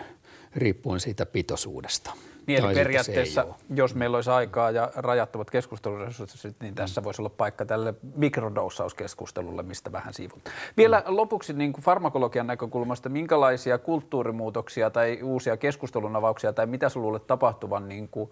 riippuen 0.56 1.00
siitä 1.00 1.26
pitoisuudesta. 1.26 2.12
Niin, 2.46 2.64
eli 2.64 2.74
periaatteessa, 2.74 3.46
jos 3.74 3.94
meillä 3.94 4.16
olisi 4.16 4.30
aikaa 4.30 4.70
ja 4.70 4.90
rajattomat 4.96 5.50
keskusteluresurssit, 5.50 6.56
niin 6.60 6.74
tässä 6.74 7.04
voisi 7.04 7.22
olla 7.22 7.30
paikka 7.30 7.64
tälle 7.66 7.94
mikrodoussauskeskustelulle, 8.16 9.62
mistä 9.62 9.92
vähän 9.92 10.14
siivut. 10.14 10.38
Vielä 10.76 11.02
mm. 11.06 11.16
lopuksi 11.16 11.52
niin 11.52 11.72
kuin 11.72 11.84
farmakologian 11.84 12.46
näkökulmasta, 12.46 13.08
minkälaisia 13.08 13.78
kulttuurimuutoksia 13.78 14.90
tai 14.90 15.18
uusia 15.22 15.56
keskustelunavauksia 15.56 16.52
tai 16.52 16.66
mitä 16.66 16.88
sinulle 16.88 17.06
luulet 17.06 17.26
tapahtuvan 17.26 17.88
niin 17.88 18.08
kuin 18.08 18.30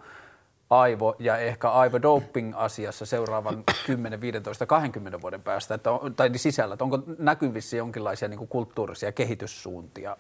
aivo- 0.81 1.17
ja 1.19 1.39
ehkä 1.39 1.71
aivodoping-asiassa 1.71 3.07
seuraavan 3.07 3.65
10, 3.87 4.21
15, 4.21 4.67
20 4.67 5.23
vuoden 5.23 5.43
päästä, 5.43 5.75
että 5.75 5.91
on, 5.91 6.15
tai 6.15 6.31
sisällä, 6.37 6.73
että 6.73 6.85
onko 6.85 6.99
näkyvissä 7.19 7.77
jonkinlaisia 7.77 8.29
niin 8.29 8.39
kuin 8.39 8.49
kulttuurisia 8.49 9.13
kehityssuuntia, 9.13 10.17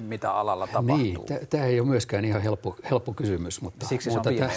mitä 0.00 0.32
alalla 0.32 0.66
tapahtuu? 0.66 0.96
Niin, 0.96 1.48
tämä 1.50 1.64
ei 1.64 1.80
ole 1.80 1.88
myöskään 1.88 2.24
ihan 2.24 2.42
helppo, 2.42 2.76
helppo 2.90 3.12
kysymys, 3.12 3.60
mutta, 3.60 3.86
Siksi 3.86 4.10
mutta 4.10 4.30
se 4.30 4.44
on 4.44 4.50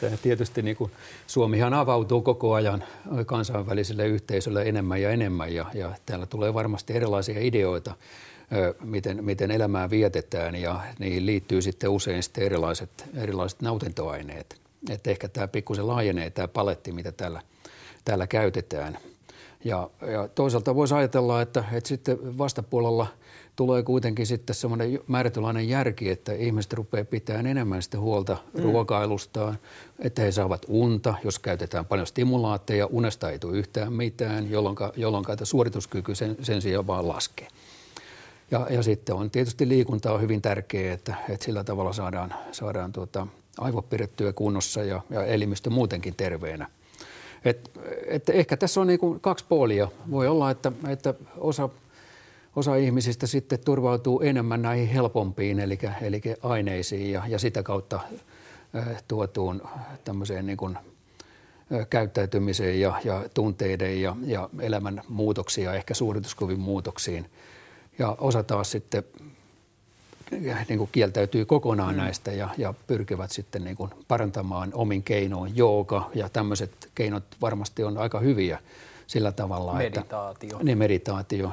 tämä, 0.00 0.16
tietysti 0.22 0.62
niin 0.62 0.76
kuin, 0.76 0.90
Suomihan 1.26 1.74
avautuu 1.74 2.22
koko 2.22 2.54
ajan 2.54 2.84
kansainväliselle 3.26 4.06
yhteisölle 4.06 4.62
enemmän 4.62 5.02
ja 5.02 5.10
enemmän 5.10 5.54
ja, 5.54 5.66
ja 5.74 5.92
täällä 6.06 6.26
tulee 6.26 6.54
varmasti 6.54 6.92
erilaisia 6.92 7.40
ideoita 7.40 7.94
miten, 8.84 9.24
miten 9.24 9.50
elämää 9.50 9.90
vietetään 9.90 10.54
ja 10.54 10.80
niihin 10.98 11.26
liittyy 11.26 11.62
sitten 11.62 11.90
usein 11.90 12.22
sitten 12.22 12.44
erilaiset, 12.44 13.04
erilaiset 13.14 13.62
nautintoaineet. 13.62 14.60
Että 14.90 15.10
ehkä 15.10 15.28
tämä 15.28 15.48
pikkusen 15.48 15.86
laajenee 15.86 16.30
tämä 16.30 16.48
paletti, 16.48 16.92
mitä 16.92 17.12
täällä, 17.12 17.42
täällä 18.04 18.26
käytetään. 18.26 18.98
Ja, 19.64 19.90
ja 20.12 20.28
toisaalta 20.28 20.74
voisi 20.74 20.94
ajatella, 20.94 21.42
että, 21.42 21.64
että 21.72 21.88
sitten 21.88 22.38
vastapuolella 22.38 23.06
tulee 23.56 23.82
kuitenkin 23.82 24.26
sitten 24.26 24.56
semmoinen 24.56 24.98
määrätynlainen 25.06 25.68
järki, 25.68 26.10
että 26.10 26.32
ihmiset 26.32 26.72
rupeaa 26.72 27.04
pitämään 27.04 27.46
enemmän 27.46 27.82
sitä 27.82 27.98
huolta 27.98 28.36
mm. 28.54 28.62
ruokailustaan, 28.62 29.58
että 29.98 30.22
he 30.22 30.32
saavat 30.32 30.66
unta, 30.68 31.14
jos 31.24 31.38
käytetään 31.38 31.86
paljon 31.86 32.06
stimulaatteja, 32.06 32.86
unesta 32.86 33.30
ei 33.30 33.38
tule 33.38 33.56
yhtään 33.56 33.92
mitään, 33.92 34.50
jolloin, 34.50 34.76
jolloin 34.96 35.24
suorituskyky 35.42 36.14
sen, 36.14 36.36
sen 36.42 36.62
sijaan 36.62 36.86
vaan 36.86 37.08
laskee. 37.08 37.48
Ja, 38.50 38.66
ja 38.70 38.82
sitten 38.82 39.14
on 39.14 39.30
tietysti 39.30 39.68
liikunta 39.68 40.12
on 40.12 40.20
hyvin 40.20 40.42
tärkeää, 40.42 40.94
että, 40.94 41.14
että 41.28 41.44
sillä 41.44 41.64
tavalla 41.64 41.92
saadaan, 41.92 42.34
saadaan 42.52 42.92
tuota, 42.92 43.26
aivot 43.58 43.90
pidettyä 43.90 44.32
kunnossa 44.32 44.84
ja, 44.84 45.00
ja 45.10 45.24
elimistö 45.24 45.70
muutenkin 45.70 46.14
terveenä. 46.14 46.68
Et, 47.44 47.70
et 48.06 48.28
ehkä 48.28 48.56
tässä 48.56 48.80
on 48.80 48.86
niin 48.86 48.98
kuin 48.98 49.20
kaksi 49.20 49.44
puolia. 49.48 49.88
Voi 50.10 50.28
olla, 50.28 50.50
että, 50.50 50.72
että 50.88 51.14
osa, 51.38 51.68
osa 52.56 52.76
ihmisistä 52.76 53.26
sitten 53.26 53.58
turvautuu 53.64 54.20
enemmän 54.20 54.62
näihin 54.62 54.88
helpompiin, 54.88 55.60
eli, 55.60 55.78
eli 56.02 56.20
aineisiin 56.42 57.12
ja, 57.12 57.22
ja 57.28 57.38
sitä 57.38 57.62
kautta 57.62 58.00
tuotuun 59.08 59.62
tämmöiseen 60.04 60.46
niin 60.46 60.58
kuin, 60.58 60.78
käyttäytymiseen 61.90 62.80
ja, 62.80 63.00
ja 63.04 63.24
tunteiden 63.34 64.02
ja, 64.02 64.16
ja 64.24 64.48
elämän 64.60 65.02
muutoksia, 65.08 65.74
ehkä 65.74 65.94
suorituskyvyn 65.94 66.60
muutoksiin– 66.60 67.26
ja 68.00 68.16
osa 68.20 68.42
taas 68.42 68.70
sitten 68.70 69.04
niin 70.68 70.78
kuin 70.78 70.88
kieltäytyy 70.92 71.44
kokonaan 71.44 71.94
mm. 71.94 72.00
näistä 72.00 72.32
ja, 72.32 72.48
ja 72.58 72.74
pyrkivät 72.86 73.30
sitten 73.30 73.64
niin 73.64 73.76
kuin 73.76 73.90
parantamaan 74.08 74.70
omin 74.74 75.02
keinoin. 75.02 75.56
Jooga 75.56 76.10
ja 76.14 76.28
tämmöiset 76.28 76.90
keinot 76.94 77.24
varmasti 77.40 77.84
on 77.84 77.98
aika 77.98 78.20
hyviä 78.20 78.58
sillä 79.06 79.32
tavalla, 79.32 79.74
meditaatio. 79.74 80.50
että 80.52 80.64
niin 80.64 80.78
meditaatio, 80.78 81.52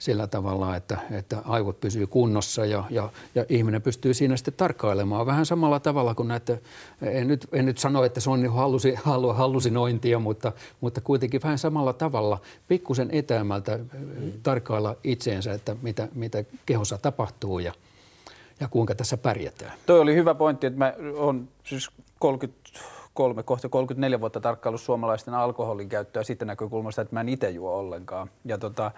sillä 0.00 0.26
tavalla, 0.26 0.76
että, 0.76 0.98
että 1.10 1.42
aivot 1.44 1.80
pysyy 1.80 2.06
kunnossa 2.06 2.66
ja, 2.66 2.84
ja, 2.90 3.08
ja 3.34 3.44
ihminen 3.48 3.82
pystyy 3.82 4.14
siinä 4.14 4.36
sitten 4.36 4.54
tarkkailemaan 4.54 5.26
vähän 5.26 5.46
samalla 5.46 5.80
tavalla 5.80 6.14
kuin 6.14 6.28
näitä, 6.28 6.58
en 7.02 7.28
nyt, 7.28 7.46
en 7.52 7.66
nyt 7.66 7.78
sano, 7.78 8.04
että 8.04 8.20
se 8.20 8.30
on 8.30 8.42
niin 8.42 8.52
hallusi, 8.52 8.94
hallusinointia, 9.34 10.18
mutta, 10.18 10.52
mutta 10.80 11.00
kuitenkin 11.00 11.42
vähän 11.42 11.58
samalla 11.58 11.92
tavalla 11.92 12.38
pikkusen 12.68 13.08
etäämältä 13.12 13.78
tarkkailla 14.42 14.96
itseensä, 15.04 15.52
että 15.52 15.76
mitä, 15.82 16.08
mitä 16.14 16.44
kehossa 16.66 16.98
tapahtuu 16.98 17.58
ja, 17.58 17.72
ja 18.60 18.68
kuinka 18.68 18.94
tässä 18.94 19.16
pärjätään. 19.16 19.72
Toi 19.86 20.00
oli 20.00 20.14
hyvä 20.14 20.34
pointti, 20.34 20.66
että 20.66 20.78
mä 20.78 20.94
on 21.16 21.48
siis 21.64 21.90
33, 22.18 23.42
kohta 23.42 23.68
34 23.68 24.20
vuotta 24.20 24.40
tarkkaillut 24.40 24.80
suomalaisten 24.80 25.34
alkoholin 25.34 25.88
käyttöä 25.88 26.22
siitä 26.22 26.44
näkökulmasta, 26.44 27.02
että 27.02 27.14
mä 27.14 27.20
en 27.20 27.28
itse 27.28 27.50
juo 27.50 27.72
ollenkaan. 27.72 28.30
Ja 28.44 28.58
tota, 28.58 28.90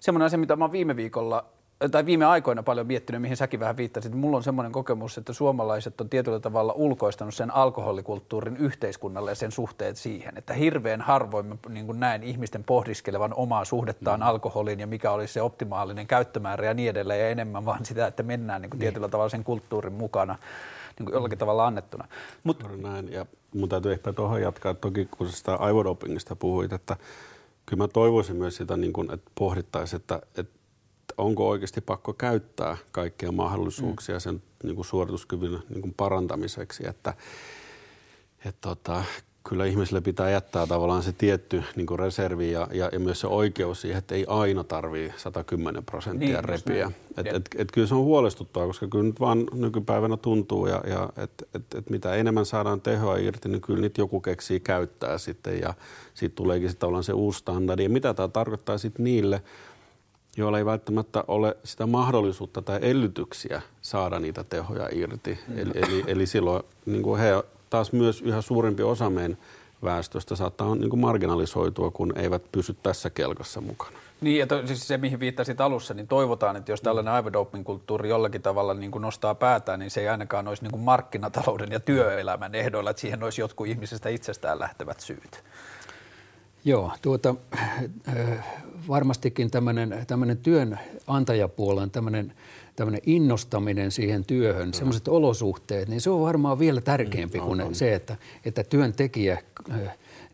semmoinen 0.00 0.26
asia, 0.26 0.38
mitä 0.38 0.56
mä 0.56 0.64
oon 0.64 0.72
viime 0.72 0.96
viikolla 0.96 1.44
tai 1.90 2.06
viime 2.06 2.24
aikoina 2.24 2.62
paljon 2.62 2.86
miettinyt, 2.86 3.22
mihin 3.22 3.36
säkin 3.36 3.60
vähän 3.60 3.76
viittasit. 3.76 4.14
Mulla 4.14 4.36
on 4.36 4.42
semmoinen 4.42 4.72
kokemus, 4.72 5.18
että 5.18 5.32
suomalaiset 5.32 6.00
on 6.00 6.08
tietyllä 6.08 6.40
tavalla 6.40 6.72
ulkoistanut 6.72 7.34
sen 7.34 7.54
alkoholikulttuurin 7.54 8.56
yhteiskunnalle 8.56 9.30
ja 9.30 9.34
sen 9.34 9.52
suhteet 9.52 9.96
siihen. 9.96 10.38
Että 10.38 10.54
hirveän 10.54 11.00
harvoin 11.00 11.46
mä 11.46 11.56
niin 11.68 12.00
näen 12.00 12.22
ihmisten 12.22 12.64
pohdiskelevan 12.64 13.34
omaa 13.34 13.64
suhdettaan 13.64 14.20
mm. 14.20 14.26
alkoholiin 14.26 14.80
ja 14.80 14.86
mikä 14.86 15.10
olisi 15.10 15.32
se 15.32 15.42
optimaalinen 15.42 16.06
käyttömäärä 16.06 16.66
ja 16.66 16.74
niin 16.74 16.90
edelleen 16.90 17.20
ja 17.20 17.28
enemmän 17.28 17.64
vaan 17.64 17.84
sitä, 17.84 18.06
että 18.06 18.22
mennään 18.22 18.62
niin 18.62 18.70
kuin 18.70 18.78
niin. 18.78 18.84
tietyllä 18.84 19.08
tavalla 19.08 19.28
sen 19.28 19.44
kulttuurin 19.44 19.92
mukana 19.92 20.38
niin 20.98 21.04
kuin 21.04 21.14
jollakin 21.14 21.38
tavalla 21.38 21.66
annettuna. 21.66 22.08
Mut, 22.44 22.64
näin, 22.82 23.12
ja 23.12 23.26
mun 23.54 23.68
täytyy 23.68 23.92
ehkä 23.92 24.12
tuohon 24.12 24.42
jatkaa, 24.42 24.74
toki 24.74 25.08
kun 25.10 25.28
sitä 25.28 25.54
aivodopingista 25.54 26.36
puhuit, 26.36 26.72
että 26.72 26.96
kyllä 27.70 27.84
mä 27.84 27.88
toivoisin 27.88 28.36
myös 28.36 28.56
sitä, 28.56 28.76
niin 28.76 28.92
kuin, 28.92 29.12
että 29.12 29.30
pohdittaisiin, 29.34 30.00
että, 30.00 30.22
että 30.36 30.54
onko 31.18 31.48
oikeasti 31.48 31.80
pakko 31.80 32.12
käyttää 32.12 32.76
kaikkia 32.92 33.32
mahdollisuuksia 33.32 34.14
mm. 34.14 34.20
sen 34.20 34.42
niin 34.62 34.74
kuin 34.76 34.84
suorituskyvyn 34.84 35.62
niin 35.68 35.80
kuin 35.80 35.94
parantamiseksi, 35.96 36.88
että, 36.88 37.14
että 38.44 38.68
tota, 38.68 39.04
kyllä 39.48 39.64
ihmisille 39.64 40.00
pitää 40.00 40.30
jättää 40.30 40.66
tavallaan 40.66 41.02
se 41.02 41.12
tietty 41.12 41.62
niin 41.76 41.86
kuin 41.86 41.98
reservi 41.98 42.52
ja, 42.52 42.68
ja, 42.72 42.88
ja 42.92 43.00
myös 43.00 43.20
se 43.20 43.26
oikeus 43.26 43.80
siihen, 43.80 43.98
että 43.98 44.14
ei 44.14 44.24
aina 44.28 44.64
tarvii 44.64 45.12
110 45.16 45.84
prosenttia 45.84 46.28
niin, 46.28 46.44
repiä. 46.44 46.92
Et, 47.16 47.26
et, 47.26 47.48
et 47.56 47.68
kyllä 47.72 47.86
se 47.86 47.94
on 47.94 48.04
huolestuttavaa, 48.04 48.66
koska 48.66 48.86
kyllä 48.88 49.04
nyt 49.04 49.20
vaan 49.20 49.46
nykypäivänä 49.52 50.16
tuntuu, 50.16 50.66
ja, 50.66 50.82
ja 50.86 51.08
että 51.16 51.44
et, 51.54 51.74
et 51.74 51.90
mitä 51.90 52.14
enemmän 52.14 52.46
saadaan 52.46 52.80
tehoa 52.80 53.16
irti, 53.16 53.48
niin 53.48 53.60
kyllä 53.60 53.80
niitä 53.80 54.00
joku 54.00 54.20
keksii 54.20 54.60
käyttää 54.60 55.18
sitten 55.18 55.60
ja 55.60 55.74
siitä 56.14 56.34
tuleekin 56.34 56.68
sitten 56.68 56.80
tavallaan 56.80 57.04
se 57.04 57.12
uusi 57.12 57.38
standardi. 57.38 57.82
Ja 57.82 57.90
mitä 57.90 58.14
tämä 58.14 58.28
tarkoittaa 58.28 58.78
sitten 58.78 59.04
niille, 59.04 59.42
joilla 60.36 60.58
ei 60.58 60.64
välttämättä 60.64 61.24
ole 61.28 61.56
sitä 61.64 61.86
mahdollisuutta 61.86 62.62
tai 62.62 62.78
ellytyksiä 62.82 63.62
saada 63.82 64.18
niitä 64.18 64.44
tehoja 64.44 64.88
irti. 64.92 65.38
Mm. 65.48 65.58
Eli, 65.58 65.70
eli, 65.74 66.04
eli 66.06 66.26
silloin 66.26 66.62
niin 66.86 67.02
kuin 67.02 67.20
he 67.20 67.32
taas 67.70 67.92
myös 67.92 68.22
yhä 68.22 68.40
suurempi 68.40 68.82
osa 68.82 69.10
meidän 69.10 69.38
väestöstä 69.84 70.36
saattaa 70.36 70.74
niin 70.74 70.90
kuin 70.90 71.00
marginalisoitua, 71.00 71.90
kun 71.90 72.18
eivät 72.18 72.42
pysy 72.52 72.76
tässä 72.82 73.10
kelkassa 73.10 73.60
mukana. 73.60 73.98
Niin, 74.20 74.38
ja 74.38 74.46
to, 74.46 74.66
siis 74.66 74.88
se, 74.88 74.98
mihin 74.98 75.20
viittasit 75.20 75.60
alussa, 75.60 75.94
niin 75.94 76.08
toivotaan, 76.08 76.56
että 76.56 76.72
jos 76.72 76.80
tällainen 76.80 77.14
aivodoping-kulttuuri 77.14 78.08
jollakin 78.08 78.42
tavalla 78.42 78.74
niin 78.74 78.90
kuin 78.90 79.02
nostaa 79.02 79.34
päätään, 79.34 79.80
niin 79.80 79.90
se 79.90 80.00
ei 80.00 80.08
ainakaan 80.08 80.48
olisi 80.48 80.62
niin 80.62 80.70
kuin 80.70 80.82
markkinatalouden 80.82 81.72
ja 81.72 81.80
työelämän 81.80 82.54
ehdoilla, 82.54 82.90
että 82.90 83.00
siihen 83.00 83.22
olisi 83.22 83.40
jotkut 83.40 83.66
ihmisestä 83.66 84.08
itsestään 84.08 84.58
lähtevät 84.58 85.00
syyt. 85.00 85.42
Joo, 86.64 86.92
tuota, 87.02 87.34
äh, 88.08 88.44
varmastikin 88.88 89.50
tämmöinen, 89.50 90.04
tämmöinen 90.06 90.36
työnantajapuolen 90.36 91.90
tämmöinen, 91.90 92.32
tämmöinen 92.76 93.00
innostaminen 93.06 93.90
siihen 93.90 94.24
työhön, 94.24 94.68
mm. 94.68 94.72
semmoiset 94.72 95.08
olosuhteet, 95.08 95.88
niin 95.88 96.00
se 96.00 96.10
on 96.10 96.20
varmaan 96.20 96.58
vielä 96.58 96.80
tärkeämpi 96.80 97.38
mm, 97.38 97.44
kuin 97.44 97.60
on. 97.60 97.74
se, 97.74 97.94
että, 97.94 98.16
että 98.44 98.64
työntekijä 98.64 99.38
äh, 99.70 99.78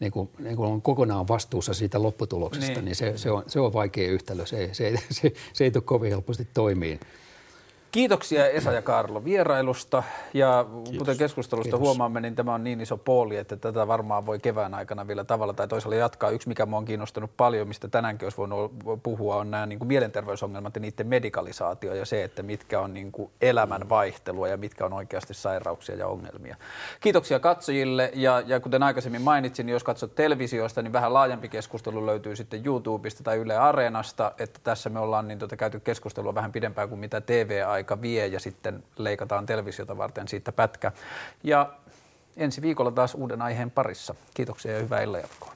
niin 0.00 0.12
kuin, 0.12 0.30
niin 0.38 0.56
kuin 0.56 0.68
on 0.68 0.82
kokonaan 0.82 1.28
vastuussa 1.28 1.74
siitä 1.74 2.02
lopputuloksesta, 2.02 2.72
niin, 2.72 2.84
niin 2.84 2.96
se, 2.96 3.12
se, 3.16 3.30
on, 3.30 3.42
se 3.46 3.60
on 3.60 3.72
vaikea 3.72 4.10
yhtälö. 4.10 4.46
Se, 4.46 4.70
se, 4.72 4.94
se, 5.10 5.32
se 5.52 5.64
ei 5.64 5.70
tule 5.70 5.82
kovin 5.86 6.10
helposti 6.10 6.48
toimiin. 6.54 7.00
Kiitoksia 7.96 8.48
Esa 8.48 8.72
ja 8.72 8.82
Karlo 8.82 9.24
vierailusta 9.24 10.02
ja 10.34 10.66
Kiitos. 10.74 10.98
kuten 10.98 11.16
keskustelusta 11.16 11.64
Kiitos. 11.70 11.80
huomaamme, 11.80 12.20
niin 12.20 12.34
tämä 12.34 12.54
on 12.54 12.64
niin 12.64 12.80
iso 12.80 12.96
pooli, 12.96 13.36
että 13.36 13.56
tätä 13.56 13.88
varmaan 13.88 14.26
voi 14.26 14.38
kevään 14.38 14.74
aikana 14.74 15.06
vielä 15.06 15.24
tavalla 15.24 15.52
tai 15.52 15.68
toisella 15.68 15.96
jatkaa. 15.96 16.30
Yksi, 16.30 16.48
mikä 16.48 16.66
minua 16.66 16.78
on 16.78 16.84
kiinnostunut 16.84 17.30
paljon, 17.36 17.68
mistä 17.68 17.88
tänäänkin 17.88 18.26
olisi 18.26 18.38
voinut 18.38 18.72
puhua, 19.02 19.36
on 19.36 19.50
nämä 19.50 19.66
niin 19.66 19.78
kuin 19.78 19.88
mielenterveysongelmat 19.88 20.74
ja 20.74 20.80
niiden 20.80 21.06
medikalisaatio 21.06 21.94
ja 21.94 22.06
se, 22.06 22.24
että 22.24 22.42
mitkä 22.42 22.80
on 22.80 22.94
niin 22.94 23.12
kuin 23.12 23.30
elämän 23.40 23.88
vaihtelua 23.88 24.48
ja 24.48 24.56
mitkä 24.56 24.86
on 24.86 24.92
oikeasti 24.92 25.34
sairauksia 25.34 25.96
ja 25.96 26.06
ongelmia. 26.06 26.56
Kiitoksia 27.00 27.40
katsojille 27.40 28.10
ja, 28.14 28.42
ja 28.46 28.60
kuten 28.60 28.82
aikaisemmin 28.82 29.22
mainitsin, 29.22 29.66
niin 29.66 29.72
jos 29.72 29.84
katsot 29.84 30.14
televisiosta, 30.14 30.82
niin 30.82 30.92
vähän 30.92 31.14
laajempi 31.14 31.48
keskustelu 31.48 32.06
löytyy 32.06 32.36
sitten 32.36 32.66
YouTubesta 32.66 33.24
tai 33.24 33.36
Yle 33.36 33.56
Areenasta, 33.56 34.32
että 34.38 34.60
tässä 34.64 34.90
me 34.90 35.00
ollaan 35.00 35.28
niin 35.28 35.38
tuota 35.38 35.56
käyty 35.56 35.80
keskustelua 35.80 36.34
vähän 36.34 36.52
pidempään 36.52 36.88
kuin 36.88 36.98
mitä 36.98 37.20
TV-aika 37.20 37.85
aika 37.86 38.02
vie 38.02 38.26
ja 38.26 38.40
sitten 38.40 38.84
leikataan 38.96 39.46
televisiota 39.46 39.96
varten 39.96 40.28
siitä 40.28 40.52
pätkä. 40.52 40.92
Ja 41.42 41.72
ensi 42.36 42.62
viikolla 42.62 42.90
taas 42.90 43.14
uuden 43.14 43.42
aiheen 43.42 43.70
parissa. 43.70 44.14
Kiitoksia 44.34 44.72
ja 44.72 44.82
hyvää 44.82 45.02
illanjatkoa. 45.02 45.55